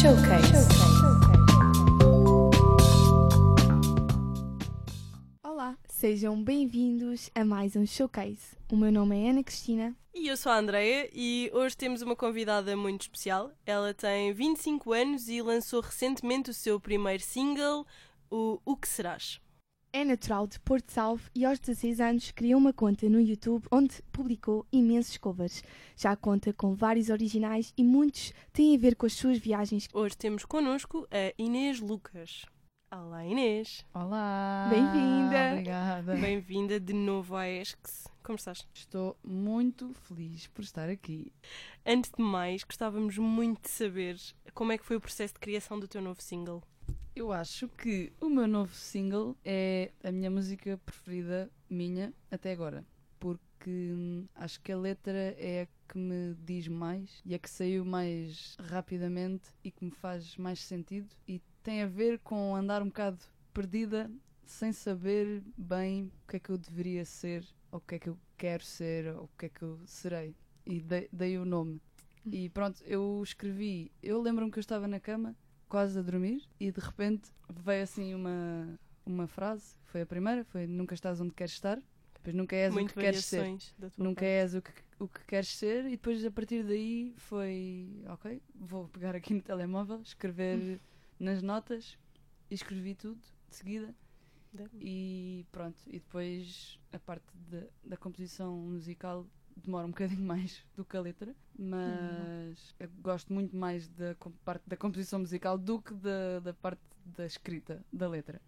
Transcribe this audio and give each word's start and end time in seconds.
Showcase. 0.00 0.68
Olá, 5.42 5.76
sejam 5.88 6.40
bem-vindos 6.40 7.28
a 7.34 7.44
mais 7.44 7.74
um 7.74 7.84
Showcase. 7.84 8.56
O 8.70 8.76
meu 8.76 8.92
nome 8.92 9.18
é 9.18 9.30
Ana 9.30 9.42
Cristina. 9.42 9.96
E 10.14 10.28
eu 10.28 10.36
sou 10.36 10.52
a 10.52 10.58
Andreia 10.58 11.10
e 11.12 11.50
hoje 11.52 11.76
temos 11.76 12.00
uma 12.00 12.14
convidada 12.14 12.76
muito 12.76 13.02
especial. 13.02 13.50
Ela 13.66 13.92
tem 13.92 14.32
25 14.32 14.92
anos 14.92 15.28
e 15.28 15.42
lançou 15.42 15.80
recentemente 15.80 16.50
o 16.50 16.54
seu 16.54 16.78
primeiro 16.78 17.24
single, 17.24 17.84
o 18.30 18.60
O 18.64 18.76
Que 18.76 18.86
Serás. 18.86 19.40
É 19.90 20.04
natural 20.04 20.46
de 20.46 20.60
Porto 20.60 20.90
Salvo 20.92 21.30
e 21.34 21.46
aos 21.46 21.58
16 21.58 21.98
anos 22.00 22.30
criou 22.30 22.60
uma 22.60 22.74
conta 22.74 23.08
no 23.08 23.18
YouTube 23.18 23.66
onde 23.70 24.02
publicou 24.12 24.66
imensos 24.70 25.16
covers. 25.16 25.62
Já 25.96 26.14
conta 26.14 26.52
com 26.52 26.74
vários 26.74 27.08
originais 27.08 27.72
e 27.74 27.82
muitos 27.82 28.34
têm 28.52 28.76
a 28.76 28.78
ver 28.78 28.94
com 28.96 29.06
as 29.06 29.14
suas 29.14 29.38
viagens. 29.38 29.88
Hoje 29.94 30.14
temos 30.14 30.44
connosco 30.44 31.08
a 31.10 31.32
Inês 31.38 31.80
Lucas. 31.80 32.44
Olá 32.90 33.24
Inês, 33.24 33.84
Olá! 33.94 34.66
Bem-vinda. 34.68 35.52
Obrigada! 35.52 36.14
bem-vinda 36.16 36.78
de 36.78 36.92
novo 36.92 37.34
à 37.34 37.48
ESCS. 37.48 38.08
Como 38.22 38.36
estás? 38.36 38.66
Estou 38.74 39.16
muito 39.24 39.94
feliz 40.02 40.46
por 40.48 40.62
estar 40.62 40.90
aqui. 40.90 41.32
Antes 41.84 42.10
de 42.10 42.22
mais, 42.22 42.62
gostávamos 42.62 43.16
muito 43.16 43.62
de 43.62 43.70
saber 43.70 44.18
como 44.52 44.70
é 44.70 44.76
que 44.76 44.84
foi 44.84 44.96
o 44.96 45.00
processo 45.00 45.34
de 45.34 45.40
criação 45.40 45.80
do 45.80 45.88
teu 45.88 46.02
novo 46.02 46.20
single. 46.20 46.62
Eu 47.18 47.32
acho 47.32 47.66
que 47.66 48.12
o 48.20 48.30
meu 48.30 48.46
novo 48.46 48.72
single 48.72 49.36
é 49.44 49.90
a 50.04 50.12
minha 50.12 50.30
música 50.30 50.78
preferida, 50.86 51.50
minha, 51.68 52.14
até 52.30 52.52
agora. 52.52 52.86
Porque 53.18 53.92
hum, 53.92 54.28
acho 54.36 54.60
que 54.60 54.70
a 54.70 54.78
letra 54.78 55.34
é 55.36 55.62
a 55.62 55.92
que 55.92 55.98
me 55.98 56.36
diz 56.44 56.68
mais 56.68 57.20
e 57.26 57.34
a 57.34 57.38
que 57.40 57.50
saiu 57.50 57.84
mais 57.84 58.56
rapidamente 58.60 59.50
e 59.64 59.72
que 59.72 59.84
me 59.84 59.90
faz 59.90 60.36
mais 60.36 60.60
sentido. 60.60 61.08
E 61.26 61.42
tem 61.60 61.82
a 61.82 61.88
ver 61.88 62.20
com 62.20 62.54
andar 62.54 62.82
um 62.82 62.86
bocado 62.86 63.18
perdida, 63.52 64.08
sem 64.44 64.70
saber 64.70 65.42
bem 65.56 66.12
o 66.22 66.28
que 66.28 66.36
é 66.36 66.38
que 66.38 66.50
eu 66.50 66.56
deveria 66.56 67.04
ser, 67.04 67.44
ou 67.72 67.78
o 67.78 67.82
que 67.82 67.96
é 67.96 67.98
que 67.98 68.08
eu 68.10 68.16
quero 68.36 68.64
ser, 68.64 69.08
ou 69.16 69.24
o 69.24 69.30
que 69.36 69.46
é 69.46 69.48
que 69.48 69.62
eu 69.62 69.80
serei. 69.86 70.36
E 70.64 70.80
dei, 70.80 71.08
dei 71.12 71.36
o 71.36 71.44
nome. 71.44 71.80
E 72.24 72.48
pronto, 72.48 72.80
eu 72.84 73.20
escrevi. 73.24 73.90
Eu 74.00 74.22
lembro-me 74.22 74.52
que 74.52 74.58
eu 74.58 74.60
estava 74.60 74.86
na 74.86 75.00
cama 75.00 75.34
quase 75.68 75.98
a 75.98 76.02
dormir 76.02 76.42
e 76.58 76.70
de 76.72 76.80
repente 76.80 77.30
veio 77.48 77.82
assim 77.82 78.14
uma, 78.14 78.78
uma 79.04 79.26
frase, 79.26 79.74
foi 79.84 80.02
a 80.02 80.06
primeira, 80.06 80.44
foi 80.44 80.66
nunca 80.66 80.94
estás 80.94 81.20
onde 81.20 81.34
queres 81.34 81.52
estar, 81.52 81.80
depois 82.14 82.34
nunca 82.34 82.56
és 82.56 82.72
muito 82.72 82.90
o 82.90 82.94
que 82.94 83.00
queres 83.00 83.24
ser, 83.24 83.56
nunca 83.96 84.20
parte. 84.20 84.24
és 84.24 84.54
o 84.54 84.62
que, 84.62 84.72
o 84.98 85.08
que 85.08 85.24
queres 85.26 85.48
ser 85.48 85.86
e 85.86 85.90
depois 85.90 86.24
a 86.24 86.30
partir 86.30 86.64
daí 86.64 87.14
foi, 87.16 88.02
ok, 88.08 88.42
vou 88.54 88.88
pegar 88.88 89.14
aqui 89.14 89.34
no 89.34 89.42
telemóvel, 89.42 90.00
escrever 90.02 90.80
nas 91.18 91.42
notas 91.42 91.98
e 92.50 92.54
escrevi 92.54 92.94
tudo 92.94 93.20
de 93.48 93.56
seguida. 93.56 93.94
E 94.80 95.46
pronto, 95.52 95.78
e 95.86 96.00
depois 96.00 96.80
a 96.92 96.98
parte 96.98 97.26
da, 97.50 97.64
da 97.84 97.96
composição 97.96 98.56
musical 98.56 99.26
demora 99.62 99.86
um 99.86 99.90
bocadinho 99.90 100.22
mais 100.22 100.64
do 100.76 100.84
que 100.84 100.96
a 100.96 101.00
letra, 101.00 101.34
mas 101.58 102.74
eu 102.78 102.88
gosto 103.00 103.32
muito 103.32 103.56
mais 103.56 103.88
da 103.88 104.14
parte 104.44 104.62
da 104.66 104.76
composição 104.76 105.20
musical 105.20 105.58
do 105.58 105.80
que 105.80 105.94
da, 105.94 106.40
da 106.40 106.54
parte 106.54 106.82
da 107.04 107.26
escrita 107.26 107.84
da 107.92 108.08
letra. 108.08 108.40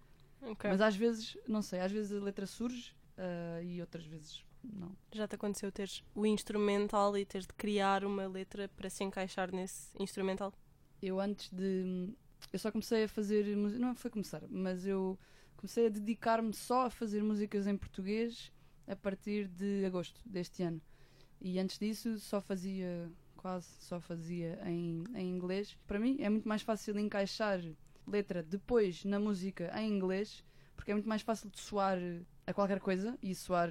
Ok. 0.43 0.71
Mas 0.71 0.81
às 0.81 0.97
vezes, 0.97 1.37
não 1.47 1.63
sei, 1.63 1.81
às 1.81 1.93
vezes 1.93 2.13
a 2.13 2.25
letra 2.25 2.47
surge 2.47 2.95
ah, 3.17 3.63
e 3.63 3.81
outras 3.81 4.05
vezes 4.07 4.45
não. 4.63 4.95
Já 5.13 5.27
te 5.27 5.35
aconteceu 5.35 5.71
teres 5.73 6.03
o 6.15 6.27
instrumental 6.27 7.17
e 7.17 7.25
teres 7.25 7.47
de 7.47 7.55
criar 7.55 8.05
uma 8.05 8.27
letra 8.27 8.69
para 8.69 8.91
se 8.91 9.03
encaixar 9.05 9.53
nesse 9.53 9.91
instrumental? 9.99 10.53
Eu 11.01 11.21
antes 11.21 11.51
de. 11.51 12.11
Eu 12.53 12.59
só 12.59 12.71
comecei 12.71 13.05
a 13.05 13.09
fazer. 13.09 13.45
Não 13.57 13.95
foi 13.95 14.11
começar, 14.11 14.43
mas 14.49 14.87
eu 14.87 15.19
comecei 15.57 15.87
a 15.87 15.91
dedicar-me 15.91 16.55
só 16.55 16.87
a 16.87 16.91
fazer 16.91 17.23
músicas 17.23 17.67
em 17.67 17.77
português 17.77 18.53
a 18.87 18.97
partir 18.97 19.47
de 19.49 19.85
agosto 19.85 20.21
deste 20.25 20.63
ano. 20.63 20.81
E 21.41 21.59
antes 21.59 21.79
disso 21.79 22.19
só 22.19 22.41
fazia, 22.41 23.11
quase 23.37 23.67
só 23.81 24.01
fazia 24.01 24.61
em, 24.67 25.05
em 25.15 25.29
inglês. 25.29 25.77
Para 25.87 25.99
mim 25.99 26.17
é 26.21 26.29
muito 26.29 26.49
mais 26.49 26.63
fácil 26.63 26.99
encaixar 26.99 27.61
letra 28.07 28.43
depois 28.43 29.05
na 29.05 29.19
música 29.19 29.71
em 29.81 29.91
inglês, 29.91 30.45
porque 30.77 30.91
é 30.91 30.95
muito 30.95 31.09
mais 31.09 31.23
fácil 31.23 31.49
de 31.49 31.61
soar 31.61 31.99
a 32.47 32.53
qualquer 32.53 32.81
coisa 32.81 33.17
e 33.23 33.35
soar 33.35 33.71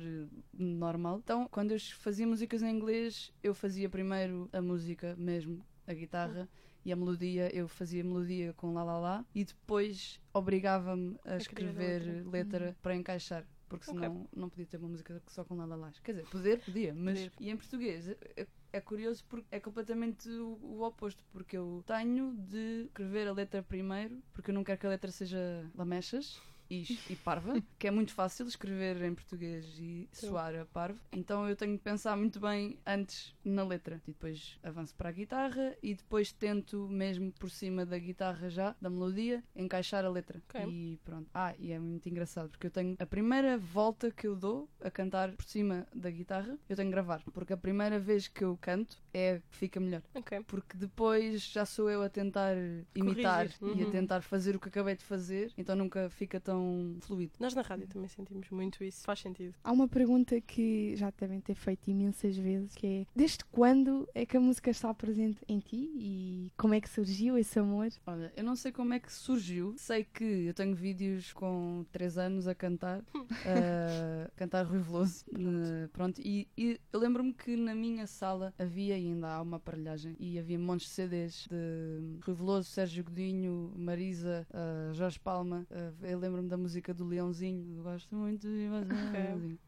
normal. 0.54 1.20
Então, 1.24 1.48
quando 1.52 1.72
eu 1.72 1.80
fazia 1.80 2.26
músicas 2.26 2.64
em 2.64 2.70
inglês, 2.70 3.34
eu 3.44 3.54
fazia 3.54 3.90
primeiro 3.90 4.50
a 4.54 4.62
música 4.62 5.16
mesmo, 5.18 5.66
a 5.86 5.94
guitarra, 5.94 6.48
e 6.86 6.92
a 6.94 6.96
melodia, 6.96 7.54
eu 7.54 7.68
fazia 7.68 8.04
melodia 8.04 8.54
com 8.54 8.74
lá 8.74 8.84
lá 8.84 8.98
lá, 9.00 9.26
e 9.36 9.44
depois 9.44 10.20
obrigava-me 10.34 11.18
a 11.26 11.36
escrever 11.38 12.02
letra. 12.02 12.30
letra, 12.30 12.78
para 12.82 12.96
encaixar. 12.96 13.46
Porque 13.70 13.86
senão 13.86 14.28
não 14.36 14.50
podia 14.50 14.66
ter 14.66 14.78
uma 14.78 14.90
música 14.90 15.22
só 15.28 15.44
com 15.46 15.56
lá 15.56 15.66
lá 15.66 15.76
lá. 15.76 15.92
Quer 16.04 16.14
dizer, 16.14 16.28
poder, 16.30 16.60
podia, 16.60 16.94
mas. 16.94 17.30
Poder. 17.30 17.32
E 17.40 17.50
em 17.50 17.56
português 17.56 18.10
é, 18.10 18.48
é 18.74 18.82
curioso 18.82 19.24
porque 19.30 19.46
é 19.52 19.60
completamente 19.60 20.28
o, 20.28 20.60
o 20.62 20.84
oposto. 20.84 21.24
Porque 21.32 21.56
eu 21.56 21.84
tenho 21.86 22.34
de 22.36 22.86
escrever 22.86 23.28
a 23.28 23.32
letra 23.32 23.62
primeiro, 23.62 24.22
porque 24.34 24.50
eu 24.50 24.56
não 24.56 24.64
quero 24.64 24.80
que 24.80 24.86
a 24.86 24.90
letra 24.90 25.12
seja 25.12 25.70
lamechas 25.76 26.42
e, 26.70 27.00
e 27.10 27.16
parva, 27.16 27.62
que 27.78 27.88
é 27.88 27.92
muito 27.92 28.14
fácil 28.14 28.48
escrever 28.48 29.02
em 29.04 29.14
português 29.14 29.66
e 29.80 30.08
soar 30.12 30.56
a 30.56 30.66
parvo. 30.66 31.00
Então 31.12 31.48
eu 31.50 31.56
tenho 31.56 31.74
de 31.74 31.80
pensar 31.84 32.16
muito 32.16 32.40
bem 32.40 32.78
antes 32.86 33.36
na 33.44 33.64
letra. 33.64 34.02
E 34.08 34.12
depois 34.12 34.58
avanço 34.64 34.94
para 34.96 35.10
a 35.10 35.12
guitarra 35.12 35.76
e 35.82 35.94
depois 35.96 36.32
tento, 36.32 36.88
mesmo 36.90 37.32
por 37.34 37.50
cima 37.50 37.86
da 37.86 37.98
guitarra 37.98 38.50
já, 38.50 38.76
da 38.82 38.90
melodia, 38.90 39.44
encaixar 39.56 40.06
a 40.06 40.10
letra. 40.10 40.42
Ok. 40.50 40.66
E 40.68 41.00
pronto. 41.04 41.28
Ah, 41.34 41.54
e 41.58 41.72
é 41.72 41.80
muito 41.80 42.08
engraçado 42.08 42.50
porque 42.50 42.68
eu 42.68 42.72
tenho 42.72 42.96
a 43.00 43.06
primeira 43.06 43.58
volta 43.58 44.12
que 44.12 44.28
eu 44.28 44.36
dou 44.36 44.70
a 44.84 44.92
cantar 44.92 45.32
por 45.34 45.46
cima 45.46 45.88
da 45.96 46.10
guitarra, 46.10 46.58
eu 46.70 46.76
tenho 46.76 46.90
que 46.90 46.94
gravar. 46.94 47.22
Porque 47.34 47.54
a 47.54 47.58
primeira 47.58 48.00
vez 48.00 48.28
que 48.28 48.44
eu 48.44 48.58
canto 48.62 48.98
é 49.14 49.42
que 49.50 49.58
fica 49.58 49.80
melhor. 49.80 50.02
Ok. 50.14 50.42
Porque 50.48 50.78
depois 50.78 51.42
já 51.44 51.66
sou 51.66 51.90
eu 51.90 52.02
a 52.04 52.10
tentar 52.10 52.56
imitar 52.96 53.48
Corrigir. 53.50 53.80
e 53.80 53.82
a 53.82 53.86
Uhum. 53.86 53.92
tentar 53.92 54.22
fazer 54.22 54.56
o 54.56 54.60
que 54.60 54.68
acabei 54.70 54.96
de 54.96 55.04
fazer, 55.04 55.52
então 55.58 55.76
nunca 55.76 56.10
fica 56.10 56.40
tão 56.40 56.59
fluido. 57.02 57.34
Nós 57.40 57.54
na 57.54 57.62
rádio 57.62 57.88
também 57.88 58.08
sentimos 58.08 58.50
muito 58.50 58.84
isso. 58.84 59.04
Faz 59.04 59.20
sentido. 59.20 59.54
Há 59.64 59.72
uma 59.72 59.88
pergunta 59.88 60.40
que 60.42 60.96
já 60.96 61.12
devem 61.18 61.40
ter 61.42 61.56
feito 61.56 61.90
imensas 61.90 62.38
vezes, 62.38 62.74
que 62.76 62.88
é 62.88 63.06
desde 63.16 63.44
quando 63.46 64.08
é 64.14 64.26
que 64.26 64.38
a 64.38 64.40
música 64.40 64.70
está 64.70 64.94
presente 64.94 65.42
em 65.48 65.60
ti 65.60 65.90
e 65.96 66.52
como 66.58 66.74
é 66.74 66.82
que 66.82 66.90
surgiu 66.90 67.38
esse 67.38 67.58
amor? 67.60 67.90
Olha, 68.06 68.32
eu 68.36 68.44
não 68.44 68.56
sei 68.56 68.72
como 68.72 68.94
é 68.94 69.00
que 69.00 69.12
surgiu. 69.12 69.74
Sei 69.78 70.04
que 70.04 70.24
eu 70.24 70.54
tenho 70.54 70.76
vídeos 70.76 71.34
com 71.34 71.86
3 71.92 72.18
anos 72.18 72.48
a 72.48 72.56
cantar, 72.56 73.02
a 73.46 74.30
cantar 74.36 74.66
Rui 74.66 74.80
Veloso. 74.80 75.26
eh, 75.34 75.88
pronto, 75.94 76.20
e, 76.24 76.48
e 76.58 76.80
eu 76.92 77.00
lembro-me 77.00 77.34
que 77.34 77.56
na 77.56 77.74
minha 77.76 78.06
sala 78.08 78.54
havia 78.58 78.96
ainda 78.96 79.28
há 79.30 79.42
uma 79.42 79.58
aparelhagem 79.58 80.16
e 80.20 80.38
havia 80.40 80.58
montes 80.60 80.88
de 80.88 80.94
CDs 80.94 81.48
de 81.50 82.20
Rui 82.26 82.36
Veloso, 82.36 82.70
Sérgio 82.70 83.04
Godinho, 83.04 83.74
Marisa, 83.76 84.46
eh, 84.54 84.94
Jorge 84.94 85.20
Palma. 85.20 85.66
Eh, 85.70 85.92
eu 86.04 86.20
lembro-me 86.20 86.49
da 86.50 86.58
música 86.58 86.94
do 86.94 87.06
Leãozinho. 87.06 87.82
Gosto 87.84 88.16
muito 88.16 88.48
de. 88.48 88.68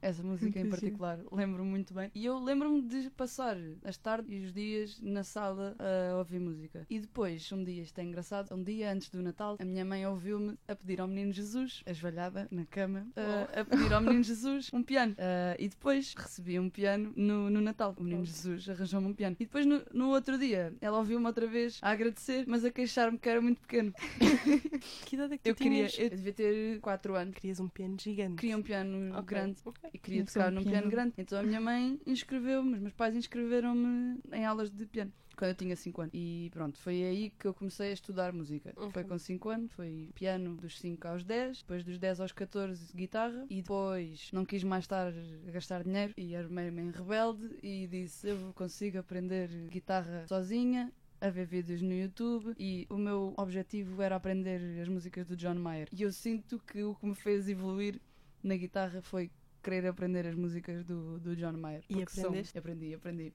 Essa 0.01 0.23
música 0.23 0.59
em 0.59 0.69
particular, 0.69 1.19
lembro-me 1.31 1.69
muito 1.69 1.93
bem. 1.93 2.09
E 2.13 2.25
eu 2.25 2.39
lembro-me 2.39 2.81
de 2.81 3.09
passar 3.11 3.55
as 3.83 3.97
tardes 3.97 4.31
e 4.31 4.45
os 4.45 4.53
dias 4.53 4.99
na 5.01 5.23
sala 5.23 5.75
a 5.79 6.17
ouvir 6.17 6.39
música. 6.39 6.85
E 6.89 6.99
depois, 6.99 7.49
um 7.51 7.63
dia, 7.63 7.83
isto 7.83 7.97
é 7.99 8.03
engraçado, 8.03 8.53
um 8.53 8.63
dia 8.63 8.91
antes 8.91 9.09
do 9.09 9.21
Natal, 9.21 9.57
a 9.59 9.65
minha 9.65 9.85
mãe 9.85 10.05
ouviu-me 10.05 10.57
a 10.67 10.75
pedir 10.75 10.99
ao 11.01 11.07
menino 11.07 11.31
Jesus, 11.31 11.83
ajoelhada 11.85 12.47
na 12.51 12.65
cama, 12.65 13.07
a- 13.15 13.61
a 13.61 13.65
pedir 13.65 13.93
ao 13.93 14.01
menino 14.01 14.23
Jesus 14.23 14.69
um 14.73 14.83
piano. 14.83 15.15
Ah, 15.17 15.55
e 15.59 15.67
depois 15.69 16.13
recebi 16.17 16.59
um 16.59 16.69
piano 16.69 17.13
no, 17.15 17.49
no 17.49 17.61
Natal. 17.61 17.95
O 17.97 18.03
menino 18.03 18.25
Jesus 18.25 18.67
arranjou-me 18.69 19.07
um 19.07 19.13
piano. 19.13 19.35
E 19.39 19.45
depois, 19.45 19.65
no, 19.65 19.81
no 19.93 20.09
outro 20.09 20.37
dia, 20.37 20.73
ela 20.81 20.97
ouviu-me 20.97 21.25
outra 21.25 21.47
vez 21.47 21.79
a 21.81 21.91
agradecer, 21.91 22.45
mas 22.47 22.65
a 22.65 22.71
queixar-me 22.71 23.17
que 23.17 23.29
era 23.29 23.41
muito 23.41 23.61
pequeno. 23.61 23.93
Que 25.05 25.15
idade 25.15 25.33
é 25.33 25.37
que 25.37 25.43
tu 25.43 25.49
Eu 25.49 25.55
queria, 25.55 25.87
tinhas? 25.87 25.99
eu 25.99 26.09
devia 26.15 26.33
ter 26.33 26.70
4 26.79 27.15
anos. 27.15 27.35
Querias 27.35 27.59
um 27.59 27.67
piano 27.67 27.97
gigante. 27.99 28.35
Queria 28.35 28.57
um 28.57 28.61
piano 28.61 29.11
Ok. 29.17 29.23
grande 29.23 29.59
Ok. 29.65 29.89
e 29.93 29.97
queria 29.97 30.25
tocar 30.25 30.51
um 30.51 30.55
num 30.55 30.61
piano. 30.63 30.77
piano 30.77 30.89
grande. 30.91 31.13
Então 31.17 31.39
a 31.39 31.43
minha 31.43 31.61
mãe 31.61 31.99
inscreveu-me, 32.05 32.73
os 32.75 32.79
meus 32.79 32.93
pais 32.93 33.15
inscreveram-me 33.15 34.19
em 34.31 34.45
aulas 34.45 34.69
de 34.69 34.85
piano. 34.85 35.11
Quando 35.35 35.49
eu 35.51 35.55
tinha 35.55 35.75
5 35.75 36.01
anos. 36.01 36.13
E 36.13 36.49
pronto, 36.53 36.77
foi 36.77 37.03
aí 37.03 37.29
que 37.31 37.47
eu 37.47 37.53
comecei 37.53 37.89
a 37.89 37.93
estudar 37.93 38.31
música. 38.31 38.73
Uhum. 38.77 38.91
Foi 38.91 39.03
com 39.03 39.17
5 39.17 39.49
anos, 39.49 39.71
foi 39.71 40.09
piano 40.13 40.55
dos 40.55 40.77
5 40.77 41.07
aos 41.07 41.23
10, 41.23 41.59
depois 41.59 41.83
dos 41.83 41.97
10 41.97 42.19
aos 42.19 42.31
14 42.31 42.95
guitarra, 42.95 43.45
e 43.49 43.61
depois 43.61 44.29
não 44.33 44.45
quis 44.45 44.63
mais 44.63 44.83
estar 44.83 45.07
a 45.07 45.51
gastar 45.51 45.83
dinheiro 45.83 46.13
e 46.15 46.35
armei-me 46.35 46.81
em 46.83 46.91
rebelde 46.91 47.49
e 47.63 47.87
disse: 47.87 48.29
Eu 48.29 48.51
consigo 48.53 48.99
aprender 48.99 49.49
guitarra 49.69 50.25
sozinha. 50.27 50.91
A 51.21 51.29
ver 51.29 51.45
vídeos 51.45 51.81
no 51.83 51.93
YouTube 51.93 52.55
e 52.57 52.87
o 52.89 52.97
meu 52.97 53.33
objetivo 53.37 54.01
era 54.01 54.15
aprender 54.15 54.59
as 54.81 54.87
músicas 54.87 55.27
do 55.27 55.35
John 55.37 55.53
Mayer. 55.55 55.87
E 55.91 56.01
eu 56.01 56.11
sinto 56.11 56.59
que 56.65 56.81
o 56.83 56.95
que 56.95 57.05
me 57.05 57.13
fez 57.13 57.47
evoluir 57.47 58.01
na 58.43 58.55
guitarra 58.57 59.01
foi 59.03 59.29
querer 59.61 59.85
aprender 59.85 60.25
as 60.25 60.33
músicas 60.35 60.83
do, 60.83 61.19
do 61.19 61.35
John 61.35 61.53
Mayer. 61.53 61.83
E 61.87 61.93
porque 61.93 62.11
são- 62.15 62.25
aprendeste? 62.25 62.57
Aprendi, 62.57 62.93
aprendi. 62.95 63.33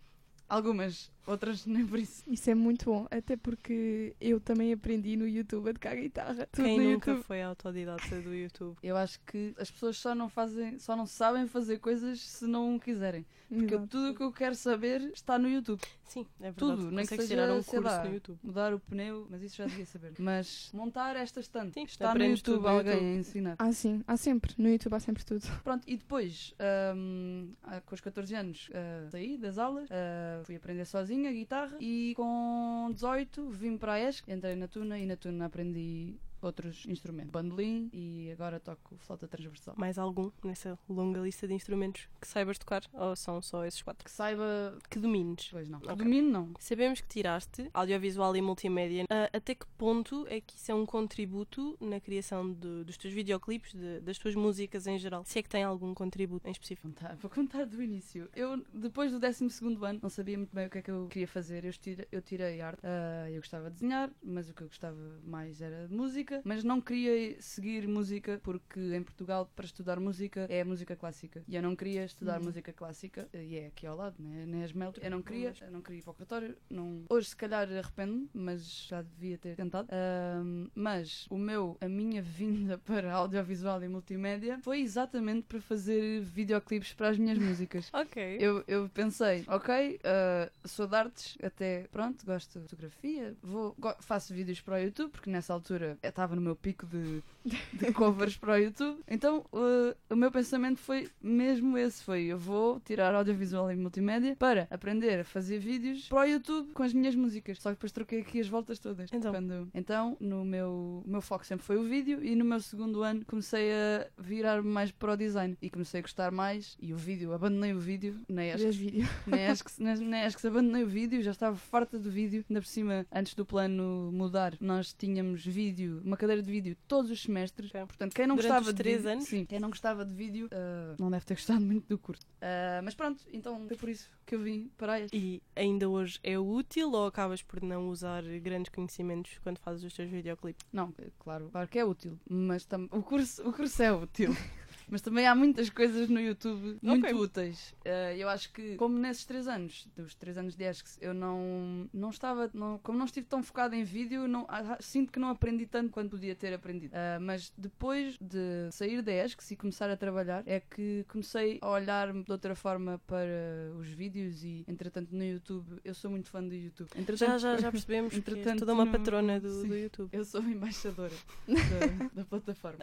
Algumas 0.48 1.12
outras 1.26 1.66
nem 1.66 1.86
por 1.86 1.98
isso. 1.98 2.22
Isso 2.26 2.50
é 2.50 2.54
muito 2.54 2.86
bom, 2.86 3.06
até 3.10 3.36
porque 3.36 4.14
eu 4.20 4.40
também 4.40 4.72
aprendi 4.72 5.16
no 5.16 5.26
YouTube 5.26 5.70
a 5.70 5.72
tocar 5.74 5.96
guitarra. 5.96 6.48
Tudo 6.52 6.64
Quem 6.64 6.78
no 6.78 6.90
nunca 6.92 7.10
YouTube. 7.10 7.26
foi 7.26 7.42
autodidata 7.42 8.20
do 8.20 8.34
YouTube? 8.34 8.76
Eu 8.82 8.96
acho 8.96 9.20
que 9.20 9.54
as 9.58 9.70
pessoas 9.70 9.96
só 9.96 10.14
não 10.14 10.28
fazem, 10.28 10.78
só 10.78 10.96
não 10.96 11.06
sabem 11.06 11.46
fazer 11.46 11.78
coisas 11.78 12.20
se 12.20 12.46
não 12.46 12.78
quiserem. 12.78 13.24
Porque 13.48 13.74
Exato. 13.74 13.86
tudo 13.86 14.10
o 14.10 14.14
que 14.14 14.22
eu 14.22 14.32
quero 14.32 14.54
saber 14.56 15.00
está 15.14 15.38
no 15.38 15.48
YouTube. 15.48 15.80
Sim, 16.02 16.26
é 16.40 16.50
verdade. 16.50 16.58
Tudo, 16.58 16.90
nem 16.90 17.06
que 17.06 17.16
seja, 17.16 17.28
tirar 17.28 17.50
um 17.52 17.62
curso 17.62 17.80
lá, 17.80 18.04
no 18.04 18.14
YouTube. 18.14 18.38
Mudar 18.42 18.74
o 18.74 18.80
pneu, 18.80 19.26
mas 19.30 19.42
isso 19.42 19.56
já 19.56 19.66
devia 19.66 19.86
saber. 19.86 20.12
Mas 20.18 20.70
montar 20.72 21.14
esta 21.16 21.40
estante 21.40 21.74
Sim, 21.74 21.84
está 21.84 22.14
no 22.14 22.24
YouTube, 22.24 22.42
tudo 22.42 22.62
no 22.62 22.68
alguém 22.68 22.92
YouTube. 22.92 23.08
a 23.08 23.18
ensinar. 23.18 23.56
Ah, 23.58 23.72
sim, 23.72 24.02
há 24.06 24.16
sempre. 24.16 24.52
No 24.58 24.68
YouTube 24.68 24.94
há 24.94 25.00
sempre 25.00 25.24
tudo. 25.24 25.46
Pronto, 25.62 25.84
e 25.86 25.96
depois, 25.96 26.54
hum, 26.96 27.52
ah, 27.62 27.80
com 27.82 27.94
os 27.94 28.00
14 28.00 28.34
anos, 28.34 28.68
ah, 28.74 29.08
saí 29.10 29.36
das 29.38 29.58
aulas, 29.58 29.88
ah, 29.90 30.42
fui 30.44 30.56
aprender 30.56 30.84
sozinha 31.16 31.32
guitarra 31.32 31.76
e 31.80 32.12
com 32.14 32.90
18 32.92 33.50
vim 33.50 33.78
para 33.78 33.94
a 33.94 34.00
ESC, 34.00 34.30
entrei 34.30 34.54
na 34.54 34.68
Tuna 34.68 34.98
e 34.98 35.06
na 35.06 35.16
Tuna 35.16 35.46
aprendi 35.46 36.14
outros 36.46 36.86
instrumentos, 36.86 37.30
bandolim 37.30 37.90
e 37.92 38.30
agora 38.32 38.58
toco 38.60 38.96
flauta 38.98 39.26
transversal. 39.28 39.74
Mais 39.76 39.98
algum 39.98 40.30
nessa 40.44 40.78
longa 40.88 41.20
lista 41.20 41.46
de 41.46 41.54
instrumentos 41.54 42.08
que 42.20 42.26
saibas 42.26 42.58
tocar? 42.58 42.82
Ou 42.92 43.14
são 43.16 43.40
só 43.42 43.64
esses 43.64 43.82
quatro? 43.82 44.04
Que 44.04 44.10
saiba. 44.10 44.78
Que 44.88 44.98
domines? 44.98 45.48
Pois 45.50 45.68
não. 45.68 45.78
Ok. 45.78 45.96
Domino 45.96 46.30
não. 46.30 46.52
Sabemos 46.58 47.00
que 47.00 47.08
tiraste 47.08 47.68
audiovisual 47.74 48.34
e 48.36 48.40
multimédia. 48.42 49.04
Ah, 49.10 49.28
até 49.32 49.54
que 49.54 49.66
ponto 49.78 50.26
é 50.28 50.40
que 50.40 50.56
isso 50.56 50.70
é 50.70 50.74
um 50.74 50.86
contributo 50.86 51.76
na 51.80 52.00
criação 52.00 52.52
de- 52.52 52.84
dos 52.84 52.96
teus 52.96 53.12
videoclipes, 53.12 53.72
de- 53.74 54.00
das 54.00 54.18
tuas 54.18 54.34
músicas 54.34 54.86
em 54.86 54.98
geral? 54.98 55.24
Se 55.24 55.38
é 55.38 55.42
que 55.42 55.48
tem 55.48 55.62
algum 55.64 55.92
contributo 55.94 56.46
em 56.48 56.52
específico? 56.52 56.88
Vou 57.20 57.30
contar 57.30 57.64
do 57.66 57.82
início. 57.82 58.28
Eu, 58.34 58.62
depois 58.72 59.10
do 59.10 59.18
12 59.18 59.44
ano, 59.84 59.98
não 60.02 60.10
sabia 60.10 60.36
muito 60.36 60.54
bem 60.54 60.66
o 60.66 60.70
que 60.70 60.78
é 60.78 60.82
que 60.82 60.90
eu 60.90 61.08
queria 61.08 61.28
fazer. 61.28 61.64
Eu 61.64 61.72
tirei, 61.72 62.06
eu 62.12 62.22
tirei 62.22 62.60
arte. 62.60 62.80
Ah, 62.84 63.30
eu 63.30 63.36
gostava 63.40 63.68
de 63.70 63.74
desenhar, 63.76 64.10
mas 64.22 64.48
o 64.50 64.54
que 64.54 64.62
eu 64.62 64.68
gostava 64.68 64.96
mais 65.24 65.60
era 65.60 65.86
de 65.88 65.94
música. 65.94 66.35
Mas 66.44 66.64
não 66.64 66.80
queria 66.80 67.40
seguir 67.40 67.86
música, 67.86 68.40
porque 68.42 68.80
em 68.94 69.02
Portugal, 69.02 69.50
para 69.54 69.64
estudar 69.64 69.98
música, 70.00 70.46
é 70.48 70.64
música 70.64 70.94
clássica. 70.96 71.42
E 71.48 71.56
eu 71.56 71.62
não 71.62 71.74
queria 71.76 72.04
estudar 72.04 72.38
Uhum. 72.38 72.46
música 72.46 72.72
clássica, 72.72 73.28
e 73.32 73.56
é 73.56 73.66
aqui 73.66 73.86
ao 73.86 73.96
lado, 73.96 74.16
né? 74.18 74.44
nem 74.46 74.62
as 74.64 74.72
Mel. 74.72 74.92
Eu 75.00 75.10
não 75.10 75.22
queria, 75.22 75.52
eu 75.60 75.70
não 75.70 75.80
queria 75.80 76.00
ir 76.00 76.02
para 76.02 76.12
o. 76.12 76.54
Não... 76.68 77.04
Hoje, 77.08 77.28
se 77.30 77.36
calhar, 77.36 77.68
arrependo 77.68 78.28
mas 78.34 78.86
já 78.86 79.02
devia 79.02 79.38
ter 79.38 79.56
tentado. 79.56 79.88
Ahm, 79.90 80.68
mas 80.74 81.26
o 81.30 81.38
meu, 81.38 81.76
a 81.80 81.88
minha 81.88 82.20
vinda 82.22 82.78
para 82.84 83.12
audiovisual 83.12 83.82
e 83.82 83.88
multimédia 83.88 84.58
foi 84.62 84.80
exatamente 84.80 85.44
para 85.44 85.60
fazer 85.60 86.20
videoclipes 86.20 86.92
para 86.92 87.08
as 87.10 87.18
minhas 87.18 87.38
músicas. 87.38 87.90
Ok. 87.96 88.38
Eu, 88.40 88.62
eu 88.68 88.88
pensei, 88.90 89.44
ok, 89.48 89.98
ah, 90.04 90.50
sou 90.64 90.86
de 90.86 90.94
artes, 90.94 91.36
até 91.42 91.88
pronto, 91.90 92.24
gosto 92.24 92.58
de 92.60 92.60
fotografia, 92.68 93.34
vou, 93.42 93.74
faço 94.00 94.32
vídeos 94.34 94.60
para 94.60 94.76
o 94.76 94.78
YouTube, 94.78 95.10
porque 95.10 95.30
nessa 95.30 95.52
altura 95.52 95.98
eu 96.02 96.12
estava 96.16 96.34
no 96.34 96.40
meu 96.40 96.56
pico 96.56 96.86
de, 96.86 97.22
de 97.44 97.92
covers 97.92 98.36
para 98.38 98.54
o 98.54 98.56
YouTube. 98.56 98.98
Então 99.06 99.44
ah, 99.52 99.94
o 100.10 100.16
meu 100.16 100.32
pensamento 100.32 100.78
foi 100.78 101.08
mesmo 101.22 101.76
esse: 101.76 102.02
foi 102.02 102.24
eu 102.24 102.38
vou 102.38 102.80
tirar 102.80 103.14
audiovisual 103.14 103.70
e 103.70 103.76
multimédia 103.76 104.34
para 104.36 104.66
aprender 104.70 105.20
a 105.20 105.24
fazer 105.24 105.58
vídeos 105.58 106.08
para 106.08 106.20
o 106.20 106.24
YouTube 106.24 106.72
com 106.72 106.82
as 106.82 106.94
minhas 106.94 107.14
músicas. 107.14 107.58
Só 107.58 107.70
que 107.70 107.76
depois 107.76 107.92
troquei 107.92 108.20
aqui 108.20 108.40
as 108.40 108.48
voltas 108.48 108.78
todas. 108.78 109.12
Então. 109.12 109.32
Quando- 109.32 109.68
então 109.74 110.16
no 110.18 110.44
meu, 110.44 111.02
o 111.04 111.10
meu 111.10 111.20
foco 111.20 111.44
sempre 111.44 111.66
foi 111.66 111.76
o 111.76 111.84
vídeo, 111.84 112.24
e 112.24 112.34
no 112.34 112.44
meu 112.44 112.60
segundo 112.60 113.02
ano 113.02 113.24
comecei 113.26 113.72
a 113.72 114.06
virar 114.18 114.62
mais 114.62 114.90
para 114.90 115.12
o 115.12 115.16
design 115.16 115.56
e 115.60 115.68
comecei 115.68 116.00
a 116.00 116.02
gostar 116.02 116.30
mais. 116.30 116.76
E 116.80 116.94
o 116.94 116.96
vídeo, 116.96 117.34
abandonei 117.34 117.74
o 117.74 117.78
vídeo, 117.78 118.18
nem 118.28 118.52
acho 118.52 118.70
vídeo. 118.72 119.06
nem 119.26 119.46
acho, 119.46 119.64
que, 119.64 119.82
nem, 119.82 119.96
nem 119.96 120.22
acho 120.22 120.36
que 120.36 120.40
se 120.40 120.48
abandonei 120.48 120.84
o 120.84 120.88
vídeo, 120.88 121.22
já 121.22 121.32
estava 121.32 121.56
farta 121.56 121.98
do 121.98 122.10
vídeo. 122.10 122.44
Ainda 122.48 122.60
por 122.60 122.66
cima, 122.66 123.06
antes 123.12 123.34
do 123.34 123.44
plano 123.44 124.10
mudar, 124.12 124.54
nós 124.60 124.94
tínhamos 124.94 125.44
vídeo, 125.44 126.00
uma 126.06 126.16
cadeira 126.16 126.40
de 126.40 126.50
vídeo 126.50 126.76
todos 126.86 127.10
os 127.10 127.20
semestres. 127.20 127.68
Ok. 127.70 127.86
Portanto, 127.86 128.14
quem 128.14 128.26
não 128.26 128.36
Durante 128.36 128.48
gostava 128.52 128.68
os 128.70 128.74
de 128.74 128.82
vídeo, 128.82 129.10
anos? 129.10 129.24
sim, 129.24 129.44
quem 129.44 129.58
não 129.58 129.68
gostava 129.70 130.04
de 130.04 130.14
vídeo, 130.14 130.48
ah, 130.52 130.94
não 130.98 131.10
deve 131.10 131.24
ter 131.24 131.34
gostado 131.34 131.60
muito 131.60 131.88
do 131.88 131.98
curso. 131.98 132.22
Ah, 132.40 132.80
mas 132.82 132.94
pronto, 132.94 133.22
então 133.32 133.66
foi 133.66 133.76
por 133.76 133.88
isso 133.88 134.08
que 134.24 134.34
eu 134.34 134.42
vim 134.42 134.70
para 134.76 135.00
este. 135.00 135.16
E 135.16 135.42
ainda 135.54 135.88
hoje 135.88 136.18
é 136.22 136.38
útil 136.38 136.92
ou 136.92 137.06
acabas 137.06 137.42
por 137.42 137.60
não 137.62 137.88
usar 137.88 138.22
grandes 138.40 138.70
conhecimentos 138.72 139.38
quando 139.42 139.58
fazes 139.58 139.82
os 139.84 139.92
teus 139.92 140.08
videoclipes? 140.10 140.64
Não, 140.72 140.94
claro, 141.18 141.48
claro 141.50 141.68
que 141.68 141.78
é 141.78 141.84
útil, 141.84 142.18
mas 142.28 142.66
o, 142.92 143.02
curso, 143.02 143.48
o 143.48 143.52
curso 143.52 143.82
é 143.82 143.92
útil. 143.92 144.30
Mas 144.88 145.00
também 145.00 145.26
há 145.26 145.34
muitas 145.34 145.68
coisas 145.68 146.08
no 146.08 146.20
YouTube 146.20 146.78
muito 146.80 147.06
Ok. 147.06 147.14
úteis. 147.18 147.74
Eh, 147.84 148.16
eu 148.18 148.28
acho 148.28 148.52
que, 148.52 148.76
como 148.76 148.96
nesses 148.98 149.24
três 149.24 149.48
anos, 149.48 149.88
dos 149.96 150.14
três 150.14 150.38
anos 150.38 150.54
de 150.54 150.62
ESCS, 150.64 150.98
eu 151.00 151.12
não, 151.12 151.88
não 151.92 152.10
estava, 152.10 152.48
não- 152.54 152.78
como 152.78 152.96
não 152.96 153.04
estive 153.06 153.26
tão 153.26 153.42
focada 153.42 153.74
em 153.74 153.82
vídeo, 153.82 154.28
não, 154.28 154.46
ah, 154.48 154.76
sinto 154.80 155.10
que 155.12 155.18
não 155.18 155.28
aprendi 155.30 155.66
tanto 155.66 155.90
quanto 155.90 156.10
podia 156.10 156.36
ter 156.36 156.54
aprendido. 156.54 156.94
Eh, 156.94 157.18
mas 157.18 157.52
depois 157.58 158.16
de 158.20 158.70
sair 158.70 159.02
da 159.02 159.12
ESCS 159.12 159.50
e 159.50 159.56
começar 159.56 159.90
a 159.90 159.96
trabalhar, 159.96 160.44
é 160.46 160.60
que 160.60 161.04
comecei 161.08 161.58
a 161.62 161.68
olhar 161.68 162.12
de 162.12 162.30
outra 162.30 162.54
forma 162.54 163.00
para 163.08 163.72
os 163.78 163.88
vídeos 163.88 164.44
e, 164.44 164.64
entretanto, 164.68 165.08
no 165.10 165.24
YouTube, 165.24 165.80
eu 165.84 165.94
sou 165.94 166.10
muito 166.12 166.30
fã 166.30 166.40
do 166.42 166.54
YouTube. 166.54 166.88
Já, 166.94 167.00
Entretanto, 167.00 167.38
já, 167.40 167.56
já 167.56 167.72
percebemos 167.72 168.10
que 168.10 168.16
és 168.20 168.28
Entretanto, 168.28 168.60
toda 168.60 168.72
uma 168.72 168.86
patrona 168.86 169.40
do, 169.40 169.50
Sim. 169.62 169.68
do 169.68 169.76
YouTube. 169.76 170.10
eu 170.12 170.24
sou 170.24 170.40
a 170.40 170.44
embaixadora 170.44 171.12
da, 171.48 172.08
da 172.14 172.24
plataforma. 172.24 172.78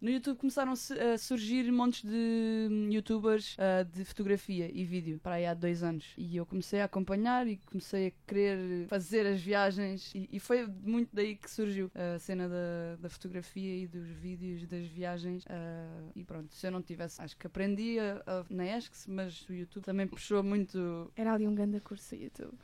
No 0.00 0.08
YouTube 0.10 0.38
começaram 0.38 0.72
a 0.72 0.76
su- 0.76 0.94
a 0.94 1.18
surgir 1.24 1.70
montes 1.72 2.02
de 2.04 2.68
youtubers 2.90 3.56
ah, 3.58 3.82
de 3.82 4.04
fotografia 4.04 4.70
e 4.72 4.84
vídeo 4.84 5.18
para 5.22 5.34
aí 5.36 5.46
há 5.46 5.54
dois 5.54 5.82
anos. 5.82 6.12
E 6.16 6.36
eu 6.36 6.44
comecei 6.46 6.80
a 6.80 6.84
acompanhar 6.84 7.46
e 7.46 7.56
comecei 7.66 8.08
a 8.08 8.12
querer 8.26 8.86
fazer 8.88 9.26
as 9.26 9.40
viagens. 9.40 10.12
E, 10.14 10.28
e 10.32 10.38
foi 10.40 10.66
muito 10.66 11.08
daí 11.12 11.36
que 11.36 11.50
surgiu 11.50 11.90
a 11.94 12.18
cena 12.18 12.48
da, 12.48 12.96
da 13.00 13.08
fotografia 13.08 13.82
e 13.82 13.86
dos 13.86 14.06
vídeos 14.06 14.66
das 14.66 14.86
viagens. 14.86 15.44
ah, 15.48 16.10
e 16.14 16.22
pronto, 16.24 16.54
se 16.54 16.66
eu 16.66 16.70
não 16.70 16.82
tivesse, 16.82 17.20
acho 17.22 17.36
que 17.36 17.46
aprendi 17.46 17.98
a, 17.98 18.22
a- 18.26 18.44
na 18.50 18.64
ESCS, 18.66 19.06
mas 19.08 19.48
o 19.48 19.52
YouTube 19.52 19.84
também 19.84 20.06
puxou 20.06 20.42
muito, 20.42 21.10
Era 21.16 21.32
ali 21.32 21.46
um 21.48 21.54
grande 21.54 21.80
curso 21.80 22.14
YouTube. 22.14 22.54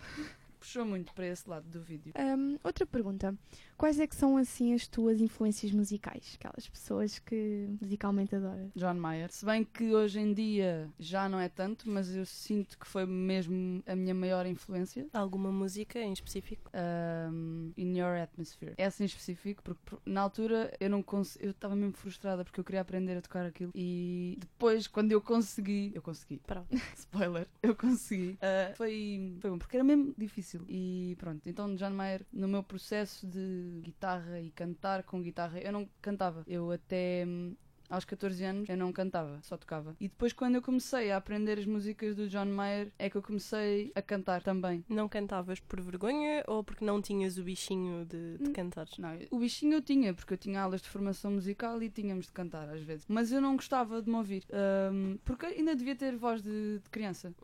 puxou 0.58 0.84
muito 0.84 1.12
para 1.14 1.26
esse 1.26 1.48
lado 1.48 1.66
do 1.68 1.80
vídeo. 1.80 2.12
Hum, 2.18 2.58
outra 2.62 2.84
pergunta. 2.86 3.34
Quais 3.80 3.98
é 3.98 4.06
que 4.06 4.14
são, 4.14 4.36
assim, 4.36 4.74
as 4.74 4.86
tuas 4.86 5.22
influências 5.22 5.72
musicais? 5.72 6.36
Aquelas 6.38 6.68
pessoas 6.68 7.18
que 7.18 7.66
musicalmente 7.80 8.36
adoras. 8.36 8.70
John 8.76 8.92
Mayer. 8.92 9.32
Se 9.32 9.42
bem 9.42 9.64
que 9.64 9.94
hoje 9.94 10.20
em 10.20 10.34
dia 10.34 10.86
já 10.98 11.30
não 11.30 11.40
é 11.40 11.48
tanto, 11.48 11.88
mas 11.88 12.14
eu 12.14 12.26
sinto 12.26 12.78
que 12.78 12.86
foi 12.86 13.06
mesmo 13.06 13.82
a 13.86 13.96
minha 13.96 14.12
maior 14.12 14.44
influência. 14.44 15.06
Alguma 15.14 15.50
música 15.50 15.98
em 15.98 16.12
específico? 16.12 16.70
Um, 16.74 17.72
in 17.74 17.96
Your 17.98 18.18
Atmosphere. 18.20 18.74
Essa 18.76 19.02
em 19.02 19.06
específico, 19.06 19.62
porque 19.62 19.80
por- 19.86 20.02
na 20.04 20.20
altura 20.20 20.76
eu 20.78 20.90
não 20.90 21.02
cons- 21.02 21.38
eu 21.40 21.52
estava 21.52 21.74
mesmo 21.74 21.94
frustrada 21.94 22.44
porque 22.44 22.60
eu 22.60 22.64
queria 22.64 22.82
aprender 22.82 23.16
a 23.16 23.22
tocar 23.22 23.46
aquilo. 23.46 23.72
E 23.74 24.36
depois, 24.38 24.86
quando 24.86 25.12
eu 25.12 25.22
consegui, 25.22 25.90
eu 25.94 26.02
consegui. 26.02 26.38
Pronto. 26.46 26.68
Spoiler, 26.98 27.48
eu 27.62 27.74
consegui. 27.74 28.32
Uh, 28.42 28.76
foi, 28.76 29.36
foi 29.40 29.50
bom, 29.50 29.56
porque 29.58 29.78
era 29.78 29.84
mesmo 29.84 30.14
difícil. 30.18 30.66
E 30.68 31.16
pronto, 31.18 31.48
então 31.48 31.74
John 31.76 31.92
Mayer, 31.92 32.26
no 32.30 32.46
meu 32.46 32.62
processo 32.62 33.26
de 33.26 33.69
guitarra 33.80 34.40
e 34.40 34.50
cantar 34.50 35.02
com 35.04 35.22
guitarra, 35.22 35.60
eu 35.60 35.72
não 35.72 35.88
cantava. 36.00 36.42
Eu 36.46 36.70
até. 36.70 37.24
hum, 37.26 37.54
Aos 37.88 38.04
14 38.04 38.44
anos 38.44 38.68
eu 38.68 38.76
não 38.76 38.92
cantava, 38.92 39.40
só 39.42 39.56
tocava. 39.56 39.96
E 39.98 40.06
depois, 40.06 40.32
quando 40.32 40.54
eu 40.54 40.62
comecei 40.62 41.10
a 41.10 41.16
aprender 41.16 41.58
as 41.58 41.66
músicas 41.66 42.14
do 42.14 42.28
John 42.28 42.44
Mayer, 42.46 42.92
é 42.96 43.10
que 43.10 43.16
eu 43.16 43.22
comecei 43.22 43.90
a 43.96 44.00
cantar 44.00 44.44
também. 44.44 44.84
Não 44.88 45.08
cantavas 45.08 45.58
por 45.58 45.80
vergonha 45.80 46.44
ou 46.46 46.62
porque 46.62 46.84
não 46.84 47.02
tinhas 47.02 47.36
o 47.36 47.42
bichinho 47.42 48.04
de, 48.04 48.38
de 48.38 48.50
Hum. 48.50 48.52
cantar? 48.52 48.86
Não, 48.96 49.18
o 49.32 49.40
bichinho 49.40 49.72
eu 49.74 49.82
tinha, 49.82 50.14
porque 50.14 50.34
eu 50.34 50.38
tinha 50.38 50.60
aulas 50.62 50.80
de 50.82 50.88
formação 50.88 51.32
musical 51.32 51.82
e 51.82 51.90
tínhamos 51.90 52.26
de 52.26 52.32
cantar 52.32 52.68
às 52.68 52.80
vezes. 52.80 53.04
Mas 53.08 53.32
eu 53.32 53.40
não 53.40 53.56
gostava 53.56 54.00
de 54.00 54.08
me 54.08 54.14
ouvir, 54.18 54.44
hum, 54.92 55.18
porque 55.24 55.46
ainda 55.46 55.74
devia 55.74 55.96
ter 55.96 56.14
voz 56.16 56.40
de, 56.42 56.78
de 56.78 56.88
criança. 56.90 57.34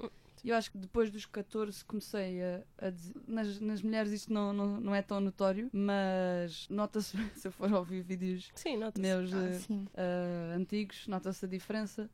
Eu 0.51 0.57
acho 0.57 0.71
que 0.71 0.79
depois 0.79 1.11
dos 1.11 1.27
14 1.27 1.85
comecei 1.85 2.43
a, 2.43 2.63
a 2.79 2.91
dizer. 2.91 3.15
Nas, 3.27 3.61
nas 3.61 3.83
mulheres 3.83 4.13
isto 4.13 4.33
não, 4.33 4.53
não, 4.53 4.81
não 4.81 4.95
é 4.95 5.03
tão 5.03 5.21
notório, 5.21 5.69
mas 5.73 6.69
nota-se 6.69 7.17
se 7.35 7.49
eu 7.49 7.53
for 7.53 7.73
ouvir 7.73 8.03
vídeos 8.03 8.51
Sim, 8.55 8.77
nota-se. 8.77 9.01
meus 9.01 9.33
Ah, 9.33 9.53
sim. 9.55 9.89
ah, 9.95 10.55
antigos, 10.57 11.07
nota-se 11.07 11.45
a 11.45 11.49
diferença. 11.49 12.09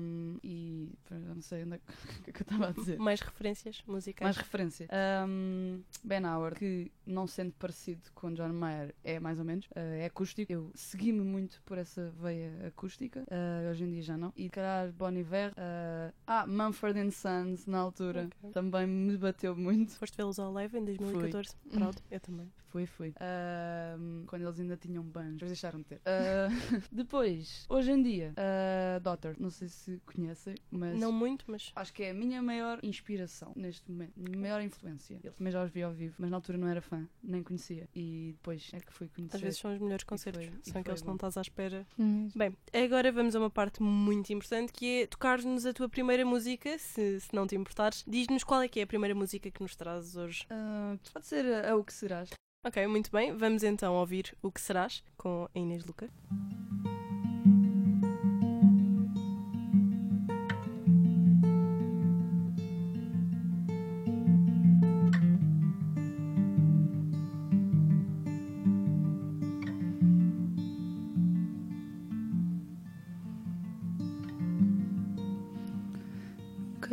hum, 0.00 0.38
e 0.42 0.88
não 1.10 1.42
sei 1.42 1.64
onde 1.64 1.74
é 1.74 1.78
que, 1.78 1.92
o 2.20 2.22
que 2.22 2.30
é 2.30 2.32
que 2.32 2.42
eu 2.42 2.44
estava 2.44 2.68
a 2.68 2.72
dizer. 2.72 2.98
Mais 2.98 3.20
referências 3.20 3.82
musicais? 3.86 4.24
Mais 4.24 4.36
referência. 4.36 4.88
Um, 5.28 5.82
ben 6.02 6.24
Howard, 6.26 6.58
que 6.58 6.90
não 7.06 7.26
sendo 7.26 7.52
parecido 7.52 8.02
com 8.14 8.32
John 8.32 8.52
Mayer, 8.52 8.94
é 9.04 9.20
mais 9.20 9.38
ou 9.38 9.44
menos, 9.44 9.66
uh, 9.66 9.78
é 9.98 10.06
acústico. 10.06 10.50
Eu 10.52 10.70
segui-me 10.74 11.20
muito 11.20 11.60
por 11.64 11.78
essa 11.78 12.10
veia 12.20 12.66
acústica, 12.66 13.20
uh, 13.22 13.70
hoje 13.70 13.84
em 13.84 13.90
dia 13.90 14.02
já 14.02 14.16
não. 14.16 14.32
E 14.36 14.48
calhar 14.48 14.92
Bon 14.92 15.12
Iver, 15.12 15.50
uh, 15.52 16.14
ah, 16.26 16.46
Mumford 16.46 16.98
and 16.98 17.10
Sons, 17.10 17.66
na 17.74 17.80
altura. 17.80 18.28
Ok. 18.40 18.50
Também 18.52 18.86
me 18.86 19.16
bateu 19.16 19.54
muito. 19.56 19.92
Foste 19.92 20.16
vê-los 20.16 20.38
ao 20.38 20.52
live 20.52 20.78
em 20.78 20.84
2014. 20.84 21.54
Pronto, 21.70 22.02
eu 22.10 22.20
também. 22.20 22.50
Fui, 22.68 22.86
fui. 22.86 23.14
Ahm, 23.20 24.24
quando 24.26 24.42
eles 24.42 24.58
ainda 24.58 24.76
tinham 24.76 25.04
banjos, 25.04 25.34
depois 25.34 25.50
deixaram 25.52 25.78
de 25.78 25.84
ter. 25.84 26.00
Ah, 26.04 26.48
depois, 26.90 27.66
hoje 27.68 27.92
em 27.92 28.02
dia, 28.02 28.34
a 28.36 28.98
Daughter, 28.98 29.36
não 29.38 29.48
sei 29.50 29.68
se 29.68 30.00
conhecem, 30.04 30.56
mas 30.72 30.98
Não 30.98 31.12
muito, 31.12 31.44
mas 31.48 31.70
acho 31.76 31.92
que 31.92 32.02
é 32.02 32.10
a 32.10 32.14
minha 32.14 32.42
maior 32.42 32.80
inspiração 32.82 33.52
neste 33.54 33.88
momento, 33.90 34.12
minha 34.16 34.36
maior 34.38 34.60
influência. 34.60 35.20
Eu 35.22 35.32
também 35.32 35.52
já 35.52 35.62
os 35.62 35.70
vi 35.70 35.82
ao 35.84 35.92
vivo, 35.92 36.16
mas 36.18 36.30
na 36.30 36.36
altura 36.36 36.58
não 36.58 36.66
era 36.66 36.80
fã, 36.80 37.06
nem 37.22 37.42
conhecia. 37.44 37.88
E 37.94 38.32
depois 38.32 38.68
é 38.72 38.80
que 38.80 38.92
fui 38.92 39.08
conhecer. 39.08 39.36
às 39.36 39.42
vezes 39.42 39.58
são 39.60 39.72
os 39.72 39.78
melhores 39.78 40.04
concertos. 40.04 40.44
foi- 40.44 40.58
São 40.62 40.80
aqueles 40.80 41.00
que 41.00 41.06
não 41.06 41.14
estás 41.14 41.36
à 41.36 41.42
espera. 41.42 41.86
Bem, 42.34 42.56
agora 42.72 43.12
vamos 43.12 43.36
a 43.36 43.38
uma 43.38 43.50
parte 43.50 43.80
muito 43.82 44.32
importante 44.32 44.72
que 44.72 45.02
é 45.02 45.06
tocar-nos 45.06 45.64
a 45.64 45.72
tua 45.72 45.88
primeira 45.88 46.24
música, 46.24 46.76
se, 46.78 47.20
se 47.20 47.32
não 47.34 47.46
te 47.54 47.60
importares. 47.60 48.04
Diz-nos 48.06 48.44
qual 48.44 48.62
é 48.62 48.68
que 48.68 48.80
é 48.80 48.82
a 48.82 48.86
primeira 48.86 49.14
música 49.14 49.50
que 49.50 49.62
nos 49.62 49.76
trazes 49.76 50.16
hoje. 50.16 50.46
Ah, 50.50 50.96
pode 51.12 51.26
ser 51.26 51.44
a, 51.46 51.70
a 51.72 51.76
O 51.76 51.84
Que 51.84 51.92
Serás. 51.92 52.30
Ok, 52.66 52.86
muito 52.86 53.10
bem. 53.10 53.36
Vamos 53.36 53.62
então 53.62 53.94
ouvir 53.94 54.36
O 54.42 54.50
Que 54.50 54.60
Serás 54.60 55.02
com 55.16 55.48
a 55.54 55.58
Inês 55.58 55.84
Luca. 55.84 56.10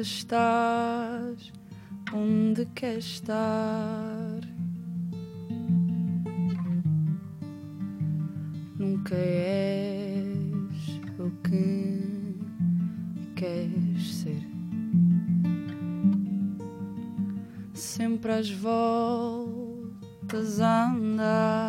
Nunca 0.02 0.10
estás 0.10 1.54
onde 2.12 2.66
queres 2.74 3.06
estar. 3.06 4.42
Nunca 8.80 9.16
és 9.16 11.00
o 11.20 11.30
que 11.44 12.36
queres 13.36 14.16
ser. 14.16 14.42
Sempre 17.76 18.34
às 18.34 18.50
voltas 18.50 19.40
a 20.62 20.90
andar 20.90 21.61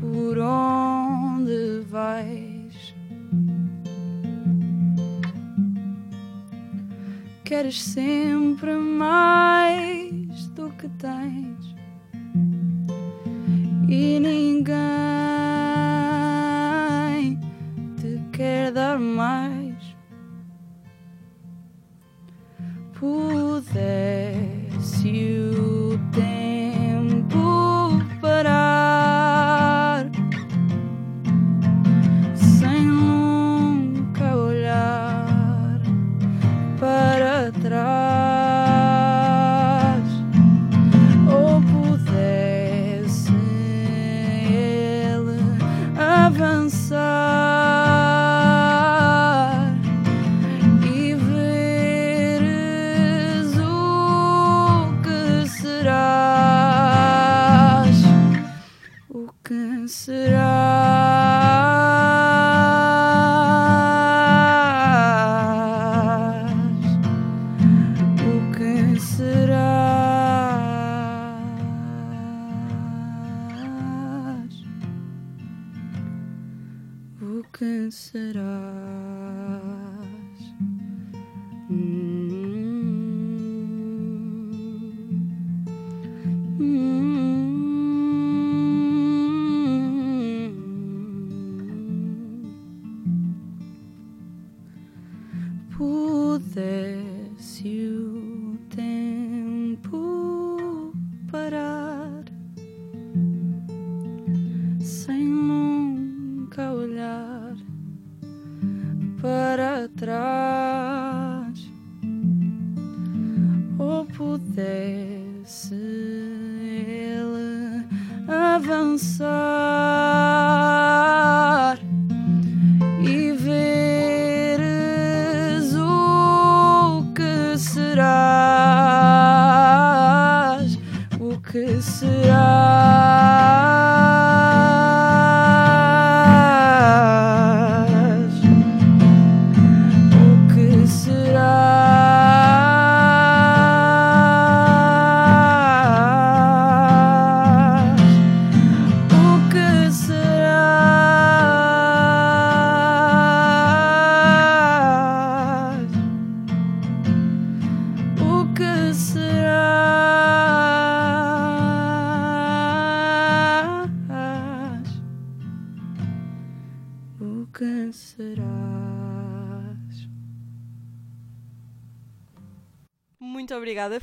por 0.00 0.38
onde 0.38 1.80
vais. 1.88 2.94
Queres 7.44 7.80
sempre 7.82 8.74
mais 8.74 10.46
do 10.48 10.70
que 10.70 10.88
tens 10.88 11.43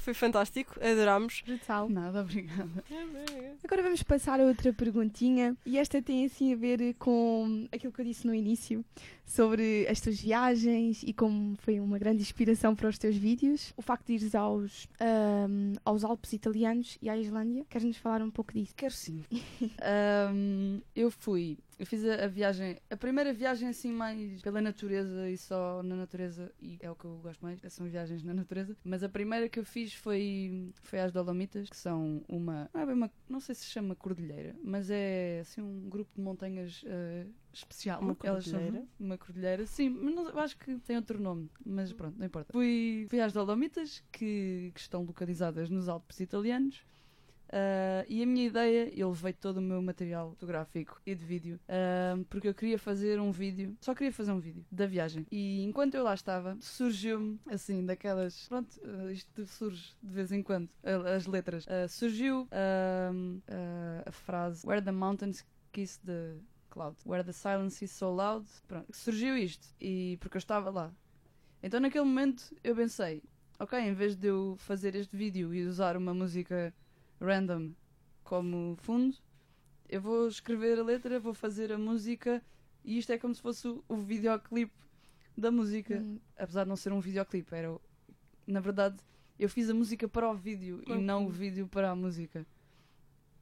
foi 0.01 0.13
fantástico, 0.13 0.79
adorámos. 0.83 1.43
Brutal. 1.45 1.87
Nada, 1.89 2.21
obrigada. 2.21 2.83
Agora 3.63 3.83
vamos 3.83 4.03
passar 4.03 4.39
a 4.39 4.43
outra 4.43 4.73
perguntinha 4.73 5.55
e 5.65 5.77
esta 5.77 6.01
tem 6.01 6.25
assim 6.25 6.53
a 6.53 6.55
ver 6.55 6.95
com 6.95 7.67
aquilo 7.71 7.93
que 7.93 8.01
eu 8.01 8.05
disse 8.05 8.25
no 8.25 8.33
início 8.33 8.83
sobre 9.25 9.87
as 9.87 10.01
tuas 10.01 10.19
viagens 10.19 11.03
e 11.03 11.13
como 11.13 11.55
foi 11.61 11.79
uma 11.79 11.97
grande 11.97 12.21
inspiração 12.21 12.75
para 12.75 12.89
os 12.89 12.97
teus 12.97 13.15
vídeos. 13.15 13.73
O 13.77 13.81
facto 13.81 14.07
de 14.07 14.13
ires 14.13 14.35
aos, 14.35 14.87
ahm, 14.99 15.75
aos 15.85 16.03
Alpes 16.03 16.33
italianos 16.33 16.97
e 17.01 17.09
à 17.09 17.17
Islândia. 17.17 17.65
Queres-nos 17.69 17.97
falar 17.97 18.21
um 18.21 18.31
pouco 18.31 18.53
disso? 18.53 18.73
Quero 18.75 18.93
sim. 18.93 19.23
Ahm, 19.81 20.81
eu 20.95 21.09
fui, 21.09 21.57
eu 21.81 21.85
fiz 21.87 22.05
a, 22.05 22.25
a 22.25 22.27
viagem, 22.27 22.77
a 22.91 22.95
primeira 22.95 23.33
viagem 23.33 23.67
assim 23.67 23.91
mais 23.91 24.39
pela 24.43 24.61
natureza 24.61 25.27
e 25.29 25.35
só 25.35 25.81
na 25.81 25.95
natureza, 25.95 26.51
e 26.61 26.77
é 26.79 26.91
o 26.91 26.95
que 26.95 27.05
eu 27.05 27.17
gosto 27.17 27.41
mais, 27.41 27.59
são 27.69 27.87
viagens 27.89 28.23
na 28.23 28.35
natureza. 28.35 28.77
Mas 28.83 29.03
a 29.03 29.09
primeira 29.09 29.49
que 29.49 29.57
eu 29.59 29.65
fiz 29.65 29.91
foi, 29.95 30.71
foi 30.83 30.99
às 30.99 31.11
Dolomitas, 31.11 31.67
que 31.69 31.75
são 31.75 32.23
uma, 32.29 32.69
não 32.71 32.81
é 32.81 32.85
uma, 32.93 33.11
não 33.27 33.39
sei 33.39 33.55
se 33.55 33.65
chama 33.65 33.95
cordilheira, 33.95 34.55
mas 34.63 34.91
é 34.91 35.39
assim 35.41 35.59
um 35.61 35.89
grupo 35.89 36.11
de 36.15 36.21
montanhas 36.21 36.83
ah, 36.85 37.25
especial. 37.51 37.99
Uma 37.99 38.15
Elas 38.23 38.45
são- 38.45 38.59
cordilheira? 38.59 38.87
uma 38.99 39.17
cordilheira, 39.17 39.65
sim, 39.65 39.89
mas 39.89 40.13
não- 40.13 40.29
eu 40.29 40.39
acho 40.39 40.57
que 40.59 40.77
tem 40.81 40.95
outro 40.97 41.19
nome, 41.19 41.49
mas 41.65 41.91
pronto, 41.91 42.15
não 42.19 42.27
importa. 42.27 42.53
Fui, 42.53 43.07
fui 43.09 43.19
às 43.19 43.33
Dolomitas, 43.33 44.03
que, 44.11 44.71
que 44.75 44.79
estão 44.79 45.03
localizadas 45.03 45.67
nos 45.67 45.89
Alpes 45.89 46.19
italianos. 46.19 46.85
Ah, 47.51 48.05
e 48.07 48.23
a 48.23 48.25
minha 48.25 48.47
ideia, 48.47 48.91
eu 48.95 49.09
levei 49.09 49.33
todo 49.33 49.57
o 49.57 49.61
meu 49.61 49.81
material 49.81 50.29
fotográfico 50.31 51.01
e 51.05 51.13
de 51.13 51.25
vídeo, 51.25 51.59
ah, 51.67 52.17
porque 52.29 52.47
eu 52.47 52.53
queria 52.53 52.79
fazer 52.79 53.19
um 53.19 53.31
vídeo, 53.31 53.75
só 53.81 53.93
queria 53.93 54.13
fazer 54.13 54.31
um 54.31 54.39
vídeo 54.39 54.65
da 54.71 54.85
viagem. 54.85 55.27
E 55.31 55.63
enquanto 55.63 55.95
eu 55.95 56.03
lá 56.03 56.13
estava, 56.13 56.57
surgiu-me, 56.61 57.39
assim, 57.47 57.85
daquelas. 57.85 58.47
Pronto, 58.47 58.79
ah, 58.83 59.11
isto 59.11 59.45
surge 59.45 59.95
de 60.01 60.13
vez 60.13 60.31
em 60.31 60.41
quando, 60.41 60.69
as 61.15 61.25
letras. 61.25 61.65
Surgiu 61.89 62.47
a 64.07 64.11
frase 64.11 64.65
Where 64.65 64.81
the 64.81 64.91
mountains 64.91 65.45
kiss 65.71 65.97
the 66.05 66.35
cloud. 66.69 66.95
Where 67.05 67.23
the 67.23 67.33
silence 67.33 67.83
is 67.83 67.91
so 67.91 68.13
loud. 68.13 68.45
Pronto, 68.67 68.87
surgiu 68.95 69.37
isto. 69.37 69.67
E 69.79 70.17
porque 70.19 70.37
eu 70.37 70.39
estava 70.39 70.69
lá. 70.69 70.93
Então 71.63 71.79
naquele 71.79 72.05
momento 72.05 72.55
eu 72.63 72.75
pensei, 72.75 73.21
ok, 73.59 73.79
em 73.79 73.93
vez 73.93 74.15
de 74.15 74.27
eu 74.27 74.55
fazer 74.57 74.95
este 74.95 75.15
vídeo 75.15 75.53
e 75.53 75.65
usar 75.65 75.95
uma 75.95 76.13
música 76.13 76.73
random 77.21 77.71
como 78.23 78.75
fundo, 78.81 79.15
eu 79.87 80.01
vou 80.01 80.27
escrever 80.27 80.79
a 80.79 80.83
letra, 80.83 81.19
vou 81.19 81.33
fazer 81.33 81.71
a 81.71 81.77
música 81.77 82.41
e 82.83 82.97
isto 82.97 83.11
é 83.11 83.17
como 83.17 83.35
se 83.35 83.41
fosse 83.41 83.67
o, 83.67 83.83
o 83.87 83.95
videoclipe 83.95 84.73
da 85.37 85.51
música. 85.51 85.99
Hum, 85.99 86.19
Apesar 86.37 86.63
de 86.63 86.69
não 86.69 86.75
ser 86.75 86.91
um 86.91 86.99
videoclipe, 86.99 87.53
era 87.53 87.77
na 88.47 88.59
verdade 88.59 88.97
eu 89.37 89.49
fiz 89.49 89.69
a 89.69 89.73
música 89.73 90.07
para 90.07 90.29
o 90.29 90.35
vídeo 90.35 90.83
e 90.85 90.95
não 90.95 91.25
o 91.25 91.29
vídeo 91.29 91.67
para 91.67 91.89
a 91.89 91.95
música. 91.95 92.45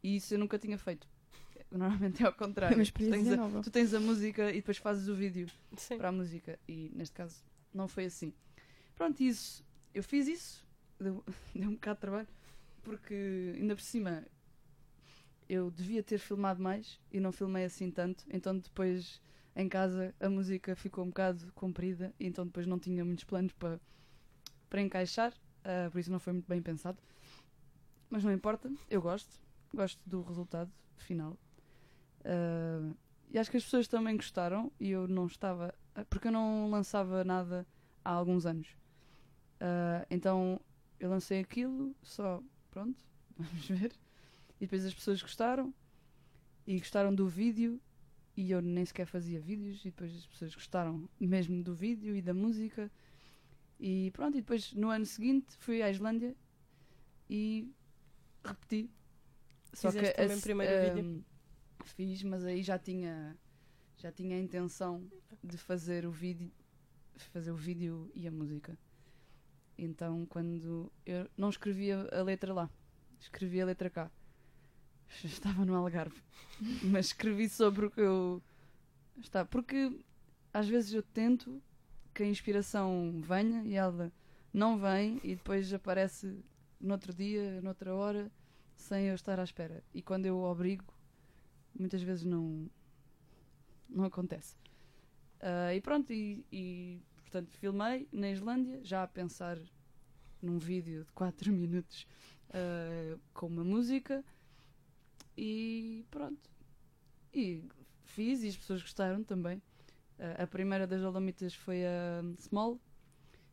E 0.01 0.15
isso 0.15 0.33
eu 0.33 0.39
nunca 0.39 0.57
tinha 0.57 0.77
feito. 0.77 1.07
Normalmente 1.69 2.23
é 2.23 2.25
ao 2.25 2.31
é 2.31 2.35
contrário. 2.35 2.77
uma 2.77 2.85
Tu 2.85 2.93
tens, 3.09 3.27
a, 3.31 3.61
tu 3.61 3.71
tens 3.71 3.93
a 3.93 3.99
música 3.99 4.49
e 4.49 4.55
depois 4.55 4.77
fazes 4.77 5.07
o 5.07 5.13
vídeo 5.15 5.47
Sim. 5.75 5.97
para 5.97 6.07
a 6.09 6.11
música. 6.11 6.57
E 6.67 6.89
neste 6.95 7.13
caso 7.13 7.43
não 7.73 7.87
foi 7.87 8.05
assim. 8.05 8.33
Pronto, 8.95 9.21
isso. 9.21 9.63
Eu 9.93 10.01
fiz 10.01 10.27
isso. 10.27 10.65
Deu, 10.99 11.23
deu 11.53 11.69
um 11.69 11.73
bocado 11.73 11.97
de 11.97 12.01
trabalho. 12.01 12.27
Porque 12.83 13.53
ainda 13.55 13.75
por 13.75 13.81
cima 13.81 14.25
eu 15.47 15.71
devia 15.71 16.03
ter 16.03 16.19
filmado 16.19 16.61
mais 16.61 16.99
e 17.11 17.19
não 17.19 17.31
filmei 17.31 17.65
assim 17.65 17.89
tanto. 17.89 18.25
Então 18.29 18.57
depois 18.57 19.21
em 19.55 19.67
casa 19.67 20.13
a 20.19 20.29
música 20.29 20.75
ficou 20.75 21.03
um 21.03 21.07
bocado 21.07 21.51
comprida. 21.53 22.13
Então 22.19 22.45
depois 22.45 22.67
não 22.67 22.77
tinha 22.79 23.03
muitos 23.03 23.23
planos 23.23 23.51
para, 23.53 23.79
para 24.69 24.81
encaixar. 24.81 25.33
ah, 25.63 25.89
por 25.91 25.99
isso 25.99 26.11
não 26.11 26.19
foi 26.19 26.33
muito 26.33 26.47
bem 26.47 26.61
pensado. 26.61 26.99
Mas 28.09 28.23
não 28.23 28.31
importa, 28.31 28.71
eu 28.89 29.01
gosto. 29.01 29.39
Gosto 29.73 30.01
do 30.07 30.21
resultado 30.21 30.71
final. 30.97 31.37
Ah, 32.23 32.93
e 33.31 33.37
acho 33.37 33.51
que 33.51 33.57
as 33.57 33.63
pessoas 33.63 33.87
também 33.87 34.15
gostaram 34.15 34.71
e 34.79 34.89
eu 34.91 35.07
não 35.07 35.25
estava. 35.25 35.73
Porque 36.09 36.27
eu 36.27 36.31
não 36.31 36.69
lançava 36.69 37.23
nada 37.23 37.65
há 38.03 38.11
alguns 38.11 38.45
anos. 38.45 38.75
Ah, 39.59 40.05
então 40.09 40.59
eu 40.99 41.09
lancei 41.09 41.39
aquilo, 41.39 41.95
só 42.01 42.41
pronto, 42.71 42.97
vamos 43.37 43.67
ver. 43.67 43.93
E 44.59 44.65
depois 44.65 44.85
as 44.85 44.93
pessoas 44.93 45.21
gostaram 45.21 45.73
e 46.67 46.77
gostaram 46.79 47.13
do 47.13 47.27
vídeo 47.27 47.81
e 48.35 48.51
eu 48.51 48.61
nem 48.61 48.85
sequer 48.85 49.05
fazia 49.05 49.39
vídeos 49.39 49.81
e 49.81 49.85
depois 49.85 50.15
as 50.15 50.25
pessoas 50.25 50.53
gostaram 50.55 51.09
mesmo 51.19 51.63
do 51.63 51.73
vídeo 51.75 52.15
e 52.15 52.21
da 52.21 52.33
música. 52.33 52.91
E 53.79 54.11
pronto, 54.11 54.37
e 54.37 54.41
depois 54.41 54.73
no 54.73 54.89
ano 54.89 55.05
seguinte 55.05 55.55
fui 55.57 55.81
à 55.81 55.89
Islândia 55.89 56.35
e 57.29 57.71
repeti. 58.43 58.89
Só 59.73 59.91
Fizeste 59.91 60.11
que 60.11 60.11
também 60.11 60.39
primeiro 60.39 60.77
vídeo? 60.77 61.05
hum, 61.05 61.23
Fiz, 61.83 62.23
mas 62.23 62.45
aí 62.45 62.61
já 62.63 62.77
tinha 62.79 63.37
já 63.97 64.11
tinha 64.11 64.35
a 64.35 64.39
intenção 64.39 65.09
de 65.43 65.57
fazer 65.57 66.05
o 66.05 66.11
vídeo 66.11 66.51
fazer 67.17 67.51
o 67.51 67.55
vídeo 67.55 68.11
e 68.15 68.27
a 68.27 68.31
música. 68.31 68.77
Então 69.83 70.25
quando 70.25 70.91
eu 71.05 71.29
não 71.37 71.49
escrevia 71.49 72.07
a 72.11 72.21
letra 72.21 72.53
lá, 72.53 72.69
escrevi 73.19 73.61
a 73.61 73.65
letra 73.65 73.89
cá. 73.89 74.11
Estava 75.23 75.65
no 75.65 75.75
Algarve, 75.75 76.21
mas 76.83 77.07
escrevi 77.07 77.49
sobre 77.49 77.85
o 77.85 77.91
que 77.91 78.01
eu 78.01 78.41
está 79.17 79.43
porque 79.43 79.91
às 80.53 80.67
vezes 80.67 80.93
eu 80.93 81.03
tento 81.03 81.61
que 82.13 82.23
a 82.23 82.25
inspiração 82.25 83.19
venha 83.21 83.63
e 83.63 83.75
ela 83.75 84.11
não 84.53 84.77
vem 84.77 85.19
e 85.23 85.35
depois 85.35 85.73
aparece 85.73 86.43
no 86.79 86.93
outro 86.93 87.13
dia, 87.13 87.61
noutra 87.61 87.93
hora, 87.93 88.31
sem 88.75 89.07
eu 89.07 89.15
estar 89.15 89.39
à 89.39 89.43
espera. 89.43 89.83
E 89.93 90.01
quando 90.01 90.25
eu 90.25 90.39
obrigo, 90.39 90.93
muitas 91.77 92.01
vezes 92.01 92.23
não 92.23 92.69
não 93.89 94.03
acontece. 94.03 94.55
Ah, 95.41 95.73
e 95.73 95.81
pronto, 95.81 96.11
e, 96.13 96.45
e, 96.51 97.01
portanto 97.29 97.51
filmei 97.59 98.07
na 98.11 98.31
Islândia, 98.31 98.83
já 98.83 99.03
a 99.03 99.07
pensar 99.07 99.57
num 100.41 100.57
vídeo 100.57 101.05
de 101.05 101.11
4 101.11 101.53
minutos 101.53 102.07
ah, 102.49 103.17
com 103.33 103.45
uma 103.45 103.63
música 103.63 104.25
e 105.37 106.03
pronto. 106.09 106.49
E 107.31 107.63
fiz 108.03 108.41
e 108.41 108.47
as 108.47 108.57
pessoas 108.57 108.81
gostaram 108.81 109.23
também. 109.23 109.61
Ah, 110.17 110.43
a 110.43 110.47
primeira 110.47 110.87
das 110.87 111.01
Dolomitas 111.01 111.53
foi 111.53 111.85
a 111.85 112.23
Small 112.37 112.79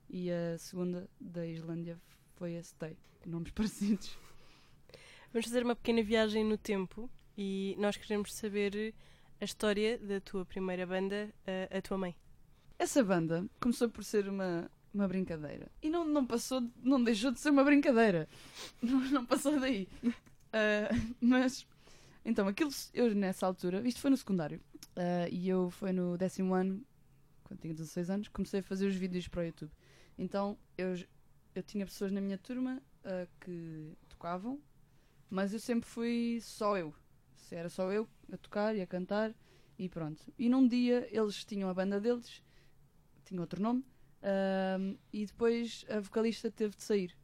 e 0.08 0.30
a 0.30 0.56
segunda 0.58 1.08
da 1.20 1.46
Islândia 1.46 2.00
foi 2.36 2.56
a 2.56 2.62
Stay. 2.62 2.96
Nomes 3.26 3.50
parecidos. 3.52 4.16
Vamos 5.32 5.46
fazer 5.46 5.64
uma 5.64 5.76
pequena 5.76 6.02
viagem 6.02 6.44
no 6.44 6.56
tempo 6.56 7.10
e 7.36 7.76
nós 7.78 7.96
queremos 7.98 8.32
saber 8.32 8.94
a 9.38 9.44
história 9.44 9.98
da 9.98 10.18
tua 10.18 10.46
primeira 10.46 10.86
banda, 10.86 11.30
a, 11.46 11.76
a 11.76 11.82
tua 11.82 11.98
mãe. 11.98 12.16
Essa 12.78 13.02
banda 13.02 13.46
começou 13.60 13.88
por 13.88 14.04
ser 14.04 14.28
uma, 14.28 14.70
uma 14.92 15.08
brincadeira. 15.08 15.70
E 15.82 15.88
não, 15.88 16.04
não 16.04 16.26
passou, 16.26 16.62
não 16.82 17.02
deixou 17.02 17.30
de 17.30 17.40
ser 17.40 17.50
uma 17.50 17.64
brincadeira. 17.64 18.28
Não, 18.82 19.00
não 19.10 19.26
passou 19.26 19.58
daí. 19.58 19.88
Ah, 20.52 20.88
mas, 21.20 21.66
então, 22.24 22.48
aquilo, 22.48 22.70
eu 22.94 23.14
nessa 23.14 23.46
altura, 23.46 23.86
isto 23.86 24.00
foi 24.00 24.10
no 24.10 24.16
secundário, 24.16 24.60
ah, 24.96 25.28
e 25.30 25.48
eu 25.48 25.70
foi 25.70 25.92
no 25.92 26.16
décimo 26.16 26.54
ano, 26.54 26.82
quando 27.44 27.60
tinha 27.60 27.74
16 27.74 28.10
anos, 28.10 28.28
comecei 28.28 28.60
a 28.60 28.62
fazer 28.62 28.86
os 28.86 28.94
vídeos 28.94 29.28
para 29.28 29.40
o 29.40 29.44
YouTube. 29.44 29.70
Então, 30.18 30.58
eu, 30.78 30.94
eu 31.54 31.62
tinha 31.62 31.84
pessoas 31.84 32.10
na 32.12 32.20
minha 32.20 32.38
turma 32.38 32.82
ah, 33.04 33.26
que 33.40 33.92
tocavam, 34.08 34.58
mas 35.30 35.52
eu 35.52 35.60
sempre 35.60 35.88
fui 35.88 36.38
só 36.42 36.76
eu. 36.76 36.94
Era 37.50 37.68
só 37.68 37.92
eu 37.92 38.08
a 38.32 38.36
tocar 38.36 38.74
e 38.74 38.80
a 38.80 38.86
cantar 38.86 39.34
e 39.78 39.88
pronto. 39.88 40.24
E 40.38 40.48
num 40.48 40.66
dia 40.66 41.06
eles 41.10 41.44
tinham 41.44 41.68
a 41.68 41.74
banda 41.74 42.00
deles, 42.00 42.42
tinha 43.26 43.40
outro 43.40 43.60
nome, 43.62 43.84
ahm, 44.22 44.94
e 45.12 45.26
depois 45.26 45.84
a 45.90 46.00
vocalista 46.00 46.50
teve 46.50 46.74
de 46.76 46.82
sair. 46.82 47.14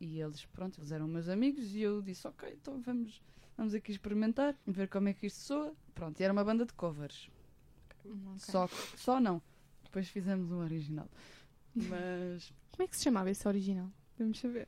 E 0.00 0.20
eles, 0.20 0.44
pronto, 0.46 0.78
eles 0.80 0.92
eram 0.92 1.08
meus 1.08 1.28
amigos 1.28 1.74
e 1.74 1.80
eu 1.80 2.02
disse, 2.02 2.26
ok, 2.28 2.52
então 2.60 2.80
vamos, 2.82 3.22
vamos 3.56 3.72
aqui 3.74 3.90
experimentar, 3.92 4.54
ver 4.66 4.88
como 4.88 5.08
é 5.08 5.14
que 5.14 5.26
isto 5.26 5.38
soa. 5.38 5.74
Pronto, 5.94 6.18
e 6.20 6.24
era 6.24 6.32
uma 6.32 6.44
banda 6.44 6.66
de 6.66 6.72
covers. 6.74 7.30
Hum, 8.04 8.32
ok. 8.32 8.38
Só, 8.40 8.68
só 8.96 9.20
não. 9.20 9.40
Depois 9.84 10.08
fizemos 10.08 10.50
um 10.50 10.58
original. 10.58 11.08
Mas 11.74 12.52
Como 12.72 12.82
é 12.82 12.88
que 12.88 12.96
se 12.96 13.04
chamava 13.04 13.30
esse 13.30 13.46
original? 13.46 13.88
Vamos 14.18 14.38
saber. 14.40 14.66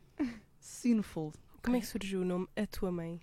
Sinful. 0.60 1.32
Como 1.62 1.76
é 1.76 1.80
que 1.80 1.86
surgiu 1.86 2.22
o 2.22 2.24
nome 2.24 2.48
A 2.56 2.64
Tua 2.66 2.92
Mãe? 2.92 3.20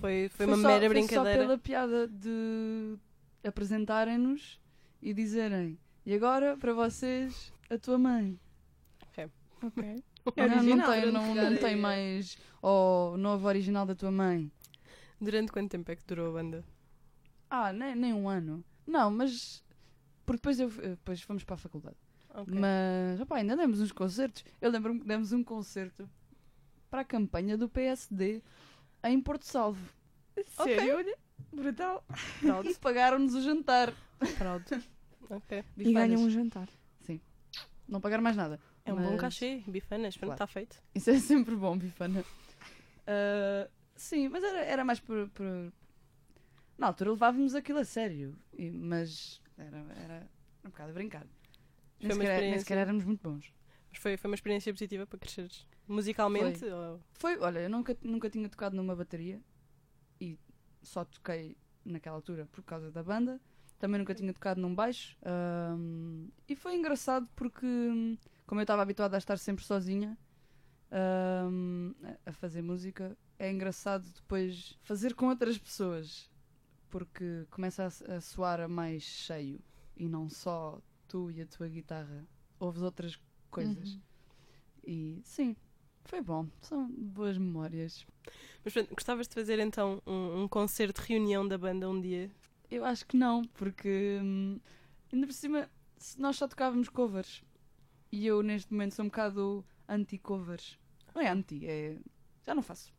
Foi, 0.00 0.28
foi, 0.28 0.46
Foi 0.46 0.46
uma 0.46 0.56
só- 0.56 0.68
mera 0.68 0.80
foi 0.80 0.88
brincadeira. 0.90 1.40
só 1.40 1.46
pela 1.46 1.58
piada 1.58 2.06
de 2.06 2.96
apresentarem-nos 3.42 4.60
e 5.00 5.12
dizerem 5.14 5.78
e 6.04 6.14
agora 6.14 6.56
para 6.56 6.72
vocês 6.72 7.52
a 7.70 7.78
tua 7.78 7.98
mãe. 7.98 8.38
Ok. 9.08 9.30
É 10.36 10.46
não, 10.46 10.62
não 10.62 10.86
tem, 10.86 11.10
não, 11.10 11.34
não 11.34 11.56
tem 11.56 11.74
mais 11.74 12.38
o 12.62 13.16
novo 13.16 13.48
original 13.48 13.84
da 13.84 13.92
tua 13.92 14.12
mãe. 14.12 14.48
Durante 15.20 15.50
quanto 15.50 15.72
tempo 15.72 15.90
é 15.90 15.96
que 15.96 16.04
durou 16.06 16.30
a 16.30 16.40
banda? 16.40 16.64
Ah, 17.50 17.72
nem, 17.72 17.96
nem 17.96 18.14
um 18.14 18.28
ano. 18.28 18.64
Não, 18.86 19.10
mas 19.10 19.64
porque 20.24 20.36
depois, 20.36 20.60
eu, 20.60 20.68
depois 20.70 21.20
fomos 21.22 21.44
para 21.44 21.54
a 21.54 21.58
faculdade. 21.58 21.96
Ok. 22.30 22.54
Mas, 22.58 23.20
opá, 23.20 23.36
ainda 23.38 23.56
demos 23.56 23.80
uns 23.80 23.92
concertos. 23.92 24.44
Eu 24.60 24.70
lembro-me 24.70 25.00
que 25.00 25.06
demos 25.06 25.32
um 25.32 25.42
concerto 25.42 26.08
para 26.88 27.00
a 27.00 27.04
campanha 27.04 27.56
do 27.58 27.68
PSD 27.68 28.42
em 29.04 29.20
Porto 29.20 29.44
Salvo. 29.44 29.92
Sério? 30.62 30.96
Olha, 30.96 31.18
Brutal. 31.52 32.04
Proud. 32.40 32.68
E 32.70 32.74
pagaram-nos 32.76 33.34
o 33.34 33.42
jantar. 33.42 33.92
Proud. 34.38 34.64
Ok. 35.30 35.64
E 35.78 35.92
ganham 35.92 36.20
um 36.22 36.30
jantar. 36.30 36.68
Não 37.88 38.00
pagaram 38.00 38.22
mais 38.22 38.36
nada. 38.36 38.58
É 38.84 38.92
um 38.92 38.96
bom 38.96 39.10
Mas- 39.12 39.20
cachê, 39.20 39.62
bifanas, 39.66 40.16
pronto, 40.16 40.28
Claro. 40.30 40.34
está 40.34 40.46
feito. 40.46 40.82
Isso 40.94 41.10
é 41.10 41.18
sempre 41.18 41.54
bom, 41.56 41.76
bifana. 41.76 42.24
Ah, 43.06 43.68
sim, 43.96 44.28
mas 44.28 44.42
era, 44.42 44.60
era 44.64 44.84
mais 44.84 44.98
por, 45.00 45.28
por- 45.30 45.72
Na 46.78 46.86
altura 46.86 47.10
levávamos 47.10 47.54
aquilo 47.54 47.78
a 47.80 47.84
sério. 47.84 48.36
E- 48.56 48.70
mas 48.70 49.40
era, 49.58 49.76
era 49.96 50.28
um 50.64 50.70
bocado 50.70 50.90
a 50.90 50.94
brincar. 50.94 51.26
Foi 52.00 52.08
Nem 52.08 52.16
uma 52.16 52.24
sequer, 52.24 52.40
nem 52.40 52.58
sequer 52.58 52.78
éramos 52.78 53.04
muito 53.04 53.20
bons. 53.28 53.52
Mas 53.90 53.98
foi, 54.00 54.16
foi 54.16 54.30
uma 54.30 54.34
experiência 54.36 54.72
positiva 54.72 55.06
para 55.06 55.18
cresceres 55.18 55.66
musicalmente? 55.86 56.64
Ou... 56.64 57.00
Foi, 57.14 57.38
olha, 57.40 57.58
eu 57.60 57.68
nunca, 57.70 57.96
nunca 58.02 58.30
tinha 58.30 58.48
tocado 58.48 58.74
numa 58.74 58.96
bateria 58.96 59.40
e 60.20 60.38
só 60.82 61.04
toquei 61.04 61.56
naquela 61.84 62.16
altura 62.16 62.46
por 62.50 62.62
causa 62.62 62.90
da 62.90 63.02
banda. 63.02 63.38
Também 63.82 63.98
nunca 63.98 64.14
tinha 64.14 64.32
tocado 64.32 64.60
num 64.60 64.72
baixo. 64.72 65.16
ahm, 65.24 66.28
e 66.48 66.54
foi 66.54 66.76
engraçado 66.76 67.28
porque, 67.34 67.66
como 68.46 68.60
eu 68.60 68.62
estava 68.62 68.80
habituada 68.82 69.16
a 69.16 69.18
estar 69.18 69.36
sempre 69.38 69.64
sozinha 69.64 70.16
ahm, 70.92 71.92
a- 72.24 72.32
fazer 72.32 72.62
música, 72.62 73.16
é 73.40 73.50
engraçado 73.50 74.06
depois 74.14 74.78
fazer 74.84 75.14
com 75.14 75.26
outras 75.26 75.58
pessoas 75.58 76.30
porque 76.90 77.46
começa 77.50 77.86
a 77.86 78.20
soar 78.20 78.60
a 78.60 78.68
mais 78.68 79.02
cheio 79.02 79.58
e 79.96 80.08
não 80.08 80.28
só 80.30 80.80
tu 81.08 81.30
e 81.30 81.40
a 81.42 81.46
tua 81.46 81.66
guitarra. 81.68 82.24
Ouves 82.60 82.82
outras 82.82 83.18
coisas. 83.50 83.94
Uhum. 83.94 84.00
E 84.86 85.20
sim, 85.24 85.56
foi 86.04 86.20
bom. 86.20 86.46
São 86.60 86.88
boas 86.88 87.36
memórias. 87.38 88.06
Mas 88.64 88.72
pronto, 88.74 88.94
gostavas 88.94 89.26
de 89.26 89.34
fazer 89.34 89.58
então 89.58 90.00
um, 90.06 90.42
um 90.42 90.48
concerto 90.48 91.02
de 91.02 91.08
reunião 91.08 91.48
da 91.48 91.58
banda 91.58 91.88
um 91.90 92.00
dia? 92.00 92.30
Eu 92.74 92.84
acho 92.84 93.06
que 93.06 93.16
não, 93.16 93.44
porque 93.44 94.18
hum, 94.22 94.58
ainda 95.12 95.26
por 95.26 95.32
cima 95.32 95.70
nós 96.18 96.36
só 96.36 96.48
tocávamos 96.48 96.88
covers. 96.88 97.44
E 98.10 98.26
eu 98.26 98.42
neste 98.42 98.72
momento 98.72 98.94
sou 98.94 99.04
um 99.04 99.08
bocado 99.08 99.64
anti-covers. 99.88 100.78
Não 101.14 101.22
é 101.22 101.28
anti, 101.28 101.66
é. 101.66 101.98
Já 102.46 102.54
não 102.54 102.62
faço. 102.62 102.92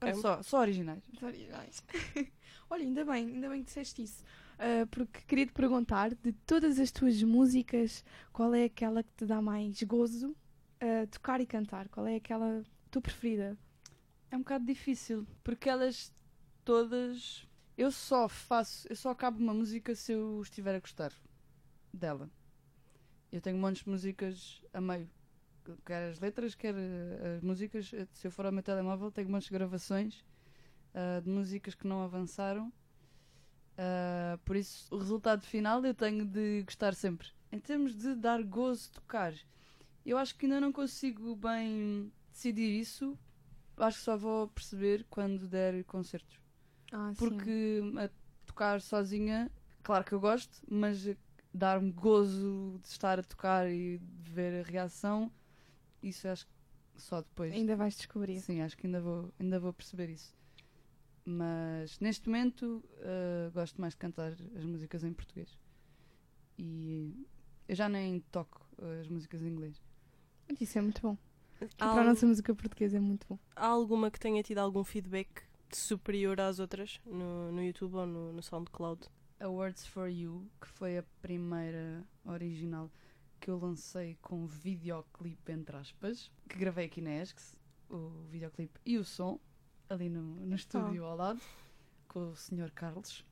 É 0.00 0.12
só, 0.14 0.42
só 0.42 0.60
originais. 0.60 1.02
Originais. 1.22 1.82
Olha, 2.68 2.82
ainda 2.82 3.04
bem, 3.04 3.26
ainda 3.26 3.48
bem 3.48 3.60
que 3.60 3.66
disseste 3.66 4.02
isso. 4.02 4.22
Ah, 4.58 4.86
porque 4.90 5.20
queria 5.26 5.46
te 5.46 5.52
perguntar, 5.52 6.14
de 6.14 6.32
todas 6.32 6.78
as 6.78 6.90
tuas 6.90 7.22
músicas, 7.22 8.04
qual 8.32 8.54
é 8.54 8.64
aquela 8.64 9.02
que 9.02 9.12
te 9.16 9.26
dá 9.26 9.40
mais 9.40 9.82
gozo 9.82 10.34
a 10.80 11.06
tocar 11.06 11.40
e 11.40 11.46
cantar? 11.46 11.88
Qual 11.88 12.06
é 12.06 12.16
aquela 12.16 12.62
tua 12.90 13.02
preferida? 13.02 13.56
É 14.30 14.36
um 14.36 14.40
bocado 14.40 14.64
difícil, 14.64 15.26
porque 15.44 15.68
elas 15.68 16.12
todas. 16.64 17.46
Eu 17.76 17.90
só 17.90 18.28
faço. 18.28 18.86
Eu 18.88 18.96
só 18.96 19.10
acabo 19.10 19.38
uma 19.38 19.54
música 19.54 19.94
se 19.94 20.12
eu 20.12 20.40
estiver 20.42 20.74
a 20.74 20.80
gostar 20.80 21.12
dela. 21.92 22.30
Eu 23.30 23.40
tenho 23.40 23.58
montes 23.58 23.84
de 23.84 23.90
músicas 23.90 24.62
a 24.72 24.80
meio. 24.80 25.10
Quer 25.84 26.10
as 26.10 26.20
letras, 26.20 26.54
quer 26.54 26.74
eh, 26.76 27.36
as 27.36 27.42
músicas. 27.42 27.92
Eh, 27.92 28.06
Se 28.12 28.26
eu 28.26 28.30
for 28.30 28.46
ao 28.46 28.52
meu 28.52 28.62
telemóvel, 28.62 29.10
tenho 29.10 29.28
montes 29.28 29.48
de 29.48 29.52
gravações 29.54 30.24
ah, 30.94 31.20
de 31.20 31.28
músicas 31.28 31.74
que 31.74 31.86
não 31.86 32.02
avançaram. 32.02 32.72
Ah, 33.76 34.38
por 34.44 34.56
isso, 34.56 34.94
o 34.94 34.98
resultado 34.98 35.44
final 35.44 35.84
eu 35.84 35.94
tenho 35.94 36.24
de 36.24 36.62
gostar 36.62 36.94
sempre. 36.94 37.28
Em 37.52 37.58
termos 37.58 37.94
de 37.94 38.14
dar 38.14 38.42
gozo 38.42 38.84
de 38.84 38.90
tocar, 38.92 39.34
eu 40.04 40.16
acho 40.18 40.34
que 40.36 40.46
ainda 40.46 40.60
não 40.60 40.72
consigo 40.72 41.36
bem 41.36 42.12
decidir 42.30 42.78
isso 42.80 43.18
acho 43.84 43.98
que 43.98 44.04
só 44.04 44.16
vou 44.16 44.48
perceber 44.48 45.04
quando 45.10 45.46
der 45.46 45.84
concertos. 45.84 46.38
Ah, 46.92 47.12
Porque 47.16 47.80
a 47.98 48.08
tocar 48.46 48.80
sozinha, 48.80 49.50
claro 49.82 50.04
que 50.04 50.12
eu 50.12 50.20
gosto, 50.20 50.58
mas 50.68 51.08
dar-me 51.52 51.90
gozo 51.92 52.78
de 52.82 52.88
estar 52.88 53.18
a 53.18 53.22
tocar 53.22 53.68
e 53.70 53.98
de 53.98 54.30
ver 54.30 54.60
a 54.64 54.68
reação, 54.68 55.30
isso 56.02 56.28
acho 56.28 56.46
que 56.46 56.52
só 57.02 57.20
depois. 57.20 57.52
Ainda 57.52 57.76
vais 57.76 57.96
descobrir. 57.96 58.38
Sim, 58.40 58.60
acho 58.62 58.76
que 58.76 58.86
ainda 58.86 59.00
vou, 59.00 59.32
ainda 59.38 59.58
vou 59.58 59.72
perceber 59.72 60.08
isso. 60.10 60.34
Mas 61.24 61.98
neste 61.98 62.28
momento 62.28 62.84
uh, 63.00 63.50
gosto 63.52 63.80
mais 63.80 63.94
de 63.94 63.98
cantar 63.98 64.32
as 64.56 64.64
músicas 64.64 65.02
em 65.02 65.12
português. 65.12 65.58
E 66.58 67.26
eu 67.68 67.74
já 67.74 67.88
nem 67.88 68.20
toco 68.30 68.64
as 69.00 69.08
músicas 69.08 69.42
em 69.42 69.48
inglês. 69.48 69.82
Isso 70.60 70.78
é 70.78 70.82
muito 70.82 71.02
bom. 71.02 71.16
E 71.60 71.66
Há, 71.78 71.88
para 71.88 72.02
a 72.02 72.04
nossa 72.04 72.26
música 72.26 72.54
portuguesa 72.54 72.98
é 72.98 73.00
muito 73.00 73.26
bom. 73.28 73.38
há 73.56 73.66
alguma 73.66 74.10
que 74.10 74.20
tenha 74.20 74.42
tido 74.42 74.58
algum 74.58 74.84
feedback 74.84 75.42
superior 75.72 76.40
às 76.40 76.58
outras 76.58 77.00
no, 77.04 77.50
no 77.50 77.62
YouTube 77.62 77.94
ou 77.94 78.06
no, 78.06 78.32
no 78.32 78.42
SoundCloud? 78.42 79.08
A 79.38 79.48
Words 79.48 79.86
for 79.86 80.08
You, 80.08 80.48
que 80.60 80.68
foi 80.68 80.98
a 80.98 81.04
primeira 81.20 82.04
original 82.24 82.90
que 83.40 83.50
eu 83.50 83.58
lancei 83.58 84.16
com 84.22 84.46
videoclipe, 84.46 85.52
entre 85.52 85.76
aspas, 85.76 86.30
que 86.48 86.56
gravei 86.56 86.86
aqui 86.86 87.00
na 87.00 87.22
ESCS, 87.22 87.58
o 87.88 88.08
videoclipe 88.30 88.80
e 88.84 88.96
o 88.98 89.04
som, 89.04 89.38
ali 89.88 90.08
no, 90.08 90.22
no 90.22 90.56
estúdio 90.56 91.04
ao 91.04 91.16
lado, 91.16 91.40
com 92.08 92.30
o 92.30 92.36
Sr. 92.36 92.72
Carlos. 92.74 93.24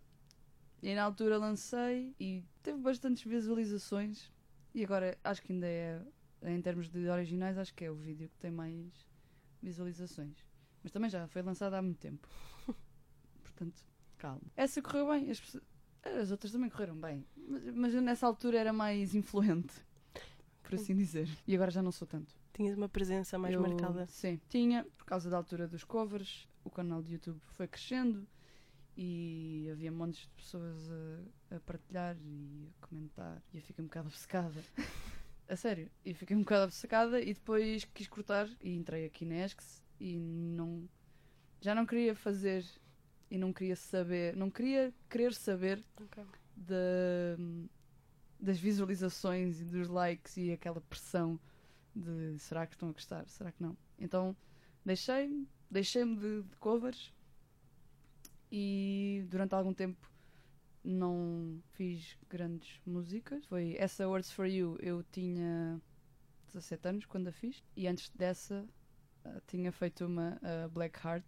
E 0.82 0.94
na 0.94 1.02
altura 1.02 1.38
lancei 1.38 2.14
e 2.20 2.44
teve 2.62 2.78
bastantes 2.78 3.24
visualizações. 3.24 4.30
E 4.74 4.84
agora 4.84 5.16
acho 5.24 5.42
que 5.42 5.52
ainda 5.52 5.66
é, 5.66 6.02
em 6.42 6.60
termos 6.60 6.90
de 6.90 7.08
originais, 7.08 7.56
acho 7.56 7.74
que 7.74 7.84
é 7.84 7.90
o 7.90 7.94
vídeo 7.94 8.28
que 8.28 8.36
tem 8.38 8.50
mais 8.50 8.92
visualizações. 9.62 10.43
Mas 10.84 10.92
também 10.92 11.08
já 11.10 11.26
foi 11.26 11.40
lançado 11.42 11.74
há 11.74 11.82
muito 11.82 11.98
tempo. 11.98 12.28
Portanto, 13.42 13.82
calma. 14.18 14.42
Essa 14.56 14.80
correu 14.82 15.08
bem. 15.08 15.30
As, 15.30 15.40
pessoas- 15.40 15.64
as 16.04 16.30
outras 16.30 16.52
também 16.52 16.68
correram 16.70 16.94
bem. 16.96 17.26
Mas, 17.36 17.64
mas 17.74 17.94
eu 17.94 18.02
nessa 18.02 18.26
altura 18.26 18.58
era 18.58 18.72
mais 18.72 19.14
influente, 19.14 19.74
por 20.62 20.74
assim 20.74 20.94
dizer. 20.94 21.28
E 21.46 21.54
agora 21.54 21.70
já 21.70 21.82
não 21.82 21.90
sou 21.90 22.06
tanto. 22.06 22.34
Tinhas 22.52 22.76
uma 22.76 22.88
presença 22.88 23.38
mais 23.38 23.54
Eu- 23.54 23.62
marcada? 23.62 24.06
Sim, 24.06 24.38
tinha, 24.48 24.84
por 24.98 25.06
causa 25.06 25.28
da 25.30 25.36
altura 25.38 25.66
dos 25.66 25.82
covers, 25.84 26.46
o 26.62 26.70
canal 26.70 27.02
de 27.02 27.14
YouTube 27.14 27.40
foi 27.56 27.66
crescendo 27.66 28.28
e 28.96 29.68
havia 29.72 29.90
montes 29.90 30.20
de 30.20 30.28
pessoas 30.36 30.88
a, 31.50 31.56
a 31.56 31.60
partilhar 31.60 32.16
e 32.22 32.68
a 32.80 32.86
comentar 32.86 33.42
e 33.52 33.56
eu 33.56 33.62
fiquei 33.62 33.82
um 33.82 33.88
bocado 33.88 34.08
obcecada. 34.08 34.62
a 35.48 35.56
sério, 35.56 35.90
e 36.04 36.14
fiquei 36.14 36.36
um 36.36 36.40
bocado 36.40 36.64
obcecada 36.64 37.20
e 37.20 37.34
depois 37.34 37.84
quis 37.86 38.06
cortar 38.06 38.48
e 38.62 38.74
entrei 38.74 39.06
aqui 39.06 39.24
na 39.24 39.44
ESCS 39.44 39.82
e 40.00 40.18
não 40.18 40.88
já 41.60 41.74
não 41.74 41.86
queria 41.86 42.14
fazer 42.14 42.64
e 43.30 43.38
não 43.38 43.52
queria 43.52 43.74
saber, 43.76 44.36
não 44.36 44.50
queria 44.50 44.92
querer 45.08 45.32
saber 45.32 45.82
Ok. 46.00 46.22
da- 46.56 47.36
das 48.38 48.58
visualizações 48.58 49.60
e 49.60 49.64
dos 49.64 49.88
likes 49.88 50.36
e 50.36 50.52
aquela 50.52 50.80
pressão 50.82 51.40
de 51.96 52.38
será 52.38 52.66
que 52.66 52.74
estão 52.74 52.90
a 52.90 52.92
gostar, 52.92 53.26
será 53.28 53.50
que 53.50 53.62
não? 53.62 53.76
Então 53.98 54.36
deixei-me, 54.84 55.48
deixei-me 55.70 56.16
de, 56.16 56.42
de 56.42 56.56
covers 56.56 57.12
e 58.52 59.24
durante 59.28 59.54
algum 59.54 59.72
tempo 59.72 60.10
não 60.82 61.62
fiz 61.72 62.16
grandes 62.28 62.78
músicas. 62.86 63.44
Foi 63.46 63.74
essa 63.78 64.06
Words 64.06 64.30
for 64.32 64.46
You, 64.46 64.76
eu 64.80 65.02
tinha 65.10 65.80
17 66.48 66.88
anos 66.88 67.04
quando 67.06 67.28
a 67.28 67.32
fiz 67.32 67.62
e 67.74 67.86
antes 67.88 68.10
dessa 68.10 68.66
tinha 69.46 69.70
feito 69.72 70.06
uma 70.06 70.38
a 70.42 70.68
Black 70.68 70.98
Heart 71.06 71.24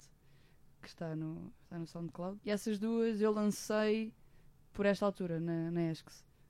que 0.82 0.88
está 0.88 1.16
no, 1.16 1.52
está 1.64 1.78
no 1.78 1.87
SoundCloud 1.87 2.40
e 2.44 2.50
essas 2.50 2.78
duas 2.78 3.20
eu 3.20 3.32
lancei 3.32 4.12
por 4.72 4.87
esta 4.87 5.04
altura 5.06 5.40
na, 5.40 5.70
na 5.70 5.80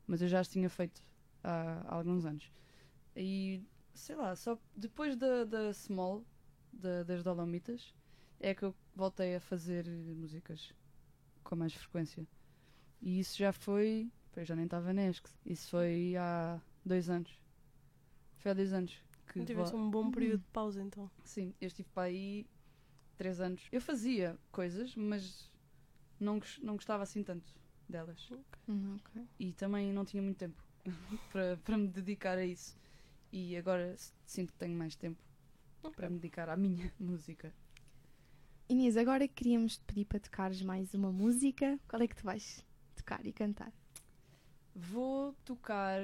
mas 0.07 0.21
eu 0.23 0.29
já 0.29 0.41
as 0.41 0.49
tinha 0.49 0.69
feito 0.69 1.01
há, 1.43 1.83
há 1.87 1.95
alguns 1.95 2.25
anos. 2.25 2.51
E 3.15 3.63
sei 3.95 4.15
lá, 4.17 4.35
só 4.37 4.59
depois 4.77 5.17
da, 5.17 5.45
da 5.45 5.73
Small, 5.73 6.25
da- 6.73 7.03
das 7.05 7.23
Dolomitas, 7.23 7.95
é 8.41 8.55
que 8.55 8.65
eu 8.65 8.75
voltei 8.95 9.37
a 9.37 9.41
fazer 9.41 9.87
músicas 9.89 10.73
com 11.43 11.57
mais 11.57 11.73
frequência. 11.73 12.27
E 13.01 13.19
isso 13.21 13.37
já 13.39 13.53
foi. 13.53 14.11
Eu 14.37 14.45
já 14.45 14.55
nem 14.55 14.67
estava 14.67 14.93
na 14.93 15.07
ESCS. 15.09 15.35
Isso 15.47 15.71
foi 15.71 16.15
há 16.19 16.61
dois 16.85 17.09
anos. 17.09 17.41
Foi 18.39 18.51
há 18.51 18.55
dois 18.55 18.73
anos 18.73 19.03
que. 19.27 19.45
Tiveste 19.45 19.75
vo- 19.75 19.79
um 19.79 19.91
bom 19.91 20.11
período 20.11 20.41
de 20.43 20.49
pausa 20.53 20.83
então. 20.83 21.11
Sim, 21.25 21.55
eu 21.61 21.67
estive 21.67 21.89
para 21.91 22.05
aí 22.05 22.47
três 23.17 23.41
anos. 23.41 23.63
Eu 23.73 23.81
fazia 23.81 24.39
coisas, 24.51 24.95
mas 24.97 25.51
não, 26.21 26.41
não 26.63 26.75
gostava 26.77 27.03
assim 27.03 27.23
tanto 27.23 27.55
delas. 27.89 28.31
Hum, 28.69 28.97
ok. 28.97 29.27
E 29.39 29.53
também 29.53 29.93
não 29.93 30.05
tinha 30.05 30.23
muito 30.23 30.39
tempo 30.39 30.63
para, 31.33 31.57
para 31.59 31.77
me 31.77 31.89
dedicar 31.89 32.39
a 32.39 32.45
isso. 32.45 32.77
E 33.33 33.57
agora 33.57 33.95
sinto 34.27 34.53
que 34.53 34.59
tenho 34.59 34.77
mais 34.77 34.97
tempo 34.97 35.23
para 35.95 36.09
me 36.09 36.17
dedicar 36.19 36.49
à 36.49 36.57
minha 36.57 36.93
música. 36.99 37.53
Inês, 38.69 38.97
agora 38.97 39.29
queríamos 39.29 39.77
te 39.79 39.85
pedir 39.85 40.05
para 40.07 40.21
tocares 40.21 40.61
mais 40.63 40.95
uma 40.95 41.13
música. 41.13 41.79
Qual 41.89 42.03
é 42.03 42.09
que 42.09 42.17
tu 42.17 42.25
vais 42.25 42.65
tocar 42.97 43.25
e 43.27 43.33
cantar? 43.33 43.73
Vou 44.79 45.33
tocar 45.43 46.01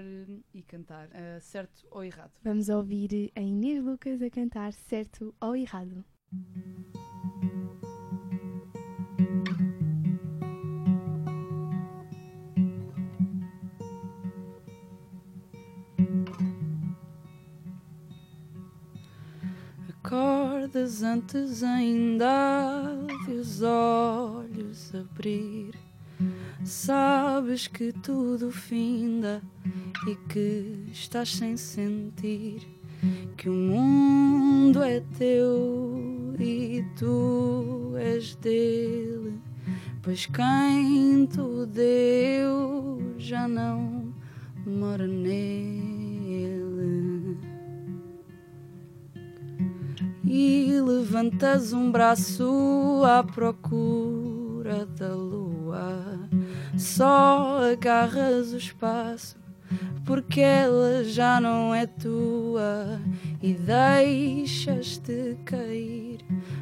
e 0.55 0.63
cantar, 0.63 1.07
uh, 1.09 1.41
certo 1.41 1.87
ou 1.91 2.03
errado. 2.03 2.33
Vamos 2.43 2.71
ouvir 2.71 3.31
a 3.37 3.41
Inês 3.41 3.85
Lucas 3.85 4.23
a 4.23 4.31
cantar 4.31 4.73
certo 4.73 5.35
ou 5.39 5.55
errado. 5.55 6.03
Acordas 19.91 21.03
antes 21.03 21.63
ainda 21.63 23.07
de 23.27 23.33
os 23.33 23.61
olhos 23.61 24.95
abrir 24.95 25.72
Sabes 26.65 27.67
que 27.67 27.93
tudo 27.93 28.53
finda 28.53 29.43
e 30.07 30.15
que 30.33 30.87
estás 30.93 31.35
sem 31.35 31.57
sentir 31.57 32.69
que 33.37 33.49
o 33.49 33.53
mundo 33.53 34.81
é 34.81 35.01
teu 35.19 36.35
e 36.39 36.85
tu 36.97 37.95
és 37.97 38.37
dele, 38.37 39.41
pois 40.03 40.27
quem 40.27 41.27
tu 41.27 41.67
deu 41.67 43.15
já 43.19 43.49
não 43.49 44.15
mora 44.65 45.07
nele. 45.09 45.43
E 50.25 50.81
levantas 50.81 51.73
um 51.73 51.91
braço 51.91 53.03
à 53.05 53.25
procura 53.25 54.87
da 54.87 55.13
lua 55.13 56.31
só 56.77 57.73
agarras 57.73 58.53
o 58.53 58.57
espaço 58.57 59.43
porque 60.05 60.41
ela 60.41 61.05
já 61.05 61.41
não 61.41 61.73
é 61.75 61.87
tua 61.87 63.01
e 63.41 63.55
deixas-te 63.55 65.39
cair 65.45 66.19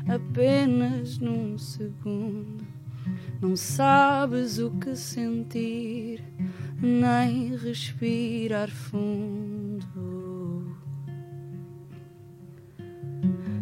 apenas 0.08 1.18
num 1.18 1.58
segundo. 1.58 2.64
Não 3.40 3.56
sabes 3.56 4.58
o 4.58 4.70
que 4.72 4.94
sentir, 4.94 6.22
nem 6.80 7.56
respirar 7.56 8.70
fundo. 8.70 10.76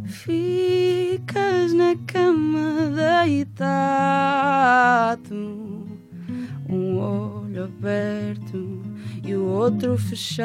Ficas 0.04 1.72
na 1.72 1.94
cama 2.06 2.90
deitado 3.24 3.48
um 6.68 6.98
olho 6.98 7.64
aberto 7.64 8.83
e 9.24 9.35
o 9.35 9.44
outro 9.44 9.96
fechado. 9.96 10.38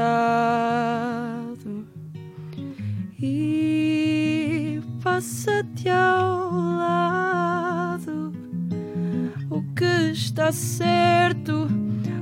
E 3.21 4.81
passa-te 5.01 5.89
ao 5.89 6.51
lado 6.51 8.33
o 9.49 9.61
que 9.75 10.11
está 10.11 10.51
certo 10.51 11.67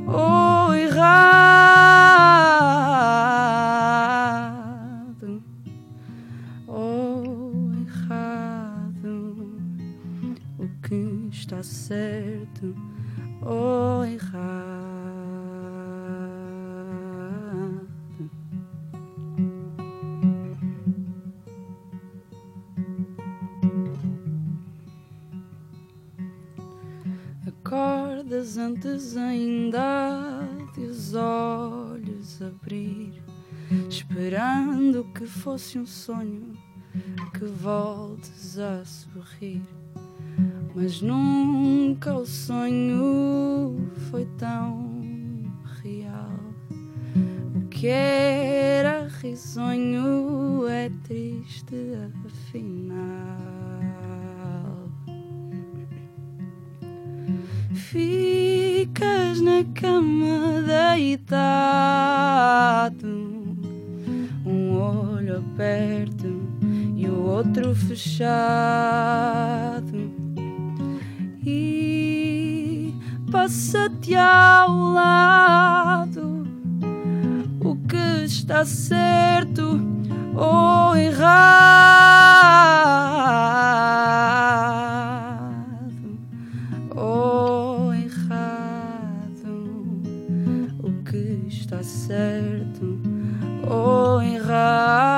ou 0.07 0.50
fosse 35.71 35.79
um 35.79 35.85
sonho 35.85 36.53
que 37.33 37.45
voltes 37.45 38.57
a 38.57 38.83
sorrir 38.83 39.61
mas 40.75 41.01
nunca 41.01 42.13
o 42.13 42.25
sonho 42.25 43.89
foi 44.09 44.25
tão 44.37 44.91
real. 45.83 46.39
O 47.55 47.61
que 47.67 47.87
era 47.87 49.07
risonho 49.21 50.67
é 50.67 50.89
triste 51.03 51.75
afinal. 52.25 52.97
Ficas 57.73 59.41
na 59.41 59.63
cama 59.75 60.61
deitado, 60.95 61.47
um 64.45 64.77
olho 64.77 65.10
aberto 65.37 66.41
e 66.95 67.07
o 67.07 67.21
outro 67.23 67.73
fechado. 67.75 68.21
E 71.45 72.93
passa-te 73.31 74.15
ao 74.15 74.69
lado 74.93 76.47
o 77.59 77.75
que 77.87 78.25
está 78.25 78.65
certo 78.65 79.79
ou 80.35 80.95
errado. 80.95 81.31
Ou 86.95 87.93
errado 87.93 89.53
o 90.83 90.91
que 91.03 91.47
está 91.47 91.81
certo 91.81 92.99
ou 93.67 94.21
errado 94.21 95.10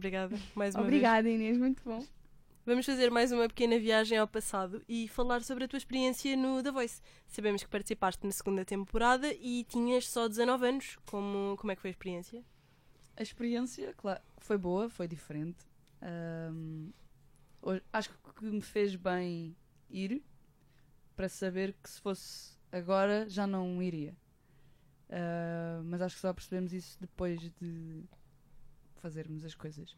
obrigada. 0.00 0.34
Mais 0.54 0.74
uma 0.74 0.82
Obrigada, 0.82 1.22
vez. 1.22 1.34
Inês, 1.38 1.58
muito 1.58 1.82
bom. 1.84 2.04
Vamos 2.64 2.86
fazer 2.86 3.10
mais 3.10 3.32
uma 3.32 3.46
pequena 3.48 3.78
viagem 3.78 4.16
ao 4.16 4.26
passado 4.26 4.82
e 4.88 5.06
falar 5.08 5.42
sobre 5.42 5.64
a 5.64 5.68
tua 5.68 5.76
experiência 5.76 6.34
no 6.36 6.62
The 6.62 6.72
Voice. 6.72 7.02
Sabemos 7.26 7.62
que 7.62 7.68
participaste 7.68 8.24
na 8.24 8.32
segunda 8.32 8.64
temporada 8.64 9.30
e 9.34 9.64
tinhas 9.64 10.08
só 10.08 10.26
19 10.26 10.66
anos. 10.66 10.98
Como, 11.04 11.54
como 11.58 11.70
é 11.70 11.76
que 11.76 11.82
foi 11.82 11.90
a 11.90 11.92
experiência? 11.92 12.42
A 13.14 13.22
experiência, 13.22 13.92
claro, 13.94 14.22
foi 14.38 14.56
boa, 14.56 14.88
foi 14.88 15.06
diferente. 15.06 15.58
Um, 16.02 16.90
acho 17.92 18.10
que 18.38 18.44
me 18.46 18.62
fez 18.62 18.96
bem 18.96 19.54
ir 19.90 20.22
para 21.14 21.28
saber 21.28 21.74
que 21.82 21.90
se 21.90 22.00
fosse 22.00 22.56
agora 22.72 23.28
já 23.28 23.46
não 23.46 23.82
iria. 23.82 24.16
Uh, 25.10 25.82
mas 25.84 26.00
acho 26.00 26.14
que 26.14 26.22
só 26.22 26.32
percebemos 26.32 26.72
isso 26.72 26.96
depois 27.00 27.38
de 27.40 28.04
fazermos 29.00 29.44
as 29.44 29.54
coisas. 29.54 29.96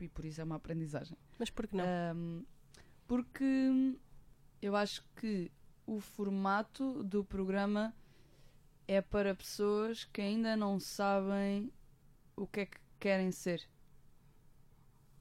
E 0.00 0.08
por 0.08 0.24
isso 0.24 0.40
é 0.40 0.44
uma 0.44 0.56
aprendizagem. 0.56 1.16
Mas 1.38 1.50
por 1.50 1.66
que 1.66 1.76
não? 1.76 1.84
Um, 2.14 2.44
porque 3.06 3.96
eu 4.60 4.76
acho 4.76 5.04
que 5.16 5.50
o 5.86 6.00
formato 6.00 7.02
do 7.02 7.24
programa 7.24 7.94
é 8.86 9.00
para 9.00 9.34
pessoas 9.34 10.04
que 10.04 10.20
ainda 10.20 10.56
não 10.56 10.78
sabem 10.78 11.72
o 12.36 12.46
que 12.46 12.60
é 12.60 12.66
que 12.66 12.78
querem 12.98 13.30
ser 13.32 13.68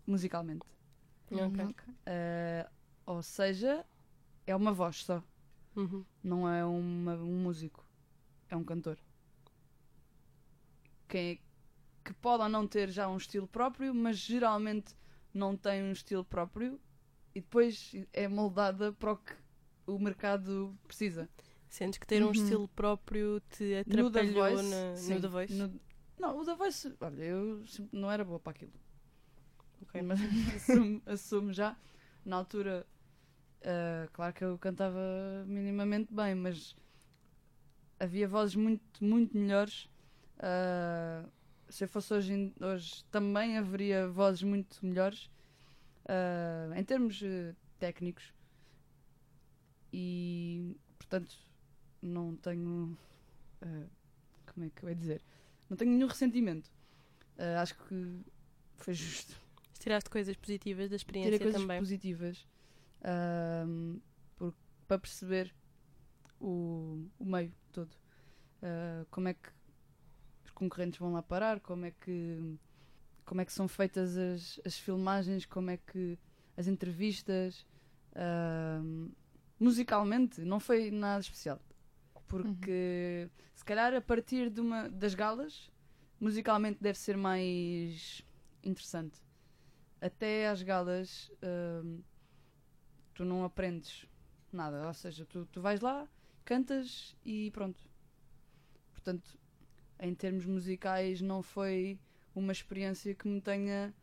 musicalmente. 0.05 0.65
Okay. 1.31 1.65
Uh, 1.65 2.69
ou 3.05 3.21
seja, 3.21 3.85
é 4.45 4.55
uma 4.55 4.73
voz 4.73 5.03
só. 5.03 5.23
Uhum. 5.75 6.03
Não 6.23 6.49
é 6.49 6.65
uma, 6.65 7.13
um 7.15 7.43
músico. 7.43 7.85
É 8.49 8.55
um 8.55 8.63
cantor. 8.63 8.97
quem 11.07 11.31
é 11.31 11.48
que 12.09 12.13
pode 12.15 12.41
ou 12.41 12.49
não 12.49 12.67
ter 12.67 12.89
já 12.89 13.07
um 13.07 13.17
estilo 13.17 13.47
próprio, 13.47 13.93
mas 13.93 14.17
geralmente 14.17 14.95
não 15.31 15.55
tem 15.55 15.83
um 15.83 15.91
estilo 15.91 16.25
próprio 16.25 16.79
e 17.35 17.39
depois 17.39 17.93
é 18.11 18.27
moldada 18.27 18.91
para 18.93 19.11
o 19.11 19.17
que 19.17 19.33
o 19.85 19.99
mercado 19.99 20.75
precisa. 20.87 21.29
Sentes 21.69 21.99
que 21.99 22.07
ter 22.07 22.23
um 22.23 22.25
Uhum. 22.25 22.31
estilo 22.31 22.67
próprio 22.69 23.39
te 23.41 23.85
No 23.85 24.09
The 24.09 24.23
atrapalhou 24.23 24.49
Voice, 24.55 24.69
na- 24.71 24.95
sim, 24.95 25.13
no 25.15 25.21
The 25.21 25.27
Voice? 25.27 25.53
no- 25.53 25.79
não, 26.19 26.39
o 26.39 26.43
The 26.45 26.55
Voice, 26.55 26.95
olha, 26.99 27.23
eu 27.23 27.63
não 27.91 28.09
era 28.09 28.25
boa 28.25 28.39
para 28.39 28.51
aquilo. 28.53 28.73
Ok. 29.83 30.01
Mas 30.01 30.19
assumo, 30.55 31.01
assumo 31.05 31.53
já. 31.53 31.77
Na 32.25 32.37
altura, 32.37 32.87
ah, 33.63 34.09
claro 34.11 34.33
que 34.33 34.43
eu 34.43 34.57
cantava 34.57 34.99
minimamente 35.45 36.11
bem, 36.11 36.33
mas 36.33 36.75
havia 37.99 38.27
vozes 38.27 38.55
muito, 38.55 38.83
muito 39.05 39.37
melhores. 39.37 39.87
Ah, 40.39 41.23
se 41.69 41.83
eu 41.83 41.87
fosse 41.87 42.13
hoje, 42.13 42.53
hoje 42.59 43.03
também 43.11 43.57
haveria 43.57 44.07
vozes 44.07 44.43
muito 44.43 44.85
melhores 44.85 45.29
ah, 46.05 46.69
em 46.79 46.83
termos 46.83 47.21
eh, 47.23 47.53
técnicos. 47.79 48.33
E 49.91 50.75
portanto 50.97 51.35
não 52.01 52.35
tenho 52.35 52.97
ah, 53.61 53.85
como 54.53 54.65
é 54.65 54.69
que 54.69 54.83
eu 54.83 54.89
ia 54.89 54.95
dizer? 54.95 55.21
Não 55.69 55.77
tenho 55.77 55.91
nenhum 55.91 56.07
ressentimento. 56.07 56.69
Ah, 57.37 57.61
acho 57.61 57.75
que 57.75 58.19
foi 58.77 58.93
justo 58.93 59.35
Tiraste 59.79 60.09
coisas 60.09 60.35
positivas 60.35 60.89
da 60.89 60.97
tirei 60.97 60.97
experiência 60.97 61.39
coisas 61.39 61.61
também. 61.61 61.79
positivas 61.79 62.45
por- 64.35 64.53
para 64.87 64.99
perceber 64.99 65.55
o, 66.39 67.05
o 67.17 67.25
meio 67.25 67.53
todo. 67.71 67.89
Como 69.09 69.29
é 69.29 69.33
que 69.33 69.49
concorrentes 70.59 70.99
vão 70.99 71.13
lá 71.13 71.23
parar, 71.23 71.59
como 71.59 71.85
é 71.85 71.91
que, 71.91 72.57
como 73.25 73.41
é 73.41 73.45
que 73.45 73.53
são 73.53 73.67
feitas 73.67 74.17
as, 74.17 74.59
as 74.65 74.77
filmagens, 74.77 75.45
como 75.45 75.69
é 75.71 75.77
que 75.77 76.17
as 76.57 76.67
entrevistas. 76.67 77.65
ahm, 78.15 79.09
musicalmente, 79.59 80.41
não 80.41 80.59
foi 80.59 80.91
nada 80.91 81.19
especial. 81.21 81.59
Porque 82.27 83.29
se 83.55 83.65
calhar 83.65 83.93
a 83.93 84.01
partir 84.01 84.49
de 84.49 84.61
uma, 84.61 84.89
das 84.89 85.15
galas, 85.15 85.71
musicalmente 86.19 86.79
deve 86.81 86.97
ser 86.97 87.17
mais 87.17 88.23
interessante 88.63 89.19
até 90.01 90.47
às 90.47 90.61
galas 90.61 91.31
hum, 91.83 92.01
tu 93.13 93.25
não 93.25 93.43
aprendes 93.43 94.05
nada. 94.51 94.87
Ou 94.87 94.93
seja, 94.93 95.25
tu, 95.25 95.45
tu 95.51 95.61
vais 95.61 95.81
lá, 95.81 96.07
cantas 96.45 97.15
e 97.25 97.51
pronto. 97.51 97.79
Portanto, 98.91 99.38
em 99.99 100.13
termos 100.15 100.45
musicais, 100.45 101.21
não 101.21 101.41
foi 101.43 101.99
uma 102.35 102.51
experiência 102.51 103.13
que 103.13 103.27
me 103.27 103.41
tenha 103.41 103.93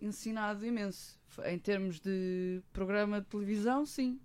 ensinado 0.00 0.64
imenso. 0.66 1.18
Em 1.44 1.58
termos 1.58 1.98
de 2.00 2.62
programa 2.72 3.20
de 3.20 3.26
televisão, 3.26 3.84
sim. 3.84 4.20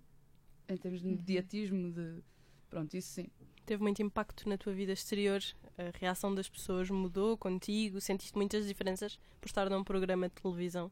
Em 0.68 0.76
termos 0.76 1.00
de 1.00 1.08
Uhum. 1.08 1.14
mediatismo, 1.16 1.90
de. 1.92 2.22
Pronto, 2.68 2.96
isso 2.96 3.08
sim. 3.14 3.26
Teve 3.66 3.82
muito 3.82 4.00
impacto 4.02 4.48
na 4.48 4.56
tua 4.56 4.72
vida 4.72 4.92
exterior? 4.92 5.40
A 5.76 5.96
reação 5.98 6.34
das 6.34 6.48
pessoas 6.48 6.88
mudou 6.90 7.36
contigo? 7.36 8.00
Sentiste 8.00 8.36
muitas 8.36 8.66
diferenças 8.66 9.18
por 9.40 9.46
estar 9.48 9.68
num 9.68 9.82
programa 9.82 10.28
de 10.28 10.34
televisão? 10.36 10.90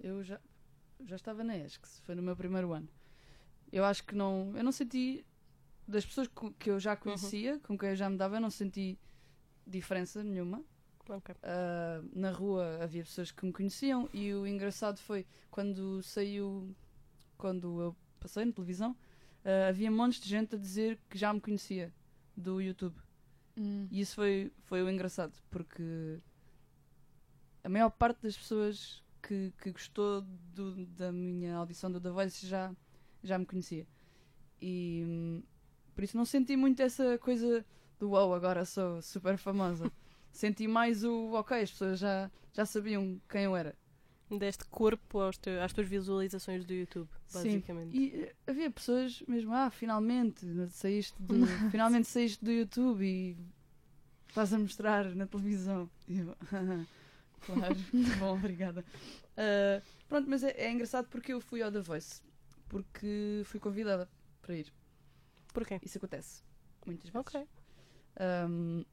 Eu 0.00 0.22
já, 0.22 0.38
já 1.04 1.16
estava 1.16 1.42
na 1.42 1.56
ESC, 1.56 1.80
foi 2.02 2.14
no 2.14 2.22
meu 2.22 2.36
primeiro 2.36 2.72
ano. 2.72 2.88
Eu 3.72 3.84
acho 3.84 4.04
que 4.04 4.14
não. 4.14 4.52
Eu 4.56 4.62
não 4.64 4.72
senti. 4.72 5.24
Das 5.88 6.04
pessoas 6.04 6.28
que 6.58 6.70
eu 6.70 6.78
já 6.78 6.94
conhecia, 6.94 7.58
com 7.60 7.76
quem 7.78 7.88
eu 7.88 7.96
já 7.96 8.10
me 8.10 8.16
dava, 8.18 8.36
eu 8.36 8.40
não 8.42 8.50
senti 8.50 8.98
diferença 9.66 10.22
nenhuma. 10.22 10.62
Ok. 11.08 11.34
Ah, 11.42 12.02
na 12.12 12.30
rua 12.30 12.78
havia 12.82 13.02
pessoas 13.02 13.30
que 13.30 13.44
me 13.46 13.52
conheciam 13.52 14.06
e 14.12 14.34
o 14.34 14.46
engraçado 14.46 14.98
foi 14.98 15.26
quando 15.50 16.02
saiu. 16.02 16.76
Quando 17.38 17.80
eu 17.80 17.96
passei 18.20 18.44
na 18.44 18.52
televisão, 18.52 18.94
ah, 19.44 19.68
havia 19.68 19.90
montes 19.90 20.20
de 20.20 20.28
gente 20.28 20.54
a 20.54 20.58
dizer 20.58 20.98
que 21.08 21.16
já 21.16 21.32
me 21.32 21.40
conhecia 21.40 21.90
do 22.36 22.60
YouTube. 22.60 22.96
Hum. 23.56 23.88
E 23.90 24.00
isso 24.02 24.14
foi, 24.16 24.52
foi 24.64 24.82
o 24.82 24.90
engraçado, 24.90 25.32
porque 25.50 26.20
a 27.64 27.68
maior 27.68 27.90
parte 27.90 28.22
das 28.22 28.36
pessoas 28.36 29.02
que, 29.22 29.52
que 29.62 29.72
gostou 29.72 30.20
do- 30.54 30.86
da 30.86 31.10
minha 31.10 31.56
audição 31.56 31.90
do 31.90 32.00
The 32.00 32.10
Voice 32.10 32.46
já, 32.46 32.72
já 33.22 33.38
me 33.38 33.46
conhecia. 33.46 33.86
E 34.60 35.04
hum, 35.06 35.42
por 35.98 36.04
isso 36.04 36.16
não 36.16 36.24
senti 36.24 36.54
muito 36.54 36.80
essa 36.80 37.18
coisa 37.18 37.66
do 37.98 38.10
wow, 38.10 38.32
agora 38.32 38.64
sou 38.64 39.02
super 39.02 39.36
famosa. 39.36 39.90
senti 40.30 40.68
mais 40.68 41.02
o 41.02 41.32
ok, 41.32 41.60
as 41.60 41.72
pessoas 41.72 41.98
já, 41.98 42.30
já 42.52 42.64
sabiam 42.64 43.20
quem 43.28 43.42
eu 43.42 43.56
era. 43.56 43.74
Deste 44.30 44.64
corpo 44.66 45.18
aos 45.18 45.40
às 45.60 45.72
tuas 45.72 45.88
visualizações 45.88 46.64
do 46.64 46.72
YouTube, 46.72 47.08
Sim. 47.26 47.38
basicamente. 47.42 47.96
E 47.96 48.14
eh, 48.14 48.34
havia 48.46 48.70
pessoas 48.70 49.24
mesmo, 49.26 49.52
ah, 49.52 49.70
finalmente 49.70 50.46
saíste 50.70 51.20
do, 51.20 51.34
finalmente 51.72 52.06
saíste 52.06 52.44
do 52.44 52.52
YouTube 52.52 53.04
e 53.04 53.36
estás 54.28 54.54
a 54.54 54.58
mostrar 54.60 55.04
na 55.16 55.26
televisão. 55.26 55.90
E 56.06 56.20
eu, 56.20 56.36
claro, 57.44 57.76
bom, 58.20 58.34
obrigada. 58.34 58.84
Ah, 59.36 59.82
pronto, 60.08 60.30
mas 60.30 60.44
é, 60.44 60.50
é 60.58 60.70
engraçado 60.70 61.08
porque 61.08 61.32
eu 61.32 61.40
fui 61.40 61.60
ao 61.60 61.72
The 61.72 61.80
Voice, 61.80 62.22
porque 62.68 63.42
fui 63.46 63.58
convidada 63.58 64.08
para 64.40 64.54
ir. 64.54 64.77
Porquê? 65.58 65.80
Isso 65.82 65.98
acontece 65.98 66.42
muitas 66.86 67.10
vezes. 67.10 67.16
Ok. 67.26 67.46
Ahm, 68.20 68.84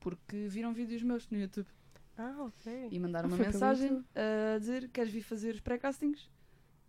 porque 0.00 0.46
viram 0.48 0.72
vídeos 0.72 1.02
meus 1.02 1.28
no 1.28 1.38
YouTube 1.38 1.68
Ah, 2.16 2.36
ok. 2.44 2.88
e 2.90 2.98
mandaram 2.98 3.28
Ah, 3.28 3.32
uma 3.34 3.36
mensagem 3.44 4.04
a 4.14 4.58
dizer 4.58 4.88
queres 4.90 5.12
vir 5.12 5.22
fazer 5.22 5.54
os 5.54 5.60
pré-castings 5.60 6.30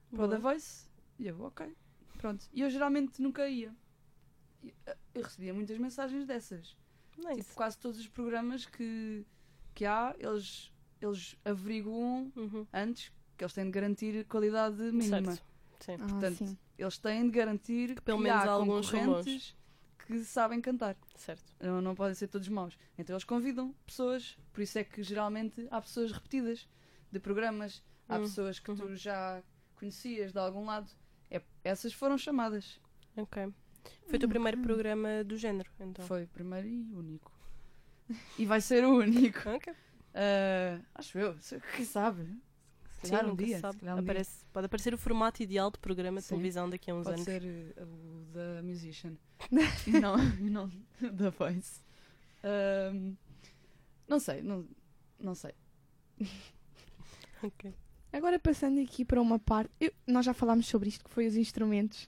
para 0.10 0.26
o 0.26 0.30
The 0.30 0.38
Voice? 0.38 0.88
E 1.19 1.28
eu, 1.28 1.41
ok, 1.41 1.76
pronto. 2.17 2.47
E 2.54 2.62
eu 2.62 2.69
geralmente 2.69 3.21
nunca 3.21 3.47
ia. 3.47 3.76
Eh, 4.86 4.97
Eu 5.13 5.24
recebia 5.24 5.54
muitas 5.54 5.78
mensagens 5.78 6.26
dessas. 6.26 6.76
Nice. 7.17 7.41
Tipo, 7.41 7.54
quase 7.56 7.78
todos 7.78 8.00
os 8.00 8.08
programas 8.08 8.65
que, 8.65 9.26
que 9.76 9.86
há, 9.86 10.15
eles, 10.17 10.71
eles 11.02 11.36
averiguam 11.43 12.32
Uhum. 12.36 12.65
antes 12.74 13.12
que 13.38 13.43
eles 13.43 13.54
têm 13.54 13.65
de 13.65 13.71
garantir 13.71 14.26
qualidade 14.26 14.82
mínima. 14.91 15.34
Certo. 15.34 15.45
Sim. 15.82 15.93
Ah, 16.00 16.08
Portanto, 16.08 16.38
sim. 16.38 16.58
Eles 16.82 16.98
têm 16.98 17.26
de 17.26 17.32
garantir 17.32 17.96
que, 17.96 18.02
pelo 18.02 18.20
menos 18.20 18.44
há 18.44 18.52
alguns 18.52 18.89
concorrentes 18.89 19.56
que 20.00 20.24
sabem 20.24 20.60
cantar. 20.60 20.98
Certo. 21.15 21.54
Não, 21.60 21.82
não 21.82 21.94
podem 21.96 22.15
ser 22.15 22.28
todos 22.28 22.48
maus. 22.48 22.78
Então 22.98 23.13
eles 23.13 23.24
convidam 23.24 23.74
pessoas, 23.86 24.38
por 24.52 24.62
isso 24.62 24.78
é 24.80 24.84
que 24.84 25.04
geralmente 25.04 25.67
há 25.70 25.80
pessoas 25.80 26.12
repetidas 26.12 26.67
de 27.12 27.20
programas, 27.20 27.84
há 28.10 28.17
Hum, 28.17 28.22
pessoas 28.22 28.60
que 28.60 28.72
uhum. 28.72 28.78
tu 28.78 28.96
já 28.96 29.41
conhecias 29.76 30.32
de 30.32 30.39
algum 30.39 30.65
lado. 30.65 30.89
É, 31.30 31.41
essas 31.63 31.94
foram 31.94 32.17
chamadas. 32.17 32.80
Ok. 33.15 33.54
Foi 34.08 34.15
o 34.17 34.20
teu 34.20 34.30
primeiro 34.30 34.60
programa 34.62 35.24
do 35.24 35.38
género, 35.38 35.70
então. 35.80 36.06
Foi 36.06 36.24
o 36.24 36.28
primeiro 36.28 36.67
e 36.67 36.91
único. 36.94 37.32
E 38.38 38.46
vai 38.46 38.60
ser 38.60 38.84
o 38.86 38.98
único. 38.98 39.48
Ok. 39.50 39.74
Ah, 40.13 40.80
acho 40.96 41.17
eu. 41.17 41.36
Quem 41.76 41.86
sabe? 41.86 42.28
Se 43.02 43.08
Sim, 43.08 43.14
calhar 43.16 43.32
um 43.32 43.36
dia. 43.36 43.60
sabe. 43.60 43.78
calhar 43.80 43.96
um 43.96 44.00
dia. 44.00 44.12
Aparece- 44.12 44.46
pode 44.54 44.66
aparecer 44.68 44.94
o 44.94 44.98
formato 44.98 45.42
ideal 45.42 45.72
de 45.72 45.80
programa 45.80 46.20
de 46.20 46.26
Sim. 46.26 46.36
televisão 46.36 46.70
daqui 46.70 46.92
a 46.92 46.96
uns 46.96 47.04
Pode 47.04 47.14
anos. 47.16 47.26
ser 47.26 47.44
eh, 47.44 47.84
o 47.84 48.26
da 48.34 48.62
Musician. 48.64 49.14
e 49.88 49.92
não, 50.00 50.18
não 50.40 50.72
da 51.14 51.30
Voice. 51.32 51.82
Ahm, 52.44 53.16
não 54.08 54.20
sei, 54.20 54.42
não, 54.42 54.68
não 55.20 55.34
sei. 55.36 55.52
Ok. 57.44 57.74
Agora 58.14 58.38
passando 58.38 58.80
aqui 58.82 59.04
para 59.06 59.20
uma 59.22 59.40
parte, 59.40 59.72
eu- 59.80 59.92
nós 60.06 60.26
já 60.26 60.34
falámos 60.34 60.68
sobre 60.68 60.90
isto, 60.90 61.04
que 61.04 61.10
foi 61.10 61.26
os 61.28 61.36
instrumentos. 61.36 62.08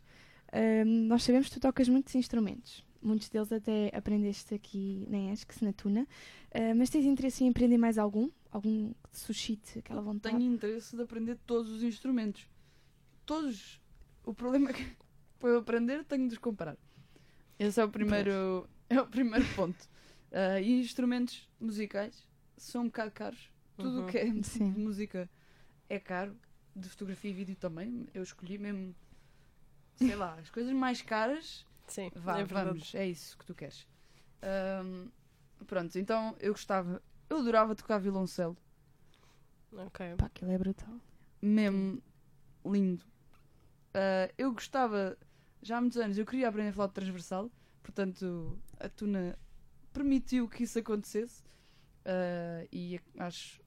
Ahm, 0.51 1.07
nós 1.07 1.23
sabemos 1.23 1.47
que 1.49 1.55
tu 1.55 1.59
tocas 1.59 1.89
muitos 1.89 2.13
instrumentos. 2.15 2.83
Muitos 3.01 3.29
deles 3.29 3.51
até 3.51 3.89
aprendeste 3.95 4.53
aqui 4.53 5.05
na 5.09 5.31
ESC, 5.33 5.63
na 5.65 5.73
Tuna. 5.73 6.07
Ah, 6.53 6.73
mas 6.75 6.89
tens 6.89 7.03
interesse 7.05 7.43
em 7.43 7.49
aprender 7.49 7.77
mais 7.77 7.97
algum? 7.97 8.29
Algum 8.53 8.93
que 8.93 9.09
te 9.09 9.17
suscite 9.17 9.79
aquela 9.79 9.99
vontade? 10.01 10.37
Tenho 10.37 10.53
interesse 10.53 10.95
de 10.95 11.01
aprender 11.01 11.37
todos 11.45 11.71
os 11.71 11.81
instrumentos. 11.81 12.47
Todos. 13.25 13.81
O 14.23 14.33
problema 14.33 14.69
é 14.69 14.73
que 14.73 14.95
para 15.39 15.49
eu 15.49 15.57
aprender 15.57 16.03
tenho 16.05 16.27
de 16.27 16.35
os 16.35 16.39
comparar. 16.39 16.77
Esse 17.57 17.81
é 17.81 17.83
o 17.83 17.89
primeiro, 17.89 18.69
é 18.89 19.01
o 19.01 19.07
primeiro 19.07 19.43
ponto. 19.55 19.89
Ah, 20.31 20.59
e 20.61 20.79
instrumentos 20.79 21.49
musicais 21.59 22.27
são 22.55 22.83
um 22.83 22.85
bocado 22.85 23.11
caros. 23.11 23.49
Tudo 23.75 23.97
o 23.97 24.01
Uhum. 24.01 24.07
que 24.07 24.17
é 24.19 24.29
de 24.29 24.43
Sim. 24.45 24.69
música 24.69 25.27
é 25.89 25.99
caro. 25.99 26.37
De 26.75 26.87
fotografia 26.89 27.31
e 27.31 27.33
vídeo 27.33 27.55
também. 27.55 28.07
Eu 28.13 28.23
escolhi 28.23 28.57
mesmo, 28.57 28.95
sei 29.95 30.15
lá, 30.15 30.35
as 30.35 30.49
coisas 30.49 30.73
mais 30.73 31.01
caras 31.01 31.65
Sim, 31.87 32.11
Vá, 32.15 32.39
é 32.39 32.43
vamos, 32.43 32.95
é 32.95 33.07
isso 33.07 33.37
que 33.37 33.45
tu 33.45 33.53
queres. 33.53 33.87
Ahm, 34.41 35.09
pronto, 35.67 35.97
então 35.99 36.35
eu 36.39 36.51
gostava, 36.53 37.01
eu 37.33 37.41
adorava 37.41 37.75
tocar 37.75 37.97
violoncelo, 37.97 38.57
Ok. 39.71 40.15
Pá, 40.17 40.25
aquilo 40.27 40.51
é 40.51 40.57
brutal. 40.57 40.99
mesmo 41.41 42.01
lindo. 42.65 43.03
Ah, 43.93 44.31
eu 44.37 44.51
gostava, 44.51 45.17
já 45.61 45.77
há 45.77 45.81
muitos 45.81 45.97
anos, 45.97 46.17
eu 46.17 46.25
queria 46.25 46.47
aprender 46.47 46.69
a 46.69 46.73
flauta 46.73 46.93
transversal, 46.95 47.51
portanto 47.81 48.57
a 48.79 48.89
tuna 48.89 49.37
permitiu 49.91 50.49
que 50.49 50.63
isso 50.63 50.79
acontecesse 50.79 51.43
uh, 52.05 52.67
e 52.71 52.99
acho 53.19 53.61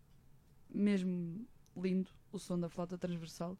mesmo 0.68 1.46
lindo 1.76 2.10
o 2.32 2.38
som 2.38 2.58
da 2.58 2.68
flauta 2.68 2.98
transversal. 2.98 3.56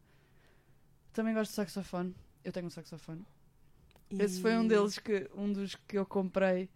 Também 1.13 1.33
gosto 1.33 1.51
de 1.51 1.55
saxofone. 1.55 2.15
Eu 2.43 2.51
tenho 2.51 2.67
um 2.67 2.69
saxofone. 2.69 3.25
E... 4.09 4.21
Esse 4.21 4.41
foi 4.41 4.57
um 4.57 4.67
deles 4.67 4.99
que 4.99 5.29
um 5.33 5.51
dos 5.51 5.75
que 5.75 5.97
eu 5.97 6.05
comprei 6.05 6.69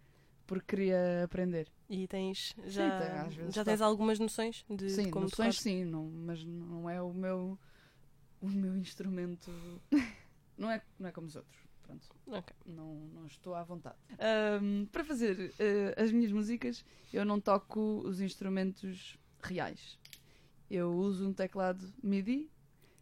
porque 0.46 0.76
queria 0.76 1.24
aprender. 1.24 1.70
E 1.94 2.08
tens 2.08 2.54
já, 2.68 2.90
tem, 2.90 3.06
às 3.06 3.34
vezes 3.34 3.54
já 3.54 3.62
tá. 3.62 3.70
tens 3.70 3.82
algumas 3.82 4.18
noções 4.18 4.64
de, 4.66 4.88
sim, 4.88 5.02
de 5.04 5.10
como 5.10 5.26
noções 5.26 5.58
sim, 5.58 5.84
não, 5.84 6.04
mas 6.10 6.42
não 6.42 6.88
é 6.88 7.02
o 7.02 7.12
meu 7.12 7.58
o 8.40 8.48
meu 8.48 8.74
instrumento. 8.78 9.50
não 10.56 10.70
é 10.70 10.80
não 10.98 11.10
é 11.10 11.12
como 11.12 11.26
os 11.26 11.36
outros. 11.36 11.54
Pronto. 11.82 12.08
Ok. 12.28 12.56
Não, 12.64 12.94
não 13.12 13.26
estou 13.26 13.54
à 13.54 13.62
vontade. 13.62 13.96
Ahm, 14.18 14.86
para 14.86 15.04
fazer 15.04 15.52
eh, 15.58 15.94
as 16.02 16.10
minhas 16.10 16.32
músicas, 16.32 16.82
eu 17.12 17.26
não 17.26 17.38
toco 17.38 18.00
os 18.06 18.22
instrumentos 18.22 19.18
reais. 19.42 19.98
Eu 20.70 20.94
uso 20.94 21.28
um 21.28 21.34
teclado 21.34 21.92
MIDI 22.02 22.50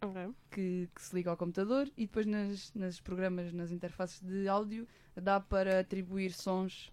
Ok. 0.01 0.33
que, 0.49 0.89
que 0.93 1.01
se 1.01 1.15
liga 1.15 1.29
ao 1.29 1.37
computador 1.37 1.89
e 1.95 2.07
depois 2.07 2.25
nas, 2.25 2.73
nas 2.73 2.99
programas, 2.99 3.53
nas 3.53 3.71
interfaces 3.71 4.19
de 4.19 4.49
áudio, 4.49 4.85
dá 5.15 5.39
para 5.39 5.79
atribuir 5.79 6.33
sons 6.33 6.91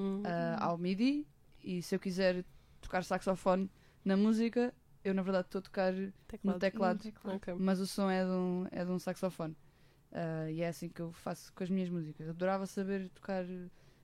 Hum. 0.00 0.22
ah, 0.24 0.64
ao 0.64 0.78
MIDI 0.78 1.26
e 1.62 1.82
se 1.82 1.94
eu 1.94 2.00
quiser 2.00 2.44
tocar 2.80 3.04
saxofone 3.04 3.70
na 4.04 4.16
música, 4.16 4.72
eu 5.04 5.12
na 5.12 5.22
verdade 5.22 5.46
estou 5.46 5.58
a 5.58 5.62
tocar 5.62 5.92
no 6.42 6.58
teclado, 6.58 7.12
Ok. 7.24 7.54
mas 7.58 7.80
o 7.80 7.86
som 7.86 8.08
é 8.08 8.24
de 8.24 8.30
um, 8.30 8.66
é 8.70 8.84
de 8.84 8.90
um 8.90 8.98
saxofone. 8.98 9.56
Ah, 10.12 10.50
e 10.50 10.62
é 10.62 10.68
assim 10.68 10.88
que 10.88 11.00
eu 11.00 11.12
faço 11.12 11.52
com 11.52 11.62
as 11.62 11.70
minhas 11.70 11.88
músicas. 11.90 12.26
Eu 12.26 12.32
adorava 12.32 12.66
saber 12.66 13.08
tocar 13.10 13.44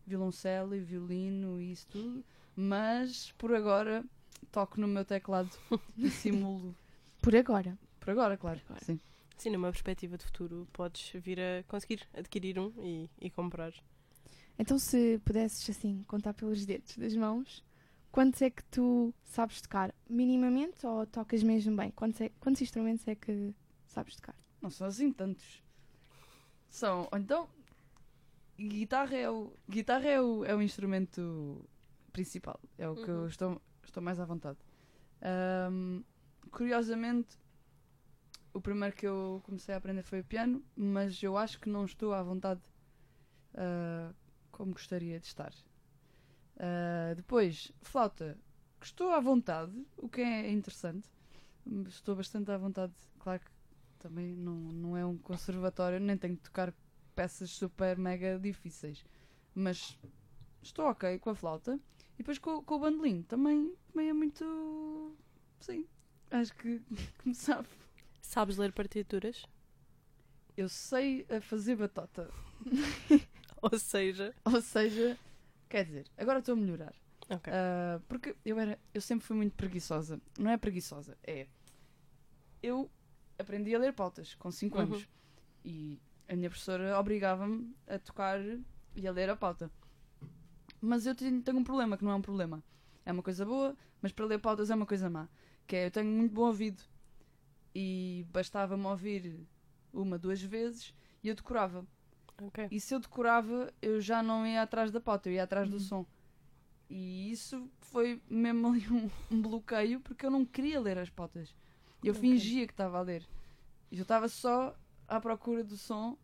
violoncelo 0.07 0.75
e 0.75 0.81
violino 0.81 1.61
e 1.61 1.73
isso 1.73 1.87
tudo, 1.89 2.25
mas 2.55 3.33
por 3.33 3.55
agora 3.55 4.05
toco 4.53 4.81
no 4.81 4.87
meu 4.87 5.05
teclado 5.05 5.51
e 5.97 6.09
simulo. 6.11 6.77
Por 7.23 7.35
agora. 7.35 7.77
Por 7.99 8.11
agora, 8.11 8.37
claro. 8.37 8.61
Por 8.61 8.73
agora. 8.73 8.85
Sim. 8.85 9.01
Sim, 9.37 9.51
numa 9.51 9.71
perspectiva 9.71 10.17
de 10.17 10.25
futuro, 10.25 10.67
podes 10.73 11.11
vir 11.23 11.39
a 11.41 11.63
conseguir 11.69 12.07
adquirir 12.15 12.59
um 12.59 12.73
e, 12.79 13.11
e 13.21 13.29
comprar. 13.31 13.73
Então, 14.59 14.79
se 14.79 15.21
pudesses, 15.25 15.69
assim, 15.71 16.03
contar 16.07 16.33
pelos 16.35 16.65
dedos 16.65 16.97
das 16.97 17.15
mãos, 17.15 17.63
quantos 18.11 18.41
é 18.43 18.51
que 18.51 18.65
tu 18.65 19.15
sabes 19.25 19.61
tocar? 19.61 19.95
Minimamente 20.09 20.87
ou 20.87 21.07
tocas 21.07 21.43
mesmo 21.43 21.77
bem? 21.77 21.91
Quantos, 21.91 22.21
é- 22.21 22.31
quantos 22.41 22.63
instrumentos 22.63 23.07
é 23.07 23.15
que 23.15 23.55
sabes 23.87 24.17
tocar? 24.17 24.35
Não 24.61 24.71
são 24.71 24.87
assim 24.87 25.13
tantos. 25.13 25.63
São, 26.69 27.09
então, 27.15 27.49
guitarra 28.59 29.17
é 29.17 29.31
o, 29.31 29.53
guitarra 29.69 30.09
é 30.09 30.21
o, 30.21 30.45
é 30.45 30.55
o 30.55 30.63
instrumento 30.63 31.65
principal. 32.13 32.59
É 32.79 32.89
o 32.89 32.97
que 32.97 33.09
eu 33.11 33.23
Uhum. 33.23 33.27
estou, 33.27 33.63
estou 33.83 34.03
mais 34.03 34.19
à 34.19 34.25
vontade. 34.25 34.59
Ahm, 35.23 36.03
curiosamente, 36.51 37.37
o 38.55 38.61
primeiro 38.61 38.95
que 38.97 39.07
eu 39.07 39.41
comecei 39.45 39.75
a 39.75 39.79
aprender 39.79 40.03
foi 40.03 40.21
o 40.21 40.25
piano, 40.25 40.65
mas 40.75 41.23
eu 41.23 41.37
acho 41.37 41.61
que 41.61 41.69
não 41.69 41.85
estou 41.85 42.13
à 42.15 42.23
vontade 42.23 42.63
ah, 43.55 44.13
como 44.57 44.73
gostaria 44.73 45.21
de 45.21 45.27
estar. 45.27 45.53
Ah, 46.59 47.13
depois, 47.15 47.71
flauta. 47.83 48.39
Estou 48.83 49.11
à 49.11 49.21
vontade, 49.21 49.73
o 49.97 50.09
que 50.09 50.23
é 50.23 50.51
interessante. 50.51 51.09
Estou 51.87 52.17
bastante 52.17 52.51
à 52.51 52.57
vontade. 52.57 52.93
Claro 53.19 53.41
que 53.41 53.51
também 53.99 54.35
não, 54.35 54.55
não 54.55 54.97
é 54.97 55.05
um 55.05 55.19
conservatório, 55.19 56.01
nem 56.01 56.17
tenho 56.17 56.35
de 56.35 56.41
tocar 56.41 56.73
peças 57.15 57.51
super 57.51 57.99
mega 57.99 58.39
difíceis. 58.39 59.05
Mas 59.55 59.99
estou 60.63 60.87
ok 60.87 61.19
com 61.19 61.31
a 61.31 61.35
flauta. 61.35 61.79
E 62.15 62.19
depois 62.19 62.39
com, 62.39 62.63
com 62.63 62.75
o 62.77 62.79
bandolim 62.79 63.23
também, 63.23 63.75
também 63.93 64.09
é 64.09 64.13
muito. 64.13 65.15
Sim, 65.61 65.87
acho 66.31 66.55
que, 66.55 66.81
que 67.19 67.29
me 67.29 67.35
sabe. 67.35 67.69
Sabes 68.23 68.57
ler 68.57 68.73
partituras? 68.73 69.45
Eu 70.57 70.69
sei 70.69 71.27
a 71.29 71.41
fazer 71.41 71.77
batota. 71.77 72.31
Ou 73.73 73.79
seja, 73.79 74.35
Ou 74.45 74.61
seja, 74.61 75.19
quer 75.69 75.85
dizer, 75.85 76.07
agora 76.17 76.39
estou 76.39 76.53
a 76.55 76.57
melhorar. 76.57 76.95
ok. 77.29 77.53
Ah, 77.53 78.01
porque 78.09 78.37
eu 78.45 78.59
era, 78.59 78.79
eu 78.95 79.01
sempre 79.01 79.27
fui 79.27 79.37
muito 79.37 79.55
preguiçosa. 79.55 80.21
Não 80.39 80.51
é 80.51 80.57
preguiçosa, 80.57 81.17
é. 81.25 81.47
Eu 82.63 82.91
aprendi 83.39 83.75
a 83.75 83.79
ler 83.79 83.93
pautas 83.93 84.35
com 84.35 84.51
5 84.51 84.77
Uhum. 84.79 84.85
anos 84.85 85.09
e 85.65 86.01
a 86.29 86.35
minha 86.35 86.51
professora 86.51 86.99
obrigava-me 86.99 87.75
a 87.87 87.99
tocar 87.99 88.41
e 88.95 89.07
a 89.07 89.13
ler 89.13 89.31
a 89.31 89.37
pauta. 89.37 89.71
Mas 90.81 91.07
eu 91.07 91.15
tenho, 91.15 91.41
tenho 91.43 91.59
um 91.59 91.65
problema 91.65 91.97
que 91.97 92.05
não 92.05 92.13
é 92.13 92.15
um 92.15 92.23
problema. 92.23 92.63
É 93.05 93.13
uma 93.13 93.23
coisa 93.23 93.45
boa, 93.45 93.77
mas 94.03 94.13
para 94.13 94.27
ler 94.27 94.39
pautas 94.39 94.71
é 94.71 94.75
uma 94.75 94.87
coisa 94.87 95.09
má. 95.09 95.29
Que 95.67 95.77
é 95.77 95.87
eu 95.87 95.91
tenho 95.91 96.07
muito 96.11 96.33
bom 96.33 96.47
ouvido 96.47 96.83
e 97.75 98.27
bastava-me 98.33 98.85
ouvir 98.87 99.47
uma, 99.93 100.19
duas 100.19 100.41
vezes 100.43 100.95
e 101.23 101.29
eu 101.29 101.35
decorava. 101.35 101.87
Ok. 102.43 102.69
E 102.71 102.81
se 102.81 102.95
eu 102.95 103.01
decorava, 103.01 103.73
eu 103.81 104.01
já 104.01 104.23
não 104.23 104.47
ia 104.47 104.63
atrás 104.63 104.91
da 104.91 105.01
pauta, 105.01 105.29
eu 105.29 105.35
ia 105.35 105.43
atrás 105.45 105.69
do 105.69 105.75
Uhum. 105.75 105.81
som. 105.81 106.07
E 106.89 107.31
isso 107.31 107.69
foi 107.81 108.21
mesmo 108.29 108.69
ali 108.69 108.87
um, 108.89 109.11
um 109.31 109.43
bloqueio, 109.43 110.01
porque 110.01 110.25
eu 110.27 110.31
não 110.31 110.45
queria 110.45 110.81
ler 110.81 110.99
as 110.99 111.11
pautas. 111.11 111.55
Eu 112.03 112.13
Ok. 112.13 112.21
fingia 112.21 112.67
que 112.67 112.73
estava 112.73 112.99
a 112.99 113.03
ler. 113.03 113.27
E 113.91 113.97
eu 113.99 114.03
estava 114.03 114.29
só 114.29 114.77
à 115.09 115.21
procura 115.21 115.65
do 115.65 115.77
som 115.77 116.17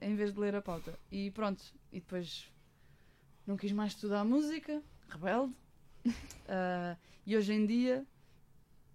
em 0.00 0.14
vez 0.16 0.32
de 0.32 0.40
ler 0.40 0.54
a 0.56 0.62
pauta. 0.62 0.98
E 1.10 1.30
pronto. 1.30 1.62
E 1.92 2.00
depois 2.00 2.50
não 3.46 3.56
quis 3.56 3.70
mais 3.72 3.92
estudar 3.92 4.24
música, 4.24 4.82
rebelde. 5.08 5.52
Ah, 6.52 6.96
e 7.24 7.36
hoje 7.36 7.52
em 7.52 7.64
dia 7.64 8.04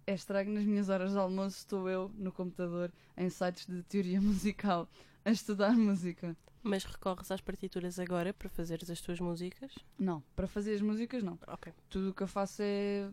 é 0.06 0.12
estranho, 0.14 0.52
nas 0.52 0.64
minhas 0.64 0.88
horas 0.90 1.12
de 1.12 1.18
almoço 1.18 1.56
estou 1.56 1.88
eu 1.88 2.10
no 2.16 2.30
computador 2.30 2.92
em 3.16 3.30
sites 3.30 3.64
de 3.66 3.82
teoria 3.84 4.20
musical 4.20 4.86
a 5.26 5.30
estudar 5.32 5.72
música. 5.76 6.36
Mas 6.62 6.84
recorres 6.84 7.30
às 7.30 7.40
partituras 7.40 7.98
agora 7.98 8.32
para 8.34 8.48
fazeres 8.48 8.88
as 8.90 9.00
tuas 9.00 9.20
músicas? 9.20 9.72
Não, 9.98 10.22
para 10.34 10.46
fazer 10.48 10.74
as 10.74 10.80
músicas 10.80 11.22
não. 11.22 11.38
Ok. 11.46 11.72
Tudo 11.88 12.10
o 12.10 12.14
que 12.14 12.22
eu 12.22 12.28
faço 12.28 12.62
é 12.62 13.10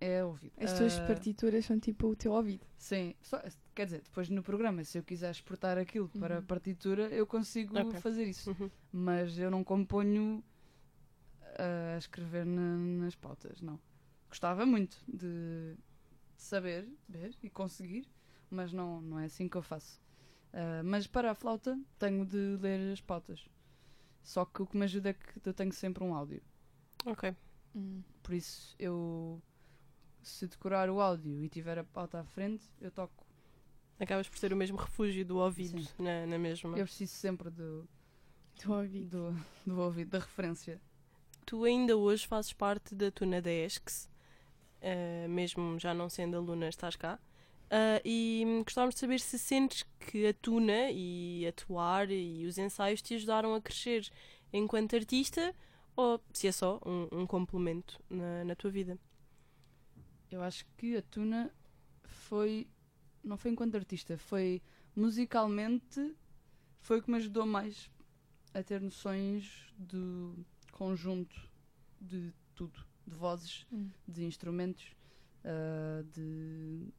é 0.00 0.24
ouvido. 0.24 0.52
As 0.56 0.72
tuas 0.76 0.98
Ah, 0.98 1.06
partituras 1.06 1.64
são 1.64 1.78
tipo 1.78 2.08
o 2.08 2.16
teu 2.16 2.32
ouvido. 2.32 2.66
Sim, 2.76 3.14
só, 3.22 3.40
quer 3.72 3.84
dizer, 3.84 4.02
depois 4.02 4.28
no 4.28 4.42
programa, 4.42 4.82
se 4.82 4.98
eu 4.98 5.02
quiser 5.04 5.30
exportar 5.30 5.78
aquilo 5.78 6.08
para 6.08 6.36
Uhum. 6.40 6.42
partitura, 6.42 7.02
eu 7.10 7.24
consigo 7.24 7.78
Ok. 7.78 8.00
fazer 8.00 8.24
isso. 8.24 8.50
Uhum. 8.50 8.68
Mas 8.92 9.38
eu 9.38 9.48
não 9.48 9.62
componho 9.62 10.42
a 11.56 11.96
escrever 11.98 12.44
na- 12.44 12.76
nas 13.04 13.14
pautas, 13.14 13.60
não. 13.60 13.78
Gostava 14.28 14.66
muito 14.66 14.98
de 15.06 15.76
saber, 16.36 16.88
ver 17.08 17.36
e 17.40 17.48
conseguir, 17.48 18.08
mas 18.50 18.72
não, 18.72 19.00
não 19.02 19.20
é 19.20 19.26
assim 19.26 19.48
que 19.48 19.56
eu 19.56 19.62
faço. 19.62 20.00
Ah, 20.52 20.82
mas 20.84 21.06
para 21.06 21.30
a 21.30 21.34
flauta 21.34 21.78
tenho 21.98 22.24
de 22.26 22.56
ler 22.60 22.92
as 22.92 23.00
pautas. 23.00 23.44
Só 24.22 24.44
que 24.44 24.62
o 24.62 24.66
que 24.66 24.76
me 24.76 24.84
ajuda 24.84 25.10
é 25.10 25.12
que 25.14 25.48
eu 25.48 25.54
tenho 25.54 25.72
sempre 25.72 26.04
um 26.04 26.14
áudio. 26.14 26.42
Ok. 27.06 27.34
Por 28.22 28.34
isso 28.34 28.74
eu 28.78 29.42
se 30.22 30.46
decorar 30.46 30.88
o 30.90 31.00
áudio 31.00 31.42
e 31.42 31.48
tiver 31.48 31.78
a 31.78 31.84
pauta 31.84 32.20
à 32.20 32.24
frente, 32.24 32.64
eu 32.80 32.90
toco. 32.90 33.26
Acabas 33.98 34.28
por 34.28 34.38
ser 34.38 34.52
o 34.52 34.56
mesmo 34.56 34.76
refúgio 34.76 35.24
do 35.24 35.38
ouvido 35.38 35.80
Sim. 35.82 35.88
na, 36.02 36.26
na 36.26 36.38
mesma. 36.38 36.76
Eu 36.78 36.84
preciso 36.84 37.12
sempre 37.14 37.50
do, 37.50 37.88
Do 38.64 38.72
ouvido. 38.72 39.32
do, 39.64 39.72
do 39.74 39.80
ouvido, 39.80 40.10
da 40.10 40.18
referência. 40.18 40.80
Tu 41.46 41.64
ainda 41.64 41.96
hoje 41.96 42.26
fazes 42.26 42.52
parte 42.52 42.94
da 42.94 43.10
Tuna 43.10 43.40
da 43.42 43.50
ESCS, 43.50 44.08
eh, 44.80 45.26
mesmo 45.28 45.78
já 45.78 45.92
não 45.92 46.08
sendo 46.08 46.36
aluna, 46.36 46.68
estás 46.68 46.94
cá. 46.94 47.18
Ah, 47.74 48.02
e 48.04 48.44
gostávamos 48.66 48.94
de 48.94 49.00
saber 49.00 49.18
se 49.18 49.38
sentes 49.38 49.82
que 49.98 50.26
a 50.26 50.34
Tuna 50.34 50.90
e 50.90 51.46
atuar 51.46 52.10
e 52.10 52.44
os 52.44 52.58
ensaios 52.58 53.00
te 53.00 53.14
ajudaram 53.14 53.54
a 53.54 53.62
crescer 53.62 54.06
enquanto 54.52 54.94
artista 54.94 55.54
ou 55.96 56.20
se 56.34 56.46
é 56.48 56.52
só 56.52 56.78
um, 56.84 57.20
um 57.22 57.26
complemento 57.26 57.98
na, 58.10 58.44
na 58.44 58.54
tua 58.54 58.70
vida. 58.70 58.98
Eu 60.30 60.42
acho 60.42 60.66
que 60.76 60.98
a 60.98 61.02
Tuna 61.02 61.50
foi. 62.04 62.68
Não 63.24 63.38
foi 63.38 63.50
enquanto 63.52 63.74
artista, 63.74 64.18
foi 64.18 64.60
musicalmente. 64.94 66.14
Foi 66.78 66.98
o 66.98 67.02
que 67.02 67.10
me 67.10 67.16
ajudou 67.16 67.46
mais 67.46 67.90
a 68.52 68.62
ter 68.62 68.82
noções 68.82 69.72
do 69.78 70.44
conjunto 70.72 71.48
de 71.98 72.34
tudo. 72.54 72.84
De 73.06 73.14
vozes, 73.16 73.66
Hum. 73.72 73.88
de 74.06 74.24
instrumentos, 74.24 74.94
ah, 75.42 76.04
de. 76.12 76.92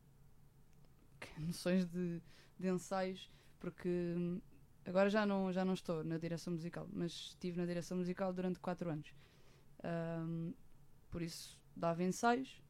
Noções 1.44 1.86
de, 1.86 2.22
de 2.60 2.68
ensaios, 2.70 3.32
porque 3.60 3.90
hum, 3.90 4.42
agora 4.86 5.10
já 5.10 5.26
não, 5.26 5.52
já 5.52 5.64
não 5.64 5.74
estou 5.74 6.04
na 6.04 6.18
direção 6.18 6.54
musical, 6.54 6.88
mas 6.92 7.12
estive 7.12 7.58
na 7.58 7.66
direção 7.66 7.98
musical 7.98 8.34
durante 8.34 8.60
4 8.60 8.90
anos. 8.90 9.14
Ahm, 9.84 10.54
por 11.10 11.22
isso 11.22 11.60
dava 11.76 12.04
ensaios 12.04 12.62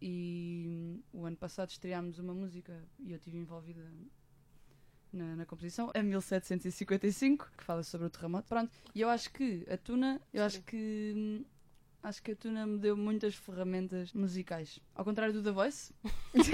e 0.00 0.64
hum, 0.66 1.02
o 1.12 1.24
ano 1.24 1.36
passado 1.36 1.70
estreámos 1.70 2.18
uma 2.18 2.34
música 2.34 2.86
e 2.98 3.12
eu 3.12 3.16
estive 3.16 3.38
envolvida 3.38 3.90
na, 5.12 5.36
na 5.36 5.46
composição, 5.46 5.90
a 5.94 6.02
1755, 6.02 7.50
que 7.56 7.64
fala 7.64 7.82
sobre 7.82 8.06
o 8.06 8.10
terremoto. 8.10 8.48
Pronto, 8.48 8.70
e 8.94 9.00
eu 9.00 9.08
acho 9.08 9.32
que 9.32 9.64
a 9.70 9.76
Tuna, 9.76 10.20
eu 10.32 10.42
acho 10.42 10.56
Sim. 10.58 10.62
que 10.62 11.12
hum, 11.16 11.44
acho 12.04 12.22
que 12.22 12.30
a 12.32 12.36
Tuna 12.36 12.66
me 12.66 12.78
deu 12.78 12.96
muitas 12.96 13.34
ferramentas 13.34 14.12
musicais. 14.12 14.78
Ao 14.94 15.04
contrário 15.04 15.32
do 15.34 15.42
The 15.42 15.50
Voice, 15.50 15.92
Eu 16.34 16.44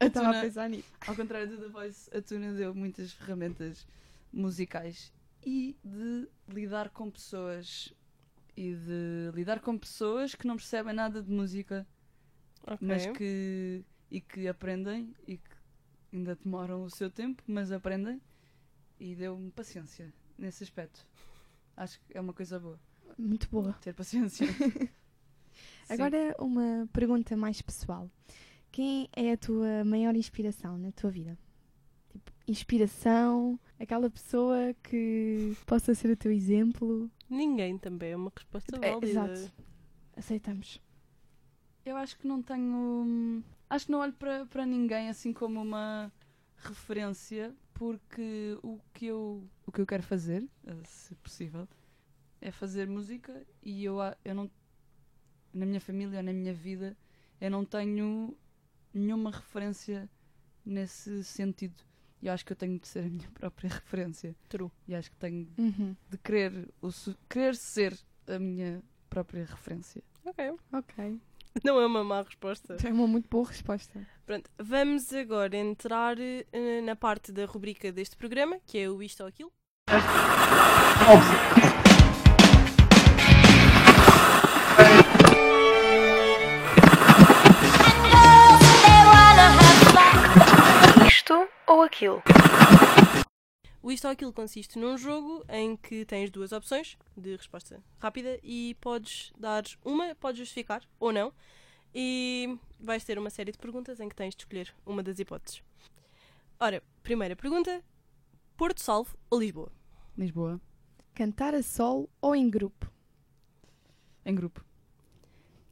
a 0.00 0.06
estava 0.06 0.28
a 0.28 0.30
Tuna- 0.32 0.42
pensar 0.42 0.68
nisso. 0.68 0.92
ao 1.06 1.14
contrário 1.16 1.48
do 1.48 1.58
The 1.62 1.68
Voice, 1.68 2.10
a 2.16 2.20
Tuna 2.20 2.52
deu 2.52 2.74
muitas 2.74 3.12
ferramentas 3.12 3.86
musicais 4.32 5.12
e 5.44 5.76
de 5.84 6.28
lidar 6.48 6.90
com 6.90 7.10
pessoas 7.10 7.92
e 8.56 8.74
de 8.74 9.30
lidar 9.34 9.60
com 9.60 9.78
pessoas 9.78 10.34
que 10.34 10.46
não 10.46 10.56
percebem 10.56 10.92
nada 10.94 11.22
de 11.22 11.30
música, 11.30 11.86
Ok. 12.66 12.78
mas 12.80 13.06
que 13.06 13.84
e 14.10 14.20
que 14.20 14.46
aprendem 14.48 15.14
e 15.26 15.36
que 15.38 15.50
ainda 16.12 16.34
demoram 16.36 16.82
o 16.84 16.90
seu 16.90 17.10
tempo, 17.10 17.42
mas 17.46 17.70
aprendem 17.72 18.20
e 18.98 19.14
deu-me 19.14 19.50
paciência 19.50 20.12
nesse 20.38 20.64
aspecto. 20.64 21.06
Acho 21.76 22.00
que 22.00 22.16
é 22.16 22.20
uma 22.20 22.32
coisa 22.32 22.58
boa 22.58 22.78
Muito 23.18 23.48
boa. 23.50 23.72
ter 23.80 23.94
paciência. 23.94 24.46
Agora 25.88 26.34
uma 26.38 26.88
pergunta 26.92 27.36
mais 27.36 27.62
pessoal. 27.62 28.10
Quem 28.72 29.08
é 29.14 29.32
a 29.32 29.36
tua 29.36 29.84
maior 29.84 30.14
inspiração 30.16 30.76
na 30.76 30.90
tua 30.92 31.10
vida? 31.10 31.38
Tipo, 32.10 32.32
inspiração, 32.46 33.58
aquela 33.78 34.10
pessoa 34.10 34.74
que 34.82 35.56
possa 35.64 35.94
ser 35.94 36.10
o 36.10 36.16
teu 36.16 36.32
exemplo. 36.32 37.10
Ninguém 37.30 37.78
também 37.78 38.12
é 38.12 38.16
uma 38.16 38.32
resposta 38.34 38.76
É, 38.82 38.90
válida. 38.90 39.06
exato. 39.06 39.52
Aceitamos. 40.16 40.80
Eu 41.84 41.96
acho 41.96 42.18
que 42.18 42.26
não 42.26 42.42
tenho. 42.42 43.42
Acho 43.70 43.86
que 43.86 43.92
não 43.92 44.00
olho 44.00 44.12
para, 44.14 44.44
para 44.46 44.66
ninguém 44.66 45.08
assim 45.08 45.32
como 45.32 45.60
uma 45.62 46.12
referência, 46.56 47.54
porque 47.74 48.58
o 48.62 48.78
que 48.92 49.06
eu, 49.06 49.44
o 49.66 49.72
que 49.72 49.80
eu 49.80 49.86
quero 49.86 50.02
fazer, 50.02 50.44
eh, 50.66 50.74
se 50.84 51.14
possível, 51.16 51.68
é 52.40 52.50
fazer 52.50 52.86
música 52.88 53.44
e 53.62 53.84
eu, 53.84 53.98
eu 54.24 54.34
não. 54.34 54.50
Na 55.52 55.64
minha 55.64 55.80
família, 55.80 56.22
na 56.22 56.32
minha 56.32 56.52
vida, 56.52 56.96
eu 57.40 57.50
não 57.50 57.64
tenho 57.64 58.36
nenhuma 58.92 59.30
referência 59.30 60.08
nesse 60.64 61.24
sentido. 61.24 61.82
E 62.22 62.26
eu 62.28 62.32
acho 62.32 62.44
que 62.44 62.52
eu 62.52 62.56
tenho 62.56 62.78
de 62.78 62.88
ser 62.88 63.00
a 63.04 63.08
minha 63.08 63.28
própria 63.34 63.68
referência. 63.70 64.34
True. 64.48 64.70
E 64.88 64.94
acho 64.94 65.10
que 65.10 65.16
tenho 65.16 65.48
Uhum. 65.58 65.96
de 66.10 66.18
querer, 66.18 66.68
o 66.82 66.90
querer 67.28 67.54
ser 67.56 67.98
a 68.26 68.38
minha 68.38 68.82
própria 69.08 69.44
referência. 69.44 70.02
Ok. 70.24 70.52
Ok. 70.72 71.20
Não 71.64 71.80
é 71.80 71.86
uma 71.86 72.04
má 72.04 72.20
resposta. 72.22 72.76
É 72.84 72.92
uma 72.92 73.06
muito 73.06 73.28
boa 73.30 73.48
resposta. 73.48 74.06
Pronto, 74.26 74.50
vamos 74.58 75.10
agora 75.14 75.56
entrar 75.56 76.18
eh, 76.20 76.80
na 76.82 76.94
parte 76.94 77.32
da 77.32 77.46
rubrica 77.46 77.90
deste 77.90 78.14
programa, 78.16 78.58
que 78.66 78.76
é 78.76 78.90
o 78.90 79.02
Isto 79.02 79.22
ou 79.22 79.28
Aquilo. 79.28 79.52
O 93.82 93.90
Isto 93.92 94.06
ou 94.06 94.12
Aquilo 94.12 94.32
consiste 94.32 94.78
num 94.78 94.96
jogo 94.98 95.44
em 95.48 95.76
que 95.76 96.04
tens 96.04 96.30
duas 96.30 96.52
opções 96.52 96.96
de 97.16 97.36
resposta 97.36 97.82
rápida 97.98 98.38
e 98.42 98.76
podes 98.80 99.32
dar 99.38 99.62
uma, 99.84 100.14
podes 100.14 100.38
justificar 100.38 100.82
ou 100.98 101.12
não, 101.12 101.32
e 101.94 102.58
vais 102.80 103.04
ter 103.04 103.18
uma 103.18 103.30
série 103.30 103.52
de 103.52 103.58
perguntas 103.58 104.00
em 104.00 104.08
que 104.08 104.14
tens 104.16 104.34
de 104.34 104.42
escolher 104.42 104.74
uma 104.84 105.02
das 105.02 105.18
hipóteses. 105.18 105.62
Ora, 106.58 106.82
primeira 107.02 107.36
pergunta: 107.36 107.82
Porto 108.56 108.80
Salvo 108.80 109.16
ou 109.30 109.38
Lisboa? 109.40 109.70
Lisboa, 110.16 110.60
Cantar 111.14 111.54
a 111.54 111.62
sol 111.62 112.10
ou 112.20 112.34
em 112.34 112.48
grupo? 112.50 112.90
em 114.24 114.34
grupo, 114.34 114.64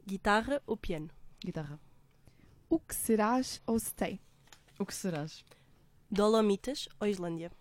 Guitarra 0.07 0.61
ou 0.65 0.77
piano? 0.77 1.09
guitarra. 1.43 1.77
O 2.69 2.79
que 2.79 2.95
serás 2.95 3.61
ou 3.67 3.77
stay? 3.77 4.19
O 4.79 4.85
que 4.85 4.93
serás? 4.95 5.43
Dolomitas 6.09 6.87
ou 6.99 7.07
Islândia? 7.07 7.51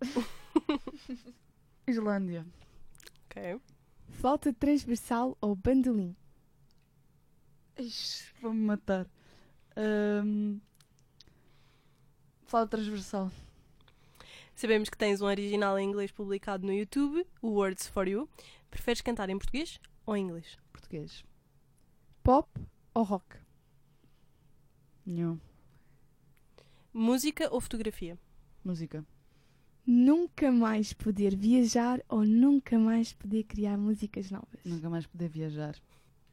Islândia. 1.86 2.46
Ok. 3.26 3.60
Flauta 4.10 4.52
transversal 4.52 5.36
ou 5.40 5.54
bandolim? 5.54 6.16
Vou-me 8.40 8.60
matar. 8.60 9.06
Fala 12.46 12.66
transversal. 12.66 13.30
Sabemos 14.54 14.88
que 14.88 14.96
tens 14.96 15.20
um 15.20 15.26
original 15.26 15.78
em 15.78 15.86
inglês 15.86 16.10
publicado 16.10 16.66
no 16.66 16.72
YouTube, 16.72 17.26
o 17.42 17.48
Words 17.48 17.88
for 17.88 18.08
You. 18.08 18.26
Preferes 18.70 19.02
cantar 19.02 19.28
em 19.28 19.36
português 19.36 19.78
ou 20.06 20.16
em 20.16 20.24
inglês? 20.24 20.56
Português. 20.72 21.22
Pop 22.22 22.48
ou 22.94 23.02
rock? 23.02 23.36
Nenhum. 25.04 25.38
Música 26.98 27.46
ou 27.52 27.60
fotografia? 27.60 28.18
Música. 28.64 29.04
Nunca 29.86 30.50
mais 30.50 30.94
poder 30.94 31.36
viajar 31.36 32.02
ou 32.08 32.24
nunca 32.24 32.78
mais 32.78 33.12
poder 33.12 33.42
criar 33.44 33.76
músicas 33.76 34.30
novas? 34.30 34.64
Nunca 34.64 34.88
mais 34.88 35.04
poder 35.06 35.28
viajar. 35.28 35.76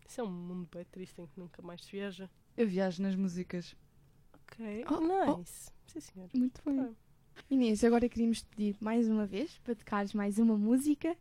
Isso 0.08 0.22
é 0.22 0.24
um 0.24 0.32
mundo 0.32 0.70
bem 0.74 0.86
triste 0.86 1.20
em 1.20 1.28
que 1.28 1.38
nunca 1.38 1.62
mais 1.62 1.84
se 1.84 1.92
viaja. 1.92 2.30
Eu 2.56 2.66
viajo 2.66 3.02
nas 3.04 3.14
músicas. 3.14 3.76
Ok. 4.34 4.86
Oh, 4.90 5.02
nice. 5.36 5.70
Sim, 5.86 6.00
senhor. 6.00 6.30
Muito 6.34 6.62
bem. 6.64 6.80
Ah. 6.80 6.94
Inês, 7.50 7.84
agora 7.84 8.08
queríamos 8.08 8.42
te 8.42 8.48
pedir 8.48 8.78
mais 8.80 9.10
uma 9.10 9.26
vez 9.26 9.58
para 9.66 9.76
tocares 9.76 10.14
mais 10.14 10.40
uma 10.40 10.56
música. 10.58 11.14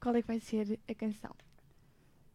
Qual 0.00 0.14
é 0.14 0.22
que 0.22 0.28
vai 0.28 0.38
ser 0.38 0.78
a 0.88 0.94
canção? 0.94 1.34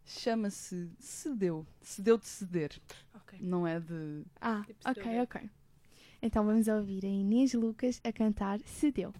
Chama-se 0.03 0.89
Cedeu. 0.99 1.65
Cedeu 1.79 2.17
de 2.17 2.27
ceder. 2.27 2.77
Ok. 3.13 3.39
Não 3.41 3.65
é 3.65 3.79
de. 3.79 4.25
Ah, 4.41 4.65
Tipo 4.67 4.89
ok, 4.89 5.21
ok. 5.21 5.49
Então 6.25 6.43
vamos 6.43 6.67
ouvir 6.67 7.05
a 7.05 7.07
Inês 7.07 7.53
Lucas 7.53 8.01
a 8.03 8.11
cantar 8.11 8.59
Se 8.65 8.91
Deu. 8.91 9.13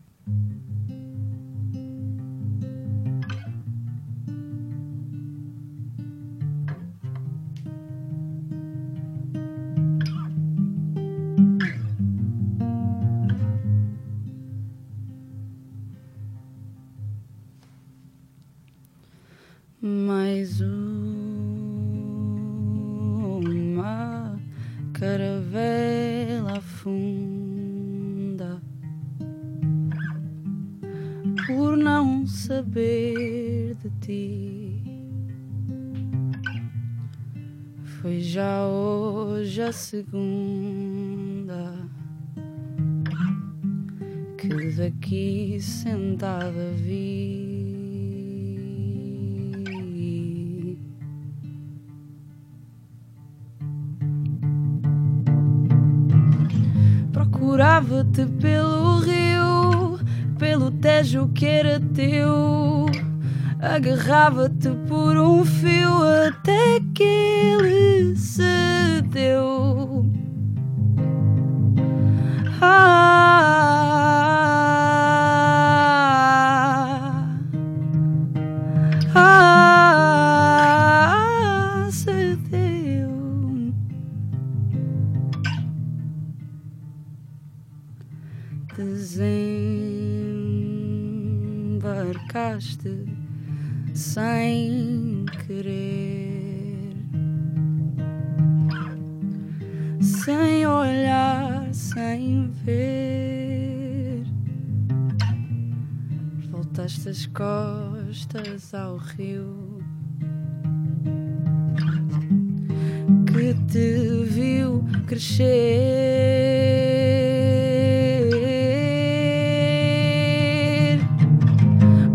Segunda 39.95 41.71
que 44.37 44.71
daqui 44.71 45.57
sentada 45.61 46.73
vi. 46.75 47.55
Procurava-te 57.13 58.25
pelo 58.41 58.99
rio, 58.99 59.97
pelo 60.37 60.71
tejo 60.71 61.29
que 61.29 61.45
era 61.45 61.79
teu. 61.79 62.85
Agarrava-te 63.61 64.69
as 107.15 107.27
costas 107.27 108.73
ao 108.73 108.97
rio 108.97 109.79
que 113.25 113.53
te 113.71 114.25
viu 114.25 114.83
crescer. 115.07 115.45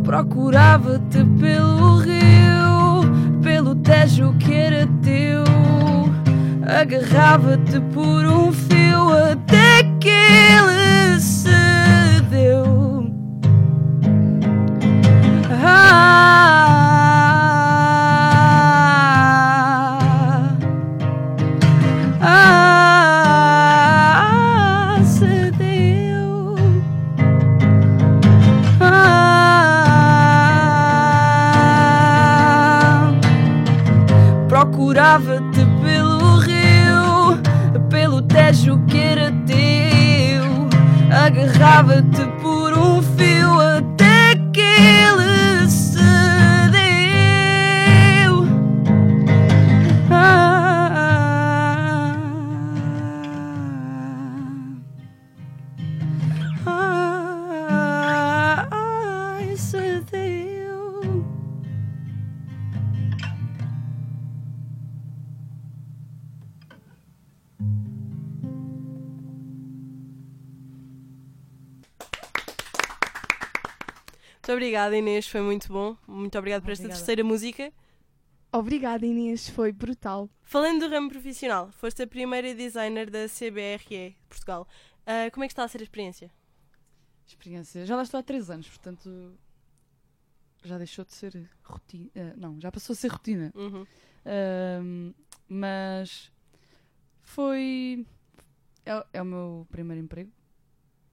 Procurava-te 0.05 1.24
pelo 1.40 1.96
rio, 2.01 3.40
pelo 3.42 3.74
tejo 3.76 4.34
que 4.34 4.53
era 4.53 4.86
teu. 5.03 5.44
Agarrava-te 6.78 7.80
obrigada, 74.71 74.97
Inês, 74.97 75.27
foi 75.27 75.41
muito 75.41 75.66
bom. 75.68 75.97
Muito 76.07 76.39
obrigada 76.39 76.62
por 76.62 76.71
esta 76.71 76.85
Obrigada. 76.85 76.99
terceira 77.01 77.25
música. 77.25 77.73
Obrigada, 78.53 79.05
Inês, 79.05 79.49
foi 79.49 79.73
brutal. 79.73 80.31
Falando 80.43 80.81
do 80.87 80.89
ramo 80.89 81.11
profissional, 81.11 81.73
foste 81.73 82.03
a 82.03 82.07
primeira 82.07 82.55
designer 82.55 83.11
da 83.11 83.27
CBRE 83.29 84.16
Portugal. 84.29 84.66
Ah, 85.05 85.29
como 85.33 85.43
é 85.45 85.49
que 85.49 85.53
está 85.53 85.64
a 85.64 85.68
ser 85.68 85.81
a 85.81 85.83
experiência? 85.83 86.31
Experiência. 87.27 87.85
Já 87.85 87.97
lá 87.97 88.03
estou 88.05 88.21
há 88.21 88.23
3 88.23 88.49
anos, 88.51 88.68
portanto. 88.68 89.33
Já 90.62 90.79
deixou 90.79 91.05
de 91.05 91.12
ser 91.14 91.51
rotina. 91.64 92.09
eh, 92.14 92.35
não, 92.37 92.61
já 92.61 92.71
passou 92.71 92.93
a 92.93 92.97
ser 92.97 93.09
rotina. 93.09 93.53
Uhum. 93.57 93.85
Mas 95.49 96.31
foi. 97.23 98.07
É, 98.87 99.05
é 99.14 99.23
o 99.23 99.25
meu 99.25 99.66
primeiro 99.71 100.01
emprego. 100.03 100.31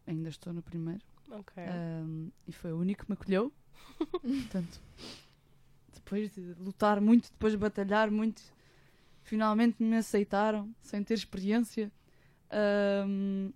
Ainda 0.05 0.30
estou 0.30 0.53
no 0.53 0.62
primeiro. 0.62 1.01
Ok. 1.30 1.63
Ahm, 1.63 2.30
e 2.47 2.51
foi 2.51 2.71
o 2.71 2.80
único 2.80 3.05
que 3.05 3.11
me 3.11 3.13
acolheu. 3.13 3.51
Portanto, 4.21 4.82
depois 5.93 6.34
de 6.34 6.53
lutar 6.59 7.01
muito, 7.01 7.30
depois 7.32 7.53
de 7.53 7.57
batalhar 7.57 8.09
muito, 8.09 8.41
finalmente 9.23 9.82
me 9.84 9.97
aceitaram, 9.97 10.73
sem 10.82 11.03
ter 11.03 11.15
experiência. 11.15 11.91
Ahm, 12.49 13.51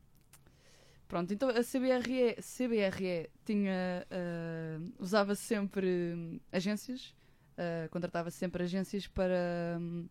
pronto, 1.08 1.34
então 1.34 1.50
a 1.50 1.64
CBRE, 1.64 2.36
CBRE 2.42 3.30
tinha, 3.46 4.06
ah, 4.12 4.80
usava 5.00 5.34
sempre 5.36 6.42
agências, 6.52 7.16
ah, 7.58 7.88
contratava 7.90 8.30
sempre 8.30 8.64
agências 8.64 9.08
para 9.08 9.78
hum, 9.80 10.08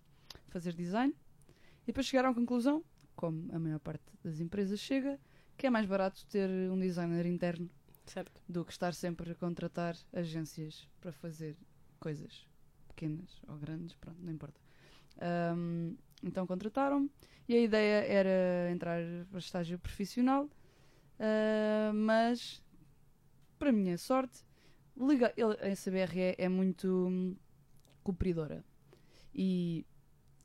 fazer 0.48 0.72
design. 0.72 1.14
E 1.82 1.86
depois 1.86 2.06
chegaram 2.06 2.30
à 2.30 2.34
conclusão, 2.34 2.82
como 3.14 3.48
a 3.52 3.58
maior 3.58 3.80
parte 3.80 4.04
das 4.24 4.40
empresas 4.40 4.78
chega, 4.80 5.18
que 5.60 5.66
é 5.66 5.70
mais 5.70 5.84
barato 5.84 6.26
ter 6.26 6.48
um 6.70 6.78
designer 6.80 7.26
interno 7.26 7.68
Certo. 8.06 8.40
do 8.48 8.64
que 8.64 8.72
estar 8.72 8.94
sempre 8.94 9.30
a 9.32 9.34
contratar 9.34 9.94
agências 10.10 10.88
para 11.02 11.12
fazer 11.12 11.54
coisas 11.98 12.48
pequenas 12.88 13.42
ou 13.46 13.58
grandes, 13.58 13.94
pronto, 13.94 14.16
não 14.22 14.32
importa. 14.32 14.58
Ahm, 15.20 15.96
então 16.22 16.46
contrataram-me 16.46 17.10
e 17.46 17.54
a 17.54 17.60
ideia 17.60 18.06
era 18.06 18.70
entrar 18.72 19.00
para 19.30 19.38
estágio 19.38 19.78
profissional, 19.78 20.48
ah, 21.18 21.92
mas 21.94 22.62
para 23.58 23.70
minha 23.70 23.98
sorte, 23.98 24.42
lega- 24.96 25.34
ele- 25.36 25.58
a 25.60 25.76
CBRE 25.76 26.36
é 26.38 26.48
muito 26.48 26.88
hum, 27.06 27.36
cumpridora 28.02 28.64
e 29.34 29.84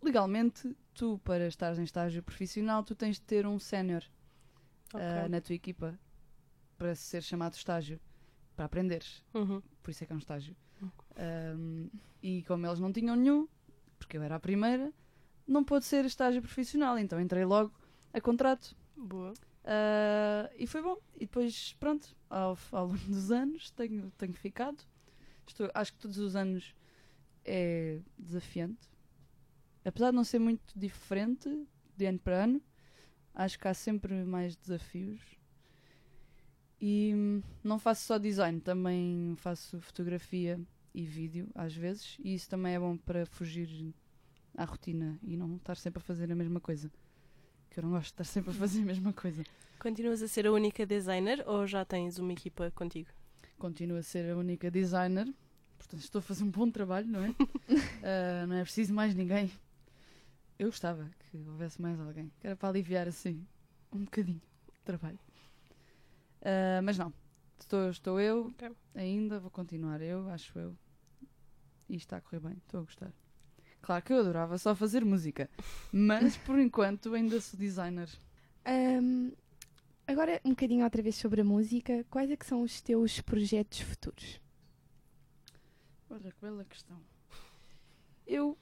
legalmente 0.03 0.76
tu 0.93 1.20
para 1.24 1.47
estares 1.47 1.80
em 1.80 1.84
estágio 1.84 2.22
profissional 2.22 2.84
tu 2.84 2.93
tens 2.93 3.16
de 3.16 3.22
ter 3.22 3.47
um 3.47 3.57
sénior 3.57 4.03
Ok. 4.93 5.01
ah, 5.01 5.27
na 5.29 5.41
tua 5.41 5.55
equipa 5.55 5.97
para 6.77 6.95
ser 6.95 7.23
chamado 7.23 7.53
estágio, 7.53 7.99
para 8.55 8.65
aprenderes. 8.65 9.23
Uhum. 9.33 9.61
Por 9.81 9.91
isso 9.91 10.03
é 10.03 10.07
que 10.07 10.13
é 10.13 10.15
um 10.15 10.19
estágio. 10.19 10.55
Ahm, 11.15 11.88
e 12.21 12.43
como 12.43 12.65
eles 12.65 12.79
não 12.79 12.91
tinham 12.91 13.15
nenhum, 13.15 13.47
porque 13.97 14.17
eu 14.17 14.23
era 14.23 14.36
a 14.36 14.39
primeira, 14.39 14.93
não 15.47 15.63
pôde 15.63 15.86
ser 15.86 16.05
estágio 16.05 16.41
profissional. 16.41 16.97
Então 16.97 17.19
entrei 17.19 17.45
logo 17.45 17.73
a 18.13 18.19
contrato. 18.19 18.75
Boa. 18.95 19.33
Ah, 19.63 20.49
e 20.57 20.67
foi 20.67 20.81
bom. 20.81 20.97
E 21.15 21.19
depois, 21.19 21.73
pronto, 21.79 22.15
ao, 22.29 22.57
ao 22.71 22.88
longo 22.88 22.97
dos 23.07 23.31
anos 23.31 23.71
tenho, 23.71 24.11
tenho 24.17 24.33
ficado. 24.33 24.83
Estou, 25.47 25.69
acho 25.73 25.93
que 25.93 25.99
todos 25.99 26.17
os 26.17 26.36
anos 26.36 26.75
é 27.43 27.99
desafiante. 28.17 28.89
Apesar 29.83 30.09
de 30.09 30.15
não 30.15 30.23
ser 30.23 30.39
muito 30.39 30.77
diferente 30.77 31.67
de 31.95 32.05
ano 32.05 32.19
para 32.19 32.43
ano, 32.43 32.61
acho 33.36 33.59
que 33.59 33.67
há 33.67 33.73
sempre 33.73 34.23
mais 34.23 34.55
desafios. 34.55 35.21
E 36.79 37.13
hum, 37.13 37.41
não 37.63 37.77
faço 37.77 38.05
só 38.05 38.17
design, 38.17 38.59
também 38.59 39.36
faço 39.38 39.79
fotografia 39.81 40.59
e 40.93 41.03
vídeo 41.03 41.49
às 41.53 41.75
vezes. 41.75 42.17
E 42.23 42.33
isso 42.33 42.49
também 42.49 42.73
é 42.73 42.79
bom 42.79 42.97
para 42.97 43.25
fugir 43.25 43.93
à 44.57 44.63
rotina 44.63 45.19
e 45.21 45.36
não 45.36 45.57
estar 45.57 45.75
sempre 45.75 45.99
a 45.99 46.01
fazer 46.01 46.31
a 46.31 46.36
mesma 46.36 46.59
coisa. 46.59 46.91
Que 47.69 47.79
eu 47.79 47.83
não 47.83 47.91
gosto 47.91 48.05
de 48.05 48.13
estar 48.13 48.23
sempre 48.23 48.51
a 48.51 48.53
fazer 48.53 48.81
a 48.81 48.86
mesma 48.86 49.11
coisa. 49.11 49.43
Continuas 49.77 50.21
a 50.21 50.27
ser 50.27 50.47
a 50.47 50.51
única 50.51 50.86
designer 50.86 51.43
ou 51.45 51.67
já 51.67 51.83
tens 51.83 52.17
uma 52.17 52.31
equipa 52.31 52.71
contigo? 52.71 53.09
Continuo 53.57 53.97
a 53.97 54.03
ser 54.03 54.31
a 54.31 54.38
única 54.38 54.71
designer, 54.71 55.25
portanto 55.77 56.01
estou 56.01 56.19
a 56.19 56.21
fazer 56.21 56.43
um 56.43 56.51
bom 56.51 56.69
trabalho, 56.69 57.07
não 57.07 57.23
é? 57.23 57.36
Ah, 58.07 58.45
não 58.45 58.55
é 58.55 58.61
preciso 58.61 58.93
mais 58.93 59.15
ninguém. 59.15 59.51
Eu 60.58 60.68
gostava 60.68 61.10
que 61.20 61.38
houvesse 61.38 61.82
mais 61.82 61.99
alguém, 61.99 62.32
que 62.39 62.47
era 62.47 62.56
para 62.56 62.70
aliviar 62.70 63.08
assim 63.08 63.45
um 63.91 64.03
bocadinho 64.06 64.41
de 64.74 64.82
trabalho. 64.84 65.20
Ah, 66.41 66.82
mas 66.84 66.97
não, 66.97 67.14
estou, 67.60 67.89
estou 67.89 68.20
eu 68.20 68.47
Ok. 68.47 68.72
ainda, 68.93 69.39
vou 69.39 69.51
continuar 69.51 70.01
eu, 70.01 70.30
acho 70.30 70.58
eu. 70.58 70.78
E 71.89 71.95
está 71.97 72.18
a 72.18 72.22
correr 72.22 72.39
bem, 72.39 72.53
estou 72.53 72.82
a 72.82 72.84
gostar. 72.84 73.14
Claro 73.82 74.03
que 74.03 74.14
eu 74.14 74.20
adorava 74.20 74.58
só 74.58 74.74
fazer 74.76 75.06
música, 75.06 75.49
mas 75.91 76.38
por 76.38 76.58
enquanto 76.58 77.14
ainda 77.14 77.39
sou 77.39 77.60
designer. 77.60 78.10
Ahm, 78.66 79.32
agora, 80.08 80.41
um 80.43 80.49
bocadinho 80.51 80.84
outra 80.84 81.03
vez 81.03 81.16
sobre 81.16 81.41
a 81.41 81.43
música. 81.43 82.03
Quais 82.10 82.32
é 82.32 82.36
que 82.38 82.45
são 82.45 82.64
os 82.64 82.82
teus 82.82 83.22
projetos 83.22 83.82
futuros? 83.82 84.39
Olha 86.10 86.32
que 86.32 86.41
bela 86.41 86.64
questão. 86.66 86.99
Eu 88.26 88.58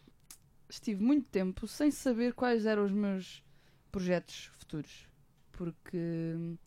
estive 0.74 1.04
muito 1.04 1.28
tempo 1.30 1.68
sem 1.68 1.92
saber 1.92 2.34
quais 2.34 2.66
eram 2.66 2.84
os 2.86 2.92
meus 2.92 3.44
projetos 3.92 4.46
futuros, 4.58 5.08
porque 5.52 5.98
hum, 6.36 6.58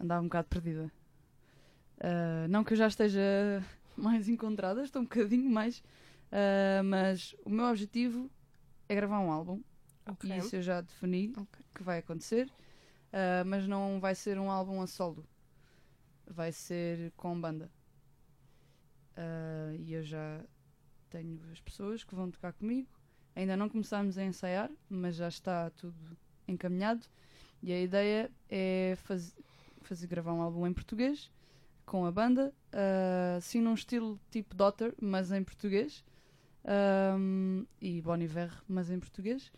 andava 0.00 0.20
um 0.22 0.24
bocado 0.24 0.48
perdida. 0.48 0.90
Ah, 2.00 2.46
não 2.48 2.64
que 2.64 2.72
eu 2.72 2.76
já 2.76 2.86
esteja 2.88 3.20
mais 3.96 4.28
encontrada, 4.28 4.82
estou 4.82 5.02
um 5.02 5.04
bocadinho 5.04 5.50
mais, 5.50 5.82
ah, 6.30 6.82
mas 6.82 7.34
o 7.44 7.50
meu 7.50 7.66
objetivo 7.66 8.30
é 8.88 8.94
gravar 8.94 9.20
um 9.20 9.30
álbum 9.30 9.62
Ok. 10.06 10.28
e 10.28 10.38
isso 10.38 10.56
eu 10.56 10.62
já 10.62 10.80
defini 10.80 11.32
Ok. 11.36 11.64
que 11.74 11.82
vai 11.82 11.98
acontecer, 11.98 12.50
ah, 13.12 13.44
mas 13.44 13.68
não 13.68 14.00
vai 14.00 14.14
ser 14.14 14.38
um 14.38 14.50
álbum 14.50 14.80
a 14.80 14.86
solo, 14.86 15.26
vai 16.26 16.52
ser 16.52 17.12
com 17.16 17.38
banda. 17.40 17.70
E 19.78 19.92
eu 19.92 20.02
já 20.02 20.42
tenho 21.12 21.38
as 21.52 21.60
pessoas 21.60 22.02
que 22.02 22.14
vão 22.14 22.30
tocar 22.30 22.52
comigo. 22.54 22.88
Ainda 23.36 23.56
não 23.56 23.68
começámos 23.68 24.16
a 24.18 24.24
ensaiar, 24.24 24.70
mas 24.88 25.16
já 25.16 25.28
está 25.28 25.70
tudo 25.70 26.16
encaminhado. 26.48 27.06
E 27.62 27.72
a 27.72 27.80
ideia 27.80 28.30
é 28.48 28.94
faz, 28.96 29.34
fazer 29.82 30.06
gravar 30.06 30.32
um 30.32 30.42
álbum 30.42 30.66
em 30.66 30.72
português 30.72 31.30
com 31.84 32.06
a 32.06 32.12
banda, 32.12 32.54
uh, 32.72 33.36
assim 33.36 33.60
num 33.60 33.74
estilo 33.74 34.18
tipo 34.30 34.54
Daughter, 34.54 34.94
mas 35.00 35.30
em 35.30 35.42
português. 35.44 36.04
Um, 36.64 37.66
e 37.80 38.00
Bon 38.00 38.16
Iver, 38.16 38.52
mas 38.68 38.90
em 38.90 38.98
português. 38.98 39.52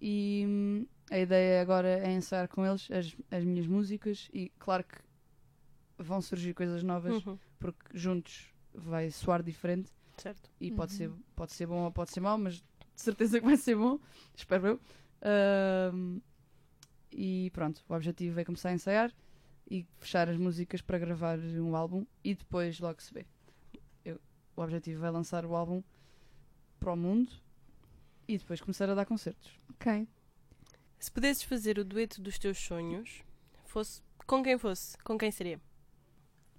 E 0.00 0.44
hum, 0.46 0.86
a 1.10 1.18
ideia 1.18 1.62
agora 1.62 1.88
é 1.88 2.12
ensaiar 2.12 2.48
com 2.48 2.66
eles 2.66 2.90
as, 2.90 3.16
as 3.30 3.44
minhas 3.44 3.66
músicas 3.66 4.28
e 4.32 4.50
claro 4.58 4.84
que 4.84 4.98
vão 5.96 6.20
surgir 6.20 6.52
coisas 6.54 6.82
novas 6.82 7.24
Uhum, 7.24 7.38
porque 7.58 7.96
juntos 7.96 8.52
vai 8.74 9.10
soar 9.10 9.42
diferente 9.42 9.92
Certo. 10.16 10.50
e 10.60 10.70
pode, 10.70 10.92
ser, 10.92 11.08
Uhum. 11.10 11.18
pode 11.36 11.52
ser 11.52 11.66
bom 11.66 11.84
ou 11.84 11.92
pode 11.92 12.10
ser 12.10 12.20
mau, 12.20 12.38
mas 12.38 12.54
de 12.56 12.64
certeza 12.94 13.40
que 13.40 13.46
vai 13.46 13.56
ser 13.56 13.76
bom, 13.76 13.98
espero 14.36 14.66
eu. 14.66 14.80
E 17.12 17.50
pronto, 17.52 17.82
o 17.88 17.94
objetivo 17.94 18.40
é 18.40 18.44
começar 18.44 18.70
a 18.70 18.72
ensaiar 18.74 19.12
e 19.70 19.86
fechar 19.98 20.28
as 20.28 20.36
músicas 20.36 20.80
para 20.82 20.98
gravar 20.98 21.38
um 21.38 21.74
álbum 21.76 22.04
e 22.22 22.34
depois 22.34 22.78
logo 22.80 23.00
se 23.00 23.12
vê. 23.14 23.24
Eu- 24.04 24.20
o 24.56 24.60
objetivo 24.62 25.04
é 25.06 25.10
lançar 25.10 25.44
o 25.46 25.54
álbum 25.54 25.82
para 26.80 26.92
o 26.92 26.96
mundo 26.96 27.32
e 28.26 28.36
depois 28.36 28.60
começar 28.60 28.88
a 28.90 28.94
dar 28.94 29.06
concertos. 29.06 29.58
Ok. 29.70 30.06
Se 30.98 31.10
pudesses 31.10 31.42
fazer 31.42 31.78
o 31.78 31.84
dueto 31.84 32.20
dos 32.20 32.38
teus 32.38 32.58
sonhos, 32.58 33.22
fosse 33.64 34.02
com 34.26 34.42
quem 34.42 34.58
fosse, 34.58 34.96
com 34.98 35.16
quem 35.18 35.30
seria? 35.30 35.60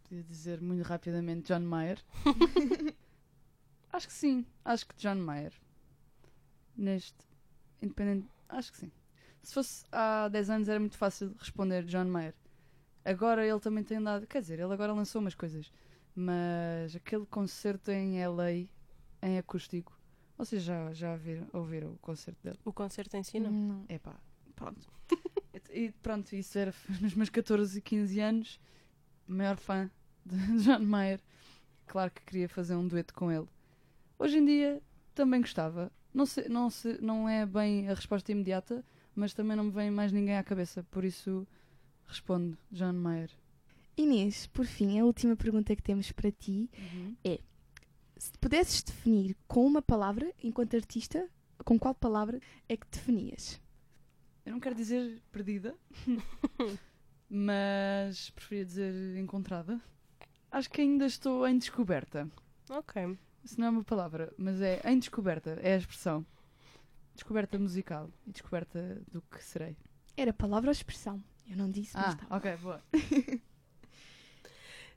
Podia 0.03 0.23
dizer 0.23 0.61
muito 0.61 0.83
rapidamente 0.83 1.47
John 1.51 1.61
Mayer. 1.61 1.99
acho 3.95 4.07
que 4.07 4.13
sim, 4.13 4.45
acho 4.63 4.85
que 4.87 4.95
John 4.97 5.15
Mayer. 5.15 5.53
Neste 6.75 7.15
Independent, 7.81 8.25
acho 8.49 8.71
que 8.71 8.77
sim. 8.79 8.91
Se 9.41 9.53
fosse 9.53 9.85
há 9.91 10.27
10 10.27 10.49
anos 10.49 10.69
era 10.69 10.79
muito 10.79 10.97
fácil 10.97 11.35
responder 11.39 11.85
John 11.85 12.05
Mayer. 12.05 12.33
Agora 13.03 13.45
ele 13.45 13.59
também 13.59 13.83
tem 13.83 13.97
andado, 13.97 14.25
quer 14.25 14.41
dizer, 14.41 14.59
ele 14.59 14.73
agora 14.73 14.91
lançou 14.91 15.21
umas 15.21 15.35
coisas, 15.35 15.71
mas 16.15 16.95
aquele 16.95 17.25
concerto 17.27 17.91
em 17.91 18.25
LA 18.25 18.67
em 19.21 19.37
acústico, 19.37 19.97
vocês 20.37 20.63
já, 20.63 20.91
já 20.91 21.15
viram, 21.15 21.47
ouviram 21.53 21.93
o 21.93 21.97
concerto 21.97 22.41
dele? 22.43 22.59
O 22.65 22.73
concerto 22.73 23.15
em 23.15 23.23
si, 23.23 23.39
não? 23.39 23.51
Não. 23.51 23.85
Epá, 23.87 24.15
pronto. 24.55 24.89
e 25.69 25.91
pronto, 26.01 26.35
isso 26.35 26.57
era 26.57 26.73
nos 26.99 27.13
meus 27.13 27.29
14 27.29 27.77
e 27.77 27.81
15 27.81 28.19
anos, 28.19 28.59
maior 29.27 29.57
fã 29.57 29.89
de 30.25 30.35
John 30.63 30.79
Mayer. 30.79 31.21
Claro 31.85 32.11
que 32.11 32.23
queria 32.23 32.49
fazer 32.49 32.75
um 32.75 32.87
dueto 32.87 33.13
com 33.13 33.31
ele. 33.31 33.47
Hoje 34.17 34.37
em 34.37 34.45
dia 34.45 34.81
também 35.13 35.41
gostava. 35.41 35.91
Não, 36.13 36.25
sei, 36.25 36.47
não, 36.47 36.69
sei, 36.69 36.97
não 37.01 37.27
é 37.27 37.45
bem 37.45 37.89
a 37.89 37.93
resposta 37.93 38.31
imediata, 38.31 38.83
mas 39.13 39.33
também 39.33 39.57
não 39.57 39.65
me 39.65 39.71
vem 39.71 39.91
mais 39.91 40.11
ninguém 40.11 40.37
à 40.37 40.43
cabeça, 40.43 40.83
por 40.89 41.03
isso 41.03 41.45
respondo 42.07 42.57
John 42.71 42.93
Mayer. 42.93 43.29
Inês, 43.97 44.47
por 44.47 44.65
fim, 44.65 44.99
a 44.99 45.05
última 45.05 45.35
pergunta 45.35 45.75
que 45.75 45.81
temos 45.81 46.11
para 46.11 46.31
ti. 46.31 46.69
Se 48.17 48.31
te 48.31 48.37
pudesses 48.39 48.81
definir 48.81 49.35
com 49.47 49.65
uma 49.65 49.81
palavra, 49.81 50.33
enquanto 50.41 50.75
artista, 50.75 51.29
com 51.63 51.77
qual 51.77 51.93
palavra 51.93 52.39
é 52.67 52.77
que 52.77 52.87
definias? 52.89 53.59
Eu 54.45 54.51
não 54.53 54.59
quero 54.59 54.75
dizer 54.75 55.21
perdida, 55.31 55.75
mas 57.29 58.29
preferia 58.29 58.65
dizer 58.65 59.17
encontrada. 59.17 59.81
Acho 60.51 60.69
que 60.69 60.81
ainda 60.81 61.05
estou 61.05 61.47
em 61.47 61.57
descoberta. 61.57 62.29
Ok. 62.69 63.17
Isso 63.45 63.59
não 63.59 63.67
é 63.67 63.69
uma 63.69 63.83
palavra, 63.83 64.33
mas 64.37 64.59
é 64.59 64.81
em 64.85 64.97
descoberta, 64.99 65.59
é 65.61 65.75
a 65.75 65.77
expressão. 65.77 66.25
Descoberta 67.13 67.57
musical 67.59 68.09
e 68.27 68.31
descoberta 68.31 69.01
do 69.11 69.21
que 69.21 69.41
serei. 69.41 69.77
Era 70.17 70.33
palavra 70.33 70.69
ou 70.69 70.71
expressão? 70.73 71.23
Eu 71.47 71.55
não 71.55 71.69
disse, 71.69 71.95
mas 71.95 72.15
Ah, 72.15 72.17
tá. 72.17 72.35
ok, 72.35 72.57
boa. 72.57 72.81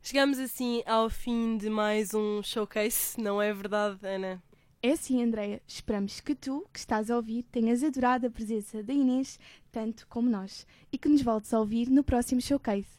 Chegamos 0.02 0.38
assim 0.38 0.82
ao 0.86 1.10
fim 1.10 1.58
de 1.58 1.68
mais 1.68 2.14
um 2.14 2.42
showcase, 2.42 3.20
não 3.20 3.40
é 3.42 3.52
verdade, 3.52 3.98
Ana? 4.06 4.42
É 4.82 4.92
assim, 4.92 5.22
Andreia. 5.22 5.60
Esperamos 5.66 6.20
que 6.20 6.34
tu, 6.34 6.66
que 6.72 6.78
estás 6.78 7.10
a 7.10 7.16
ouvir, 7.16 7.42
tenhas 7.44 7.82
adorado 7.82 8.26
a 8.26 8.30
presença 8.30 8.82
da 8.82 8.92
Inês, 8.94 9.38
tanto 9.72 10.06
como 10.06 10.30
nós, 10.30 10.66
e 10.92 10.96
que 10.96 11.08
nos 11.08 11.20
voltes 11.20 11.52
a 11.52 11.58
ouvir 11.60 11.90
no 11.90 12.02
próximo 12.04 12.40
showcase. 12.40 12.97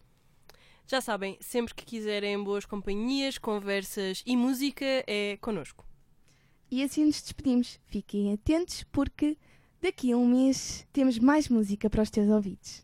Já 0.90 1.00
sabem, 1.00 1.38
sempre 1.40 1.76
que 1.76 1.86
quiserem 1.86 2.44
boas 2.44 2.66
companhias, 2.66 3.38
conversas 3.38 4.24
e 4.26 4.36
música, 4.36 4.84
é 5.06 5.38
connosco. 5.40 5.86
E 6.72 6.82
assim 6.82 7.06
nos 7.06 7.22
despedimos. 7.22 7.80
Fiquem 7.86 8.34
atentos 8.34 8.84
porque 8.92 9.38
daqui 9.80 10.12
a 10.12 10.18
um 10.18 10.28
mês 10.28 10.88
temos 10.92 11.20
mais 11.20 11.48
música 11.48 11.92
para 11.92 12.02
os 12.02 12.10
teus 12.10 12.28
ouvidos. 12.28 12.82